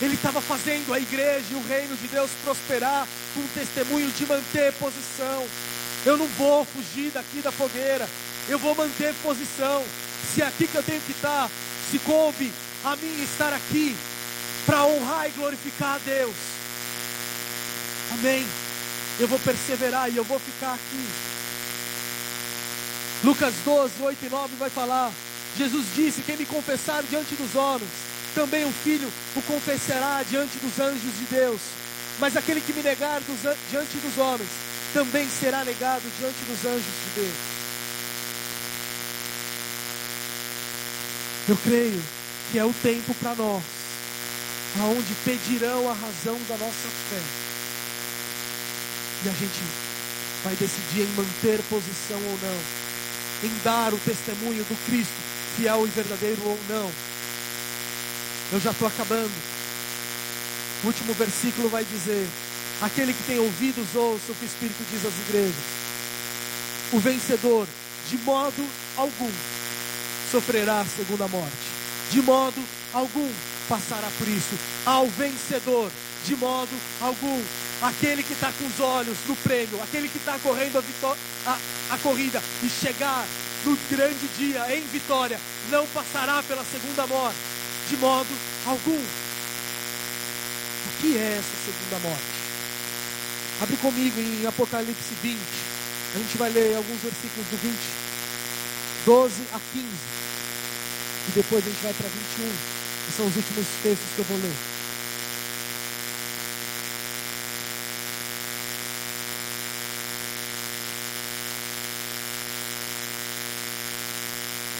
Ele 0.02 0.14
estava 0.14 0.40
fazendo 0.40 0.92
a 0.92 0.98
igreja 0.98 1.46
e 1.50 1.54
o 1.54 1.66
reino 1.66 1.96
de 1.96 2.08
Deus 2.08 2.30
prosperar 2.44 3.06
com 3.32 3.40
um 3.40 3.48
testemunho 3.54 4.10
de 4.10 4.26
manter 4.26 4.72
posição. 4.74 5.46
Eu 6.04 6.18
não 6.18 6.26
vou 6.36 6.64
fugir 6.64 7.10
daqui 7.12 7.40
da 7.42 7.52
fogueira. 7.52 8.08
Eu 8.48 8.58
vou 8.58 8.74
manter 8.74 9.14
posição. 9.22 9.84
Se 10.34 10.42
é 10.42 10.46
aqui 10.46 10.66
que 10.66 10.76
eu 10.76 10.82
tenho 10.82 11.00
que 11.00 11.12
estar, 11.12 11.50
se 11.90 11.98
coube 12.00 12.52
a 12.84 12.96
mim 12.96 13.22
estar 13.22 13.52
aqui 13.52 13.96
para 14.64 14.84
honrar 14.84 15.28
e 15.28 15.30
glorificar 15.30 15.96
a 15.96 15.98
Deus. 15.98 16.34
Amém. 18.12 18.46
Eu 19.18 19.28
vou 19.28 19.38
perseverar 19.38 20.10
e 20.10 20.16
eu 20.16 20.24
vou 20.24 20.38
ficar 20.38 20.74
aqui. 20.74 21.08
Lucas 23.24 23.54
12, 23.64 23.94
8 24.00 24.26
e 24.26 24.28
9 24.28 24.56
vai 24.56 24.70
falar. 24.70 25.10
Jesus 25.56 25.86
disse: 25.94 26.22
Quem 26.22 26.36
me 26.36 26.44
confessar 26.44 27.02
diante 27.04 27.34
dos 27.34 27.54
homens, 27.54 27.88
também 28.34 28.64
o 28.64 28.72
Filho 28.84 29.10
o 29.34 29.42
confessará 29.42 30.22
diante 30.28 30.58
dos 30.58 30.78
anjos 30.78 31.18
de 31.18 31.24
Deus. 31.30 31.60
Mas 32.18 32.36
aquele 32.36 32.60
que 32.60 32.72
me 32.72 32.82
negar 32.82 33.20
dos, 33.20 33.40
diante 33.70 33.96
dos 33.96 34.18
homens, 34.18 34.48
também 34.92 35.28
será 35.28 35.64
negado 35.64 36.02
diante 36.18 36.38
dos 36.44 36.64
anjos 36.64 36.84
de 36.84 37.20
Deus. 37.20 37.55
Eu 41.48 41.56
creio 41.58 42.02
que 42.50 42.58
é 42.58 42.64
o 42.64 42.74
tempo 42.82 43.14
para 43.14 43.34
nós, 43.34 43.62
aonde 44.80 45.14
pedirão 45.24 45.88
a 45.88 45.94
razão 45.94 46.38
da 46.48 46.56
nossa 46.56 46.88
fé. 47.08 47.22
E 49.24 49.28
a 49.28 49.32
gente 49.32 49.62
vai 50.42 50.56
decidir 50.56 51.02
em 51.02 51.14
manter 51.14 51.62
posição 51.70 52.18
ou 52.18 52.38
não, 52.42 53.48
em 53.48 53.62
dar 53.62 53.94
o 53.94 53.98
testemunho 53.98 54.64
do 54.64 54.86
Cristo 54.86 55.36
fiel 55.56 55.86
e 55.86 55.90
verdadeiro 55.90 56.42
ou 56.44 56.58
não. 56.68 56.90
Eu 58.52 58.60
já 58.60 58.70
estou 58.70 58.86
acabando. 58.86 59.32
O 60.84 60.86
último 60.86 61.14
versículo 61.14 61.68
vai 61.68 61.84
dizer: 61.84 62.28
Aquele 62.82 63.12
que 63.12 63.22
tem 63.22 63.38
ouvidos, 63.38 63.94
ouça 63.94 64.32
o 64.32 64.34
que 64.34 64.44
o 64.44 64.46
Espírito 64.46 64.84
diz 64.90 65.04
às 65.04 65.14
igrejas. 65.28 65.64
O 66.92 67.00
vencedor, 67.00 67.66
de 68.08 68.18
modo 68.18 68.68
algum, 68.96 69.30
sofrerá 70.30 70.80
a 70.80 70.84
segunda 70.84 71.28
morte. 71.28 71.56
De 72.10 72.22
modo 72.22 72.62
algum 72.92 73.30
passará 73.68 74.08
por 74.18 74.28
isso. 74.28 74.58
Ao 74.84 75.06
vencedor, 75.08 75.90
de 76.24 76.36
modo 76.36 76.70
algum, 77.00 77.42
aquele 77.82 78.22
que 78.22 78.32
está 78.32 78.52
com 78.52 78.66
os 78.66 78.80
olhos 78.80 79.16
no 79.26 79.36
prêmio, 79.36 79.82
aquele 79.82 80.08
que 80.08 80.18
está 80.18 80.38
correndo 80.38 80.78
a, 80.78 81.16
a, 81.50 81.58
a 81.94 81.98
corrida 81.98 82.42
e 82.62 82.68
chegar 82.68 83.26
no 83.64 83.76
grande 83.90 84.26
dia 84.38 84.76
em 84.76 84.82
vitória, 84.82 85.40
não 85.70 85.86
passará 85.88 86.42
pela 86.42 86.64
segunda 86.64 87.06
morte, 87.06 87.38
de 87.88 87.96
modo 87.96 88.28
algum. 88.66 89.02
O 90.86 91.00
que 91.00 91.16
é 91.16 91.38
essa 91.38 91.56
segunda 91.64 92.08
morte? 92.08 92.24
Abre 93.60 93.76
comigo 93.78 94.20
em 94.20 94.46
Apocalipse 94.46 95.14
20. 95.22 95.38
A 96.14 96.18
gente 96.18 96.38
vai 96.38 96.50
ler 96.50 96.76
alguns 96.76 97.00
versículos 97.00 97.46
do 97.50 97.56
20, 97.56 97.76
12 99.04 99.42
a 99.52 99.60
15. 99.72 100.15
E 101.28 101.32
depois 101.32 101.64
a 101.64 101.68
gente 101.68 101.82
vai 101.82 101.92
para 101.92 102.08
21. 102.08 102.76
Que 103.06 103.12
são 103.12 103.26
os 103.26 103.36
últimos 103.36 103.66
textos 103.82 104.08
que 104.14 104.18
eu 104.18 104.24
vou 104.24 104.38
ler. 104.38 104.54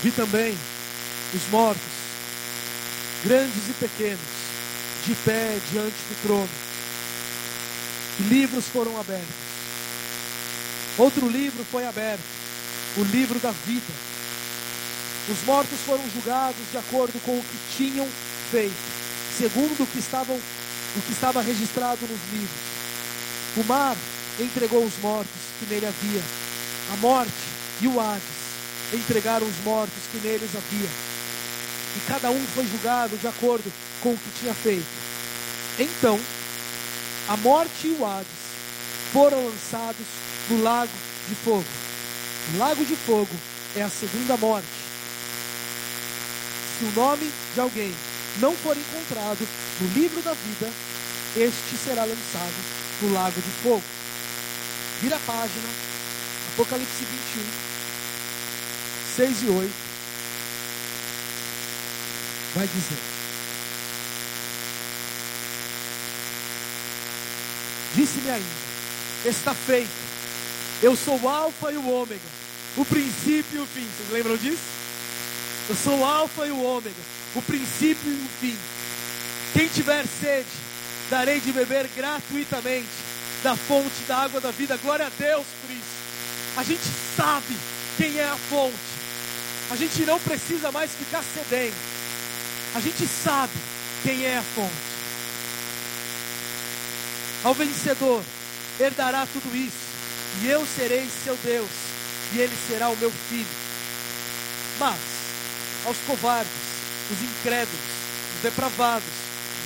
Vi 0.03 0.11
também 0.13 0.57
os 1.35 1.51
mortos, 1.51 1.83
grandes 3.25 3.69
e 3.69 3.73
pequenos, 3.73 4.21
de 5.05 5.15
pé 5.25 5.59
diante 5.73 5.97
do 6.09 6.23
trono. 6.23 6.49
E 8.21 8.23
livros 8.23 8.67
foram 8.67 8.99
abertos. 9.01 9.47
Outro 10.99 11.29
livro 11.29 11.65
foi 11.71 11.87
aberto, 11.87 12.23
o 12.99 13.03
livro 13.05 13.39
da 13.39 13.51
vida. 13.51 13.93
Os 15.29 15.43
mortos 15.45 15.79
foram 15.81 16.09
julgados 16.11 16.61
de 16.71 16.79
acordo 16.79 17.21
com 17.25 17.33
o 17.33 17.43
que 17.43 17.77
tinham 17.77 18.07
feito, 18.51 18.75
segundo 19.37 19.83
o 19.83 19.87
que, 19.87 19.99
estavam, 19.99 20.37
o 20.37 21.01
que 21.03 21.13
estava 21.13 21.43
registrado 21.43 22.01
nos 22.03 22.21
livros. 22.33 22.61
O 23.57 23.65
mar 23.65 23.97
entregou 24.39 24.85
os 24.85 24.97
mortos 24.99 25.33
que 25.59 25.67
nele 25.67 25.87
havia, 25.87 26.23
a 26.93 26.97
morte 26.99 27.33
e 27.81 27.89
o 27.89 28.01
Hades 28.01 28.23
entregaram 28.93 29.47
os 29.47 29.65
mortos 29.65 29.99
que 30.13 30.19
neles 30.19 30.51
havia. 30.55 30.89
E 31.97 32.01
cada 32.07 32.31
um 32.31 32.47
foi 32.55 32.65
julgado 32.67 33.17
de 33.17 33.27
acordo 33.27 33.73
com 34.03 34.11
o 34.11 34.17
que 34.17 34.41
tinha 34.41 34.55
feito. 34.55 34.87
Então, 35.79 36.21
a 37.29 37.37
morte 37.39 37.89
e 37.89 37.97
o 37.99 38.07
Hades 38.07 38.29
foram 39.13 39.45
lançados 39.45 40.07
no 40.49 40.63
lago 40.63 40.93
de 41.29 41.35
fogo. 41.35 41.65
O 42.55 42.59
lago 42.59 42.85
de 42.85 42.95
fogo 42.95 43.35
é 43.75 43.83
a 43.83 43.91
segunda 43.91 44.37
morte. 44.37 44.86
Se 46.79 46.85
o 46.85 46.93
nome 46.93 47.31
de 47.55 47.61
alguém 47.61 47.95
não 48.39 48.55
for 48.55 48.77
encontrado 48.77 49.49
no 49.81 49.89
livro 49.95 50.21
da 50.21 50.33
vida, 50.33 50.71
este 51.37 51.77
será 51.83 52.05
lançado 52.05 52.55
no 53.01 53.13
lago 53.13 53.41
de 53.41 53.51
fogo. 53.63 53.83
Vira 55.01 55.17
a 55.17 55.21
página, 55.21 55.69
Apocalipse 56.53 57.05
21. 57.35 57.77
6 59.17 59.43
e 59.45 59.47
8, 59.47 59.73
vai 62.55 62.67
dizer: 62.67 62.99
Disse-me 67.95 68.31
ainda: 68.31 68.47
Está 69.25 69.55
feito, 69.55 69.89
eu 70.83 70.95
sou 70.95 71.19
o 71.19 71.29
Alfa 71.29 71.73
e 71.73 71.79
o 71.79 71.89
Ômega, 71.89 72.21
o 72.77 72.85
princípio 72.85 73.61
e 73.61 73.61
o 73.61 73.67
fim. 73.67 73.89
Vocês 73.97 74.11
lembram 74.13 74.37
disso? 74.37 74.76
Eu 75.69 75.75
sou 75.75 75.99
o 75.99 76.05
Alfa 76.05 76.47
e 76.47 76.51
o 76.51 76.63
Ômega, 76.63 76.95
o 77.35 77.43
princípio 77.43 78.13
e 78.13 78.25
o 78.25 78.29
fim. 78.41 78.57
Quem 79.53 79.69
tiver 79.69 80.05
sede, 80.21 80.47
darei 81.11 81.41
de 81.41 81.51
beber 81.51 81.89
gratuitamente 81.97 82.87
da 83.43 83.57
fonte 83.57 84.03
da 84.07 84.19
água 84.19 84.41
da 84.41 84.51
vida. 84.51 84.77
Glória 84.77 85.07
a 85.07 85.11
Deus 85.19 85.47
por 85.63 85.71
isso. 85.71 85.97
A 86.57 86.63
gente 86.63 86.83
sabe 87.17 87.57
quem 87.97 88.19
é 88.19 88.25
a 88.25 88.37
fonte. 88.49 88.77
A 89.71 89.77
gente 89.77 90.05
não 90.05 90.21
precisa 90.21 90.71
mais 90.71 90.93
ficar 90.93 91.23
sedento. 91.35 91.75
A 92.75 92.81
gente 92.81 93.07
sabe 93.07 93.53
quem 94.03 94.25
é 94.25 94.39
a 94.39 94.43
fonte. 94.43 94.73
Ao 97.43 97.55
vencedor 97.55 98.23
herdará 98.79 99.27
tudo 99.33 99.57
isso, 99.57 99.73
e 100.43 100.49
eu 100.49 100.67
serei 100.77 101.09
seu 101.25 101.37
Deus, 101.43 101.71
e 102.33 102.39
ele 102.39 102.57
será 102.69 102.89
o 102.89 102.97
meu 102.97 103.11
filho. 103.29 103.47
Mas 104.79 105.16
aos 105.87 105.97
covardes, 106.07 106.53
os 107.11 107.23
incrédulos, 107.23 107.81
os 108.37 108.43
depravados, 108.43 109.09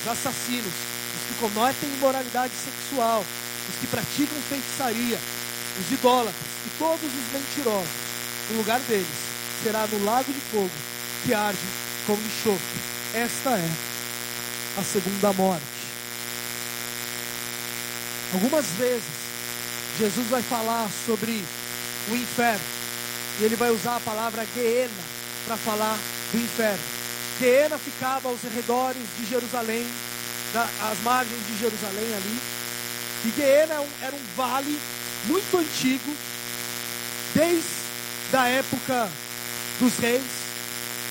os 0.03 0.09
assassinos, 0.13 0.73
os 1.17 1.29
que 1.29 1.41
cometem 1.41 1.89
imoralidade 1.95 2.53
sexual, 2.55 3.25
os 3.69 3.75
que 3.81 3.87
praticam 3.87 4.39
feitiçaria, 4.49 5.19
os 5.79 5.93
idólatras 5.93 6.35
e 6.67 6.71
todos 6.79 7.03
os 7.03 7.33
mentirosos, 7.33 7.91
o 8.51 8.55
lugar 8.55 8.81
deles 8.81 9.07
será 9.63 9.87
no 9.87 10.05
lago 10.05 10.33
de 10.33 10.41
fogo 10.41 10.71
que 11.25 11.35
arde 11.35 11.59
como 12.07 12.23
enxofre. 12.23 12.81
Esta 13.15 13.51
é 13.51 13.71
a 14.79 14.83
segunda 14.85 15.33
morte. 15.33 15.65
Algumas 18.33 18.67
vezes 18.79 19.03
Jesus 19.99 20.29
vai 20.29 20.43
falar 20.43 20.89
sobre 21.07 21.45
o 22.09 22.15
inferno 22.15 22.65
e 23.41 23.45
ele 23.45 23.57
vai 23.57 23.71
usar 23.71 23.97
a 23.97 24.01
palavra 24.01 24.47
Geena 24.55 25.10
para 25.47 25.57
falar 25.57 25.99
do 26.33 26.39
inferno. 26.39 27.01
Geena 27.39 27.79
ficava 27.79 28.29
aos 28.29 28.41
redores 28.43 29.03
de 29.19 29.27
Jerusalém, 29.27 29.87
às 30.55 30.99
margens 31.01 31.47
de 31.47 31.59
Jerusalém 31.59 32.15
ali. 32.15 32.41
E 33.25 33.33
Geena 33.35 33.63
era 33.63 33.75
é 33.75 33.81
um, 33.81 33.89
era 34.03 34.17
um 34.17 34.37
vale 34.37 34.79
muito 35.25 35.59
antigo, 35.59 36.17
desde 37.35 38.37
a 38.37 38.47
época 38.47 39.09
dos 39.79 39.97
reis. 39.97 40.23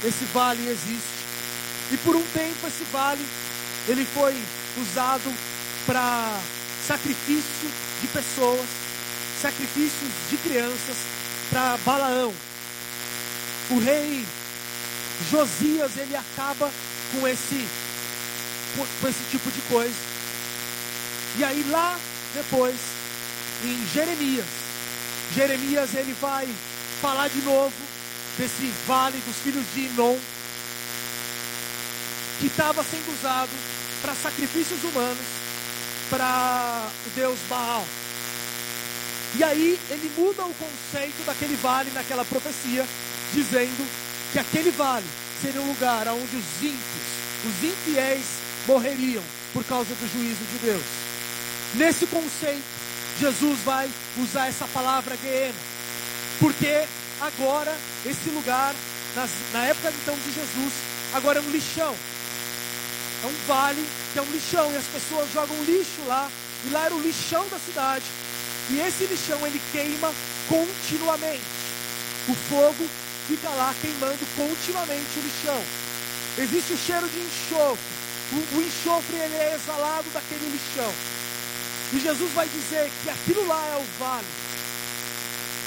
Esse 0.03 0.25
vale 0.33 0.67
existe. 0.67 1.19
E 1.91 1.97
por 1.97 2.15
um 2.15 2.23
tempo 2.33 2.67
esse 2.67 2.83
vale 2.91 3.25
ele 3.87 4.05
foi 4.05 4.35
usado 4.79 5.33
para 5.85 6.39
sacrifício 6.85 7.69
de 8.01 8.07
pessoas, 8.07 8.65
sacrifícios 9.41 10.11
de 10.29 10.37
crianças 10.37 10.97
para 11.49 11.77
Balaão. 11.83 12.33
O 13.71 13.79
rei 13.79 14.25
Josias 15.29 15.97
ele 15.97 16.15
acaba 16.15 16.71
com 17.11 17.27
esse 17.27 17.67
com 19.01 19.07
esse 19.07 19.23
tipo 19.31 19.51
de 19.51 19.61
coisa. 19.61 19.95
E 21.37 21.43
aí 21.43 21.65
lá 21.69 21.99
depois 22.33 22.75
em 23.63 23.87
Jeremias, 23.93 24.45
Jeremias 25.35 25.93
ele 25.93 26.15
vai 26.21 26.47
falar 27.01 27.27
de 27.29 27.41
novo 27.41 27.73
desse 28.37 28.73
vale 28.87 29.17
dos 29.25 29.35
filhos 29.37 29.65
de 29.73 29.81
Inon 29.81 30.17
que 32.39 32.47
estava 32.47 32.83
sendo 32.83 33.13
usado 33.19 33.49
para 34.01 34.15
sacrifícios 34.15 34.81
humanos 34.83 35.25
para 36.09 36.87
o 37.05 37.09
deus 37.15 37.37
Baal. 37.49 37.85
E 39.35 39.43
aí 39.43 39.79
ele 39.89 40.11
muda 40.17 40.43
o 40.43 40.53
conceito 40.53 41.23
daquele 41.25 41.55
vale 41.57 41.91
naquela 41.91 42.25
profecia, 42.25 42.85
dizendo 43.33 43.87
que 44.31 44.39
aquele 44.39 44.71
vale 44.71 45.05
seria 45.41 45.61
um 45.61 45.67
lugar 45.67 46.07
onde 46.07 46.35
os 46.35 46.63
ímpios, 46.63 47.05
os 47.45 47.63
infiéis 47.63 48.25
morreriam 48.67 49.23
por 49.53 49.63
causa 49.63 49.93
do 49.95 50.11
juízo 50.13 50.43
de 50.51 50.57
Deus. 50.59 50.83
Nesse 51.75 52.05
conceito, 52.07 52.63
Jesus 53.19 53.59
vai 53.65 53.89
usar 54.17 54.47
essa 54.47 54.65
palavra 54.67 55.17
Geena, 55.17 55.53
porque 56.39 56.85
agora 57.21 57.75
esse 58.05 58.29
lugar, 58.29 58.73
nas, 59.15 59.29
na 59.53 59.65
época 59.65 59.93
então 60.01 60.15
de 60.15 60.31
Jesus, 60.33 60.73
agora 61.13 61.39
é 61.39 61.41
um 61.41 61.51
lixão. 61.51 61.95
É 63.21 63.25
um 63.27 63.35
vale 63.47 63.85
que 64.13 64.19
é 64.19 64.21
um 64.21 64.31
lixão 64.31 64.71
e 64.71 64.77
as 64.77 64.85
pessoas 64.85 65.31
jogam 65.33 65.63
lixo 65.63 66.01
lá, 66.07 66.29
e 66.65 66.69
lá 66.69 66.85
era 66.85 66.95
o 66.95 67.01
lixão 67.01 67.45
da 67.49 67.59
cidade. 67.59 68.05
E 68.69 68.79
esse 68.79 69.05
lixão 69.05 69.45
ele 69.45 69.61
queima 69.71 70.13
continuamente. 70.47 71.41
O 72.27 72.35
fogo 72.35 72.87
fica 73.29 73.49
lá 73.49 73.75
queimando 73.79 74.25
continuamente 74.35 75.19
o 75.19 75.21
lixão. 75.21 75.63
Existe 76.35 76.73
o 76.73 76.77
cheiro 76.77 77.07
de 77.07 77.19
enxofre. 77.19 77.93
O, 78.31 78.57
o 78.57 78.61
enxofre 78.61 79.17
ele 79.17 79.35
é 79.35 79.53
exalado 79.53 80.09
daquele 80.09 80.49
lixão. 80.49 80.91
E 81.93 81.99
Jesus 81.99 82.31
vai 82.33 82.47
dizer 82.49 82.91
que 83.03 83.09
aquilo 83.09 83.47
lá 83.47 83.63
é 83.67 83.77
o 83.77 83.85
vale. 83.99 84.25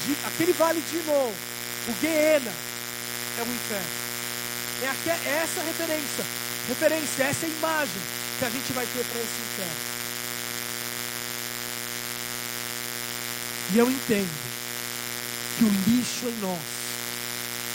De, 0.07 0.17
aquele 0.27 0.53
vale 0.53 0.81
de 0.81 0.97
Inon, 0.97 1.33
o 1.89 2.01
Geena, 2.01 2.53
é 3.39 3.43
o 3.43 3.47
inferno. 3.47 4.03
É, 4.83 4.89
aqui, 4.89 5.11
é 5.11 5.43
essa 5.43 5.63
referência, 5.63 6.25
referência, 6.67 7.23
essa 7.23 7.47
imagem 7.47 8.03
que 8.41 8.45
a 8.45 8.51
gente 8.51 8.73
vai 8.73 8.87
ter 8.87 9.05
para 9.05 9.21
esse 9.21 9.41
inferno. 9.53 9.93
E 13.73 13.79
eu 13.79 13.89
entendo 13.89 14.53
que 15.59 15.65
o 15.65 15.69
lixo 15.69 16.27
em 16.27 16.41
nós, 16.41 16.82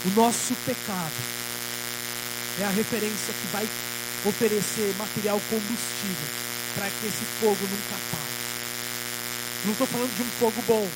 o 0.04 0.10
nosso 0.10 0.54
pecado, 0.64 1.12
é 2.60 2.64
a 2.64 2.70
referência 2.70 3.34
que 3.34 3.46
vai 3.52 3.68
oferecer 4.24 4.94
material 4.96 5.40
combustível 5.50 6.28
para 6.74 6.88
que 6.88 7.06
esse 7.06 7.24
fogo 7.40 7.58
nunca 7.60 7.94
apague. 7.94 8.38
Não 9.64 9.72
estou 9.72 9.86
falando 9.86 10.16
de 10.16 10.22
um 10.22 10.30
fogo 10.38 10.62
bom. 10.66 10.88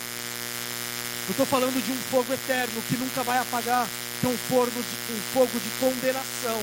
Não 1.22 1.30
estou 1.30 1.46
falando 1.46 1.84
de 1.84 1.92
um 1.92 1.96
fogo 2.10 2.32
eterno 2.32 2.82
que 2.88 2.96
nunca 2.96 3.22
vai 3.22 3.38
apagar, 3.38 3.88
que 4.20 4.26
é 4.26 4.28
um, 4.28 4.38
forno 4.38 4.72
de, 4.72 5.12
um 5.12 5.20
fogo 5.32 5.58
de 5.58 5.70
condenação, 5.80 6.62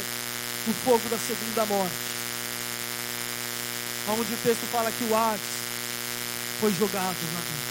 o 0.68 0.74
fogo 0.86 1.10
da 1.10 1.18
segunda 1.18 1.66
morte. 1.66 1.96
Onde 4.08 4.34
o 4.34 4.38
texto 4.38 4.66
fala 4.72 4.92
que 4.92 5.04
o 5.04 5.16
Hades 5.16 5.42
foi 6.60 6.74
jogado 6.74 7.18
na 7.34 7.40
dentro. 7.40 7.70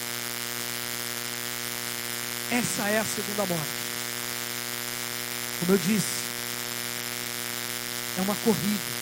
Essa 2.50 2.88
é 2.88 2.98
a 2.98 3.04
segunda 3.04 3.46
morte. 3.46 3.87
Como 5.60 5.72
eu 5.72 5.78
disse, 5.78 6.06
é 8.18 8.20
uma 8.22 8.34
corrida. 8.36 8.98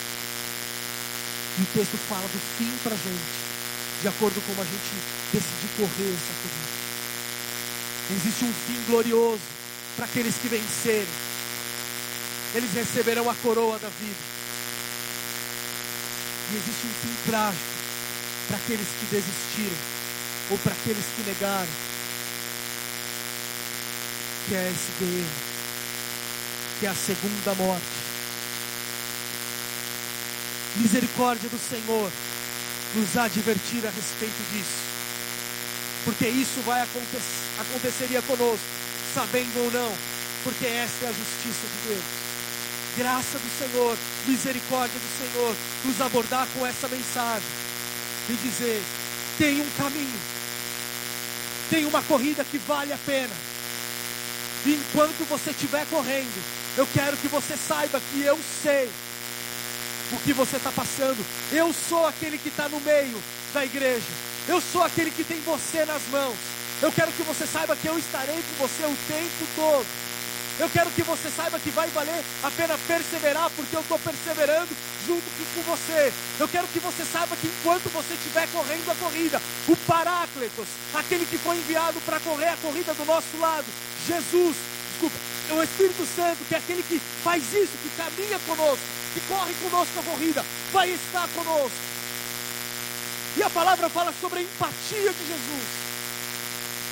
E 1.57 1.61
o 1.61 1.65
texto 1.73 1.97
fala 2.09 2.27
do 2.27 2.39
fim 2.57 2.71
para 2.83 2.93
a 2.93 2.97
gente, 2.97 4.01
de 4.01 4.07
acordo 4.07 4.35
com 4.41 4.53
como 4.53 4.61
a 4.61 4.65
gente 4.65 5.17
decidir 5.33 5.69
correr 5.77 6.13
essa 6.13 6.33
corrida. 6.41 6.77
Existe 8.11 8.45
um 8.45 8.53
fim 8.53 8.83
glorioso 8.87 9.41
para 9.95 10.05
aqueles 10.05 10.35
que 10.35 10.47
vencerem. 10.47 11.07
Eles 12.55 12.73
receberão 12.73 13.29
a 13.29 13.35
coroa 13.35 13.77
da 13.79 13.89
vida. 13.89 14.37
E 16.51 16.55
existe 16.55 16.87
um 16.87 16.93
fim 17.01 17.29
trágico 17.29 17.63
para 18.47 18.57
aqueles 18.57 18.87
que 18.99 19.05
desistiram 19.11 19.77
ou 20.51 20.57
para 20.59 20.71
aqueles 20.71 21.05
que 21.15 21.23
negaram 21.23 21.87
que 24.47 24.55
é 24.55 24.71
esse 24.71 24.91
guerreiro, 24.97 25.27
que 26.79 26.85
é 26.85 26.89
a 26.89 26.95
segunda 26.95 27.55
morte. 27.55 27.85
Misericórdia 30.75 31.49
do 31.49 31.57
Senhor 31.57 32.11
nos 32.95 33.17
advertir 33.17 33.85
a 33.85 33.89
respeito 33.89 34.51
disso, 34.51 34.77
porque 36.05 36.27
isso 36.27 36.61
vai 36.65 36.81
acontecer, 36.81 37.19
aconteceria 37.59 38.21
conosco, 38.21 38.65
sabendo 39.13 39.65
ou 39.65 39.71
não, 39.71 39.91
porque 40.43 40.65
esta 40.65 41.05
é 41.05 41.09
a 41.09 41.13
justiça 41.13 41.67
de 41.67 41.89
Deus. 41.89 42.03
Graça 42.97 43.37
do 43.37 43.57
Senhor, 43.59 43.97
misericórdia 44.27 44.99
do 44.99 45.17
Senhor, 45.17 45.55
nos 45.83 46.01
abordar 46.01 46.47
com 46.53 46.65
essa 46.65 46.87
mensagem 46.87 47.47
e 48.29 48.33
dizer: 48.33 48.83
tem 49.37 49.61
um 49.61 49.69
caminho, 49.77 50.19
tem 51.69 51.85
uma 51.85 52.01
corrida 52.03 52.43
que 52.43 52.57
vale 52.59 52.93
a 52.93 52.97
pena 53.05 53.33
e 54.67 54.73
enquanto 54.73 55.25
você 55.29 55.51
estiver 55.51 55.85
correndo, 55.85 56.43
eu 56.77 56.87
quero 56.93 57.17
que 57.17 57.27
você 57.27 57.57
saiba 57.57 57.99
que 58.11 58.21
eu 58.21 58.39
sei 58.61 58.87
o 60.11 60.17
que 60.19 60.31
você 60.31 60.57
está 60.57 60.71
passando. 60.71 61.25
Eu 61.51 61.73
sou 61.73 62.05
aquele 62.05 62.37
que 62.37 62.49
está 62.49 62.69
no 62.69 62.79
meio 62.81 63.21
da 63.53 63.65
igreja. 63.65 64.05
Eu 64.47 64.61
sou 64.61 64.83
aquele 64.83 65.09
que 65.09 65.23
tem 65.23 65.39
você 65.41 65.83
nas 65.85 66.03
mãos. 66.11 66.37
Eu 66.81 66.91
quero 66.91 67.11
que 67.11 67.23
você 67.23 67.47
saiba 67.47 67.75
que 67.75 67.87
eu 67.87 67.97
estarei 67.97 68.35
com 68.35 68.67
você 68.67 68.83
o 68.85 68.97
tempo 69.07 69.47
todo. 69.55 69.85
Eu 70.59 70.69
quero 70.69 70.89
que 70.91 71.01
você 71.01 71.29
saiba 71.29 71.59
que 71.59 71.69
vai 71.71 71.87
valer 71.89 72.23
a 72.43 72.51
pena 72.51 72.77
perseverar, 72.87 73.49
porque 73.55 73.75
eu 73.75 73.81
estou 73.81 73.99
perseverando 73.99 74.69
junto 75.05 75.23
com 75.55 75.61
você. 75.63 76.13
Eu 76.39 76.47
quero 76.47 76.67
que 76.67 76.79
você 76.79 77.03
saiba 77.05 77.35
que 77.35 77.47
enquanto 77.47 77.89
você 77.89 78.13
estiver 78.13 78.47
correndo 78.51 78.91
a 78.91 78.95
corrida, 78.95 79.41
o 79.67 79.75
Paráclitos, 79.87 80.67
aquele 80.93 81.25
que 81.25 81.37
foi 81.37 81.57
enviado 81.57 81.99
para 82.01 82.19
correr 82.19 82.49
a 82.49 82.57
corrida 82.57 82.93
do 82.93 83.05
nosso 83.05 83.37
lado, 83.39 83.65
Jesus, 84.07 84.55
desculpa, 84.91 85.17
é 85.49 85.53
o 85.53 85.63
Espírito 85.63 86.05
Santo, 86.15 86.37
que 86.47 86.55
é 86.55 86.57
aquele 86.57 86.83
que 86.83 86.99
faz 87.23 87.43
isso, 87.53 87.71
que 87.81 87.89
caminha 87.95 88.39
conosco, 88.39 88.83
que 89.13 89.21
corre 89.21 89.53
conosco 89.63 89.99
a 89.99 90.03
corrida 90.03 90.45
vai 90.73 90.89
estar 90.89 91.27
conosco. 91.29 91.77
E 93.37 93.43
a 93.43 93.49
palavra 93.49 93.89
fala 93.89 94.13
sobre 94.19 94.39
a 94.39 94.41
empatia 94.41 95.13
de 95.13 95.27
Jesus. 95.27 95.67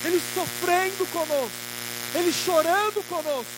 Ele 0.04 0.22
sofrendo 0.34 1.06
conosco, 1.12 1.50
ele 2.14 2.32
chorando 2.32 3.02
conosco. 3.08 3.52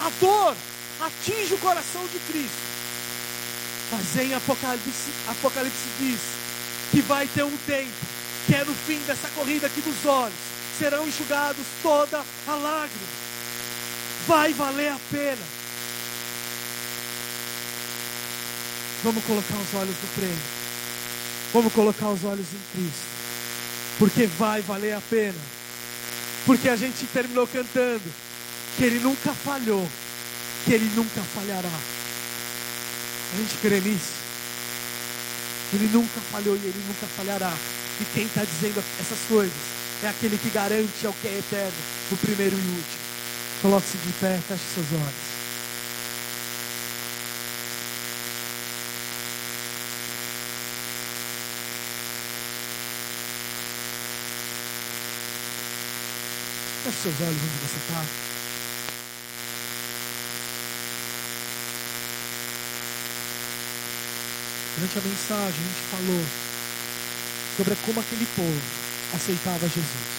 A 0.00 0.10
dor 0.20 0.56
atinge 1.00 1.54
o 1.54 1.58
coração 1.58 2.06
de 2.06 2.18
Cristo. 2.20 2.76
Mas 3.90 4.16
em 4.16 4.34
Apocalipse, 4.34 5.10
Apocalipse 5.28 5.88
diz 5.98 6.20
que 6.90 7.00
vai 7.02 7.26
ter 7.28 7.42
um 7.42 7.56
tempo, 7.66 7.90
que 8.46 8.54
é 8.54 8.64
no 8.64 8.74
fim 8.74 8.98
dessa 9.06 9.28
corrida 9.28 9.68
que 9.68 9.80
dos 9.80 10.04
olhos 10.04 10.34
serão 10.78 11.06
enxugados 11.06 11.64
toda 11.82 12.22
a 12.46 12.54
lágrima. 12.54 13.15
Vai 14.26 14.52
valer 14.52 14.90
a 14.90 14.98
pena. 15.10 15.42
Vamos 19.04 19.24
colocar 19.24 19.54
os 19.54 19.74
olhos 19.74 19.96
no 20.02 20.08
prêmio. 20.16 20.42
Vamos 21.52 21.72
colocar 21.72 22.08
os 22.08 22.24
olhos 22.24 22.46
em 22.52 22.60
Cristo. 22.72 23.06
Porque 23.98 24.26
vai 24.26 24.62
valer 24.62 24.94
a 24.94 25.00
pena. 25.00 25.38
Porque 26.44 26.68
a 26.68 26.76
gente 26.76 27.06
terminou 27.06 27.46
cantando 27.46 28.02
que 28.76 28.84
Ele 28.84 28.98
nunca 28.98 29.32
falhou, 29.32 29.88
que 30.64 30.72
Ele 30.72 30.90
nunca 30.96 31.20
falhará. 31.34 31.68
A 33.32 33.36
gente 33.38 33.56
crê 33.60 33.80
nisso. 33.80 34.12
Ele 35.72 35.88
nunca 35.92 36.20
falhou 36.32 36.56
e 36.56 36.66
Ele 36.66 36.84
nunca 36.88 37.06
falhará. 37.16 37.52
E 38.00 38.04
quem 38.12 38.26
está 38.26 38.42
dizendo 38.44 38.82
essas 39.00 39.18
coisas 39.28 39.56
é 40.02 40.08
aquele 40.08 40.36
que 40.36 40.50
garante 40.50 41.06
ao 41.06 41.12
que 41.12 41.28
é 41.28 41.38
eterno, 41.38 41.78
o 42.12 42.16
primeiro 42.16 42.56
e 42.56 42.58
último. 42.58 43.05
Coloque-se 43.62 43.96
de 43.96 44.12
pé, 44.20 44.38
feche 44.46 44.62
seus 44.74 44.86
olhos. 44.92 45.14
Feche 56.84 56.96
seus 57.02 57.20
olhos 57.20 57.42
onde 57.42 57.58
você 57.66 57.76
está. 57.76 58.04
Durante 64.76 64.98
a 64.98 65.00
mensagem 65.00 65.46
a 65.46 65.50
gente 65.50 65.80
falou 65.90 66.24
sobre 67.56 67.76
como 67.86 68.00
aquele 68.00 68.26
povo 68.36 68.60
aceitava 69.14 69.66
Jesus. 69.66 70.15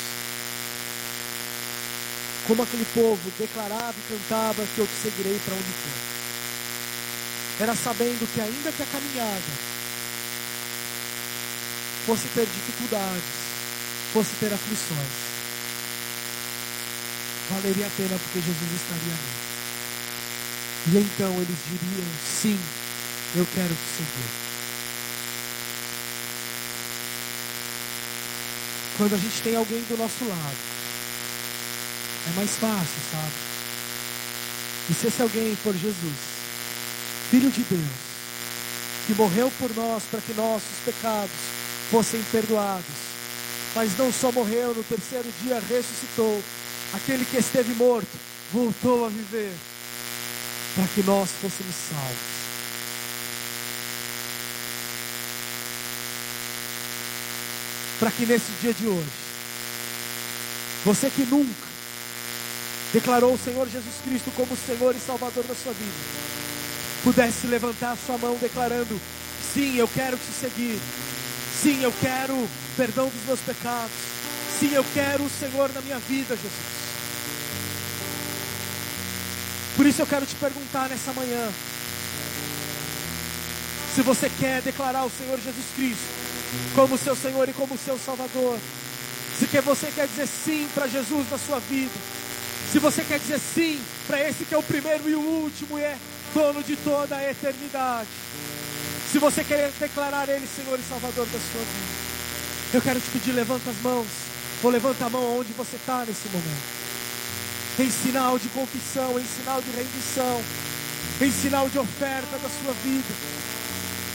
Como 2.47 2.63
aquele 2.63 2.85
povo 2.93 3.29
declarava 3.37 3.93
e 3.97 4.13
cantava 4.13 4.65
que 4.73 4.79
eu 4.79 4.87
te 4.87 4.93
seguirei 5.03 5.37
para 5.43 5.53
onde 5.53 5.63
for. 5.63 5.91
Era 7.59 7.75
sabendo 7.75 8.25
que 8.33 8.39
ainda 8.39 8.71
que 8.71 8.83
a 8.83 8.85
caminhada 8.85 9.41
fosse 12.05 12.29
ter 12.29 12.45
dificuldades, 12.45 13.23
fosse 14.13 14.31
ter 14.39 14.53
aflições, 14.53 15.11
valeria 17.49 17.87
a 17.87 17.89
pena 17.89 18.17
porque 18.17 18.39
Jesus 18.39 18.71
estaria 18.75 19.11
ali. 19.11 19.47
E 20.87 20.97
então 20.99 21.33
eles 21.33 21.57
diriam: 21.67 22.07
sim, 22.41 22.57
eu 23.35 23.45
quero 23.53 23.75
te 23.75 23.89
seguir. 23.97 24.29
Quando 28.97 29.15
a 29.15 29.17
gente 29.17 29.41
tem 29.41 29.55
alguém 29.55 29.81
do 29.81 29.97
nosso 29.97 30.23
lado, 30.25 30.76
é 32.27 32.35
mais 32.35 32.51
fácil, 32.51 33.01
sabe? 33.11 33.31
E 34.89 34.93
se 34.93 35.07
esse 35.07 35.21
alguém 35.21 35.55
for 35.55 35.73
Jesus, 35.73 36.15
Filho 37.29 37.49
de 37.51 37.61
Deus, 37.63 38.07
que 39.05 39.13
morreu 39.13 39.51
por 39.59 39.73
nós 39.75 40.03
para 40.09 40.21
que 40.21 40.33
nossos 40.33 40.77
pecados 40.85 41.31
fossem 41.91 42.21
perdoados, 42.31 42.85
mas 43.75 43.97
não 43.97 44.11
só 44.11 44.31
morreu, 44.31 44.73
no 44.73 44.83
terceiro 44.83 45.27
dia 45.43 45.61
ressuscitou, 45.69 46.41
aquele 46.93 47.25
que 47.25 47.37
esteve 47.37 47.73
morto 47.73 48.07
voltou 48.51 49.05
a 49.05 49.09
viver 49.09 49.53
para 50.75 50.87
que 50.87 51.03
nós 51.03 51.29
fôssemos 51.41 51.75
salvos. 51.89 52.37
Para 57.99 58.11
que 58.11 58.25
nesse 58.25 58.51
dia 58.61 58.73
de 58.73 58.87
hoje, 58.87 59.09
você 60.85 61.09
que 61.09 61.25
nunca 61.25 61.66
declarou 62.97 63.35
o 63.35 63.37
Senhor 63.37 63.69
Jesus 63.69 63.93
Cristo 64.03 64.31
como 64.35 64.57
Senhor 64.57 64.95
e 64.95 64.99
Salvador 64.99 65.43
da 65.43 65.53
sua 65.53 65.71
vida, 65.71 65.91
pudesse 67.03 67.45
levantar 67.45 67.91
a 67.91 67.95
sua 67.95 68.17
mão 68.17 68.35
declarando: 68.41 68.99
Sim, 69.53 69.77
eu 69.77 69.87
quero 69.87 70.17
te 70.17 70.31
seguir. 70.33 70.79
Sim, 71.61 71.83
eu 71.83 71.93
quero 72.01 72.49
perdão 72.75 73.07
dos 73.07 73.23
meus 73.27 73.39
pecados. 73.41 73.91
Sim, 74.59 74.73
eu 74.73 74.83
quero 74.95 75.23
o 75.23 75.29
Senhor 75.29 75.71
na 75.73 75.81
minha 75.81 75.99
vida, 75.99 76.35
Jesus. 76.35 76.51
Por 79.75 79.85
isso 79.85 80.01
eu 80.01 80.07
quero 80.07 80.25
te 80.25 80.33
perguntar 80.33 80.89
nessa 80.89 81.13
manhã: 81.13 81.51
se 83.93 84.01
você 84.01 84.27
quer 84.39 84.63
declarar 84.63 85.05
o 85.05 85.11
Senhor 85.11 85.39
Jesus 85.39 85.65
Cristo 85.75 86.17
como 86.73 86.97
seu 86.97 87.15
Senhor 87.15 87.47
e 87.47 87.53
como 87.53 87.77
seu 87.77 87.99
Salvador, 87.99 88.57
se 89.37 89.45
que 89.45 89.61
você 89.61 89.91
quer 89.91 90.07
dizer 90.07 90.27
sim 90.27 90.67
para 90.73 90.87
Jesus 90.87 91.29
na 91.29 91.37
sua 91.37 91.59
vida, 91.59 92.16
se 92.71 92.79
você 92.79 93.03
quer 93.03 93.19
dizer 93.19 93.39
sim 93.39 93.79
para 94.05 94.21
esse 94.27 94.45
que 94.45 94.53
é 94.53 94.57
o 94.57 94.63
primeiro 94.63 95.09
e 95.09 95.15
o 95.15 95.19
último 95.19 95.79
e 95.79 95.83
é 95.83 95.97
dono 96.33 96.61
de 96.61 96.75
toda 96.75 97.15
a 97.15 97.31
eternidade, 97.31 98.09
se 99.11 99.19
você 99.19 99.43
quer 99.43 99.71
declarar 99.79 100.27
Ele 100.27 100.45
Senhor 100.45 100.77
e 100.77 100.83
Salvador 100.83 101.25
da 101.25 101.39
sua 101.39 101.61
vida, 101.61 101.97
eu 102.73 102.81
quero 102.81 102.99
te 102.99 103.09
pedir, 103.11 103.31
levanta 103.31 103.69
as 103.69 103.77
mãos, 103.77 104.07
ou 104.61 104.69
levanta 104.69 105.05
a 105.05 105.09
mão 105.09 105.39
onde 105.39 105.53
você 105.53 105.77
está 105.77 106.03
nesse 106.05 106.27
momento. 106.27 106.77
Em 107.79 107.89
sinal 107.89 108.37
de 108.37 108.49
confissão, 108.49 109.17
em 109.17 109.25
sinal 109.25 109.61
de 109.61 109.69
rendição, 109.71 110.43
em 111.21 111.31
sinal 111.31 111.69
de 111.69 111.79
oferta 111.79 112.37
da 112.37 112.49
sua 112.49 112.73
vida, 112.83 113.13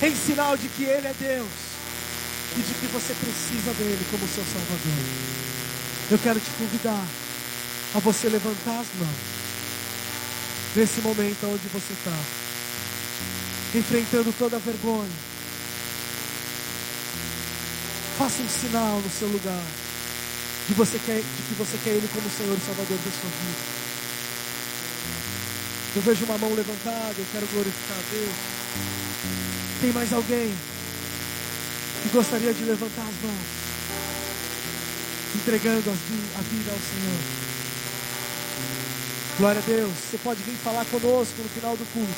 em 0.02 0.14
sinal 0.14 0.56
de 0.56 0.68
que 0.68 0.84
Ele 0.84 1.06
é 1.06 1.14
Deus 1.18 1.48
e 2.58 2.60
de 2.60 2.74
que 2.74 2.86
você 2.88 3.14
precisa 3.14 3.72
dele 3.78 4.04
como 4.10 4.28
seu 4.28 4.44
Salvador. 4.44 5.04
Eu 6.10 6.18
quero 6.18 6.38
te 6.38 6.50
convidar 6.58 7.06
a 7.94 7.98
você 7.98 8.28
levantar 8.28 8.80
as 8.80 8.86
mãos 8.98 9.32
nesse 10.74 11.00
momento 11.02 11.46
onde 11.46 11.68
você 11.68 11.92
está, 11.92 12.18
enfrentando 13.74 14.32
toda 14.38 14.56
a 14.56 14.60
vergonha. 14.60 15.10
Faça 18.18 18.42
um 18.42 18.48
sinal 18.48 19.00
no 19.00 19.10
seu 19.10 19.28
lugar 19.28 19.62
de, 20.68 20.74
você 20.74 20.98
quer, 21.04 21.16
de 21.16 21.42
que 21.48 21.54
você 21.54 21.78
quer 21.84 21.90
Ele 21.90 22.08
como 22.12 22.30
Senhor 22.30 22.56
e 22.56 22.60
Salvador 22.60 22.96
da 22.96 23.10
sua 23.10 23.30
vida. 23.30 23.82
Eu 25.94 26.02
vejo 26.02 26.24
uma 26.24 26.38
mão 26.38 26.54
levantada, 26.54 27.14
eu 27.18 27.26
quero 27.32 27.46
glorificar 27.52 27.98
a 27.98 28.10
Deus. 28.10 28.34
Tem 29.82 29.92
mais 29.92 30.12
alguém 30.12 30.54
que 32.02 32.08
gostaria 32.08 32.54
de 32.54 32.64
levantar 32.64 33.02
as 33.02 33.22
mãos, 33.22 33.46
entregando 35.34 35.90
a 35.90 36.42
vida 36.42 36.70
ao 36.70 36.78
Senhor? 36.78 37.41
Glória 39.38 39.60
a 39.60 39.64
Deus. 39.64 39.92
Você 39.92 40.18
pode 40.18 40.42
vir 40.42 40.56
falar 40.56 40.84
conosco 40.86 41.34
no 41.42 41.48
final 41.48 41.76
do 41.76 41.84
culto. 41.92 42.12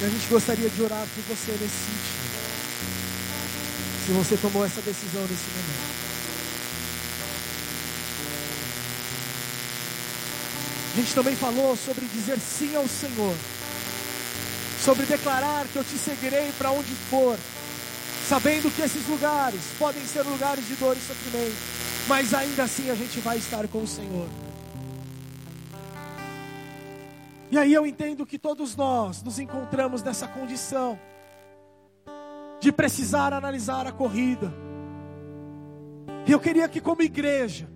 E 0.00 0.04
a 0.04 0.08
gente 0.08 0.26
gostaria 0.28 0.68
de 0.68 0.82
orar 0.82 1.06
por 1.14 1.36
você 1.36 1.52
nesse 1.52 1.62
sentido. 1.62 2.26
Se 4.04 4.12
você 4.12 4.36
tomou 4.36 4.64
essa 4.64 4.82
decisão 4.82 5.22
nesse 5.22 5.50
momento. 5.50 5.96
A 10.92 10.96
gente 10.96 11.14
também 11.14 11.36
falou 11.36 11.76
sobre 11.76 12.06
dizer 12.06 12.38
sim 12.40 12.74
ao 12.74 12.88
Senhor, 12.88 13.36
sobre 14.82 15.04
declarar 15.04 15.66
que 15.66 15.76
eu 15.76 15.84
te 15.84 15.98
seguirei 15.98 16.50
para 16.56 16.70
onde 16.70 16.90
for, 17.10 17.38
sabendo 18.26 18.74
que 18.74 18.80
esses 18.80 19.06
lugares 19.06 19.60
podem 19.78 20.02
ser 20.06 20.22
lugares 20.22 20.66
de 20.66 20.74
dor 20.76 20.96
e 20.96 21.00
sofrimento, 21.00 21.56
mas 22.08 22.32
ainda 22.32 22.64
assim 22.64 22.88
a 22.88 22.94
gente 22.94 23.20
vai 23.20 23.36
estar 23.36 23.68
com 23.68 23.82
o 23.82 23.86
Senhor. 23.86 24.45
E 27.50 27.58
aí 27.58 27.72
eu 27.72 27.86
entendo 27.86 28.26
que 28.26 28.38
todos 28.38 28.74
nós 28.74 29.22
nos 29.22 29.38
encontramos 29.38 30.02
nessa 30.02 30.26
condição 30.26 30.98
de 32.60 32.72
precisar 32.72 33.32
analisar 33.32 33.86
a 33.86 33.92
corrida. 33.92 34.52
E 36.26 36.32
eu 36.32 36.40
queria 36.40 36.68
que, 36.68 36.80
como 36.80 37.02
igreja, 37.02 37.68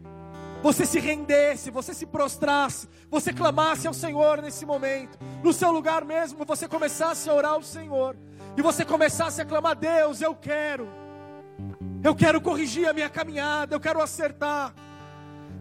você 0.63 0.85
se 0.85 0.99
rendesse, 0.99 1.71
você 1.71 1.95
se 1.95 2.05
prostrasse, 2.05 2.89
você 3.09 3.33
clamasse 3.33 3.87
ao 3.87 3.95
Senhor 3.95 4.43
nesse 4.43 4.67
momento, 4.67 5.19
no 5.43 5.53
seu 5.53 5.71
lugar 5.71 6.05
mesmo, 6.05 6.45
você 6.45 6.67
começasse 6.67 7.31
a 7.31 7.35
orar 7.35 7.53
ao 7.53 7.63
Senhor, 7.63 8.17
e 8.57 8.63
você 8.63 8.85
começasse 8.85 9.41
a 9.41 9.45
clamar: 9.45 9.77
Deus, 9.77 10.21
eu 10.21 10.35
quero, 10.35 10.89
eu 12.03 12.15
quero 12.15 12.41
corrigir 12.41 12.89
a 12.89 12.93
minha 12.93 13.09
caminhada, 13.09 13.75
eu 13.75 13.81
quero 13.81 14.03
acertar, 14.03 14.75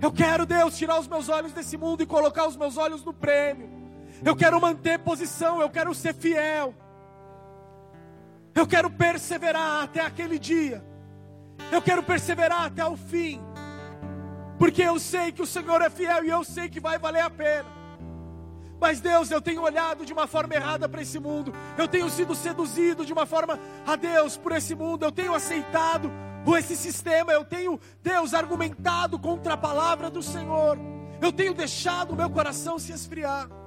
eu 0.01 0.11
quero, 0.11 0.45
Deus, 0.45 0.75
tirar 0.75 0.99
os 0.99 1.07
meus 1.07 1.29
olhos 1.29 1.53
desse 1.53 1.77
mundo 1.77 2.01
e 2.01 2.07
colocar 2.07 2.47
os 2.47 2.57
meus 2.57 2.75
olhos 2.75 3.03
no 3.05 3.13
prêmio. 3.13 3.78
Eu 4.23 4.35
quero 4.35 4.59
manter 4.59 4.99
posição, 4.99 5.61
eu 5.61 5.69
quero 5.69 5.93
ser 5.93 6.13
fiel. 6.13 6.73
Eu 8.53 8.67
quero 8.67 8.89
perseverar 8.89 9.83
até 9.83 10.01
aquele 10.01 10.37
dia. 10.37 10.83
Eu 11.71 11.81
quero 11.81 12.03
perseverar 12.03 12.65
até 12.65 12.85
o 12.85 12.97
fim. 12.97 13.41
Porque 14.57 14.81
eu 14.81 14.99
sei 14.99 15.31
que 15.31 15.41
o 15.41 15.47
Senhor 15.47 15.81
é 15.81 15.89
fiel 15.89 16.25
e 16.25 16.29
eu 16.29 16.43
sei 16.43 16.67
que 16.67 16.79
vai 16.79 16.97
valer 16.97 17.21
a 17.21 17.29
pena. 17.29 17.79
Mas 18.79 19.01
Deus, 19.01 19.29
eu 19.29 19.41
tenho 19.41 19.61
olhado 19.61 20.05
de 20.05 20.13
uma 20.13 20.25
forma 20.25 20.53
errada 20.53 20.87
para 20.87 21.01
esse 21.01 21.19
mundo. 21.19 21.53
Eu 21.77 21.87
tenho 21.87 22.09
sido 22.09 22.33
seduzido 22.35 23.05
de 23.05 23.13
uma 23.13 23.25
forma 23.25 23.59
a 23.85 23.95
Deus 23.95 24.37
por 24.37 24.51
esse 24.53 24.73
mundo. 24.73 25.03
Eu 25.03 25.11
tenho 25.11 25.33
aceitado 25.33 26.11
esse 26.57 26.75
sistema. 26.75 27.31
Eu 27.31 27.45
tenho, 27.45 27.79
Deus, 28.01 28.33
argumentado 28.33 29.19
contra 29.19 29.53
a 29.53 29.57
palavra 29.57 30.09
do 30.09 30.23
Senhor. 30.23 30.77
Eu 31.21 31.31
tenho 31.31 31.53
deixado 31.53 32.11
o 32.11 32.15
meu 32.15 32.29
coração 32.29 32.79
se 32.79 32.91
esfriar. 32.91 33.58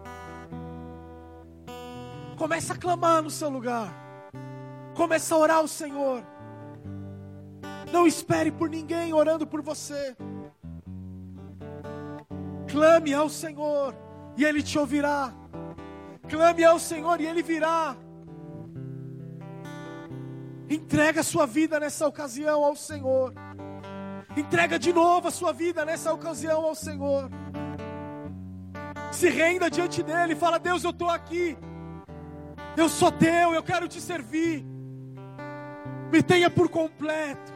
Começa 2.36 2.72
a 2.72 2.76
clamar 2.76 3.22
no 3.22 3.30
seu 3.30 3.48
lugar. 3.48 3.92
Começa 4.94 5.34
a 5.34 5.38
orar 5.38 5.56
ao 5.58 5.68
Senhor. 5.68 6.24
Não 7.92 8.06
espere 8.06 8.50
por 8.50 8.68
ninguém 8.68 9.12
orando 9.12 9.46
por 9.46 9.62
você. 9.62 10.16
Clame 12.70 13.12
ao 13.12 13.28
Senhor 13.28 13.94
e 14.36 14.44
Ele 14.44 14.62
te 14.62 14.78
ouvirá. 14.78 15.32
Clame 16.28 16.64
ao 16.64 16.78
Senhor 16.78 17.20
e 17.20 17.26
Ele 17.26 17.42
virá. 17.42 17.96
Entrega 20.68 21.20
a 21.20 21.24
sua 21.24 21.46
vida 21.46 21.78
nessa 21.78 22.06
ocasião 22.06 22.64
ao 22.64 22.74
Senhor. 22.74 23.34
Entrega 24.34 24.78
de 24.78 24.90
novo 24.92 25.28
a 25.28 25.30
sua 25.30 25.52
vida 25.52 25.84
nessa 25.84 26.12
ocasião 26.12 26.64
ao 26.64 26.74
Senhor. 26.74 27.28
Se 29.10 29.28
renda 29.28 29.70
diante 29.70 30.02
dele, 30.02 30.34
fala: 30.34 30.58
Deus, 30.58 30.82
eu 30.82 30.90
estou 30.90 31.10
aqui. 31.10 31.56
Eu 32.76 32.88
sou 32.88 33.12
teu, 33.12 33.52
eu 33.52 33.62
quero 33.62 33.86
te 33.86 34.00
servir. 34.00 34.64
Me 36.10 36.22
tenha 36.22 36.50
por 36.50 36.68
completo. 36.68 37.52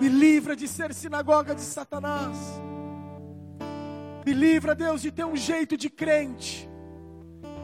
Me 0.00 0.08
livra 0.08 0.56
de 0.56 0.66
ser 0.66 0.92
sinagoga 0.92 1.54
de 1.54 1.60
Satanás. 1.60 2.36
Me 4.26 4.32
livra, 4.32 4.74
Deus, 4.74 5.02
de 5.02 5.12
ter 5.12 5.24
um 5.24 5.36
jeito 5.36 5.76
de 5.76 5.90
crente, 5.90 6.68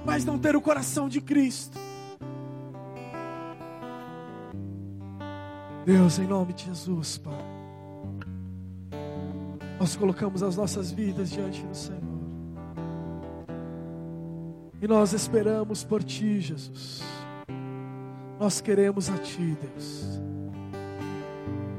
mas 0.05 0.25
não 0.25 0.39
ter 0.39 0.55
o 0.55 0.61
coração 0.61 1.09
de 1.09 1.21
Cristo. 1.21 1.79
Deus, 5.85 6.19
em 6.19 6.27
nome 6.27 6.53
de 6.53 6.67
Jesus, 6.67 7.19
Pai, 7.19 7.45
nós 9.79 9.97
colocamos 9.97 10.43
as 10.43 10.57
nossas 10.57 10.93
vidas 10.93 11.31
diante 11.31 11.63
do 11.63 11.75
Senhor. 11.75 12.10
E 14.83 14.89
nós 14.89 15.13
esperamos 15.13 15.85
por 15.85 16.03
Ti, 16.03 16.41
Jesus. 16.41 17.03
Nós 18.39 18.61
queremos 18.61 19.11
a 19.11 19.19
Ti, 19.19 19.57
Deus. 19.61 20.21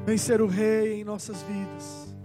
Vem 0.06 0.18
ser 0.18 0.41
o 0.41 0.47
Rei 0.47 1.02
em 1.02 1.04
nossas 1.04 1.41
vidas. 1.43 2.16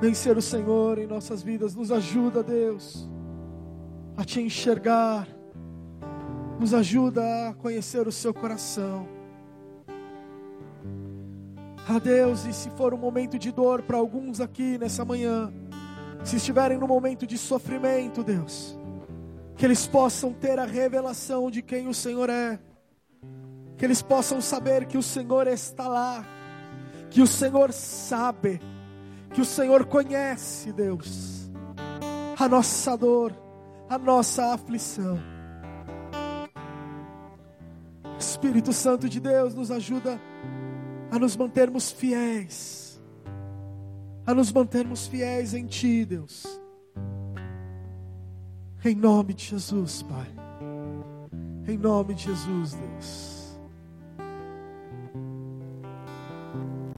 Vem 0.00 0.14
ser 0.14 0.36
o 0.36 0.42
Senhor 0.42 0.98
em 0.98 1.06
nossas 1.06 1.42
vidas. 1.42 1.74
Nos 1.74 1.92
ajuda, 1.92 2.42
Deus, 2.42 3.08
a 4.16 4.24
te 4.24 4.40
enxergar. 4.40 5.28
Nos 6.58 6.72
ajuda 6.72 7.48
a 7.48 7.54
conhecer 7.54 8.06
o 8.06 8.12
seu 8.12 8.32
coração. 8.32 9.06
Ah, 11.86 11.98
Deus, 11.98 12.46
e 12.46 12.52
se 12.52 12.70
for 12.70 12.94
um 12.94 12.98
momento 12.98 13.38
de 13.38 13.52
dor 13.52 13.82
para 13.82 13.98
alguns 13.98 14.40
aqui 14.40 14.78
nessa 14.78 15.04
manhã, 15.04 15.52
se 16.22 16.36
estiverem 16.36 16.78
no 16.78 16.88
momento 16.88 17.26
de 17.26 17.36
sofrimento, 17.36 18.22
Deus, 18.22 18.78
que 19.56 19.64
eles 19.64 19.86
possam 19.86 20.32
ter 20.32 20.58
a 20.58 20.64
revelação 20.64 21.50
de 21.50 21.62
quem 21.62 21.88
o 21.88 21.94
Senhor 21.94 22.28
é, 22.28 22.58
que 23.76 23.84
eles 23.84 24.02
possam 24.02 24.40
saber 24.40 24.86
que 24.86 24.98
o 24.98 25.02
Senhor 25.02 25.46
está 25.46 25.88
lá 25.88 26.24
que 27.14 27.22
o 27.22 27.28
Senhor 27.28 27.72
sabe, 27.72 28.60
que 29.32 29.40
o 29.40 29.44
Senhor 29.44 29.86
conhece, 29.86 30.72
Deus, 30.72 31.48
a 32.36 32.48
nossa 32.48 32.96
dor, 32.96 33.32
a 33.88 33.96
nossa 33.96 34.52
aflição. 34.52 35.16
Espírito 38.18 38.72
Santo 38.72 39.08
de 39.08 39.20
Deus 39.20 39.54
nos 39.54 39.70
ajuda 39.70 40.20
a 41.08 41.16
nos 41.16 41.36
mantermos 41.36 41.92
fiéis, 41.92 43.00
a 44.26 44.34
nos 44.34 44.50
mantermos 44.50 45.06
fiéis 45.06 45.54
em 45.54 45.66
Ti, 45.66 46.04
Deus. 46.04 46.60
Em 48.86 48.94
nome 48.94 49.32
de 49.32 49.46
Jesus, 49.46 50.02
Pai. 50.02 50.26
Em 51.66 51.78
nome 51.78 52.12
de 52.12 52.24
Jesus, 52.24 52.74
Deus. 52.74 53.33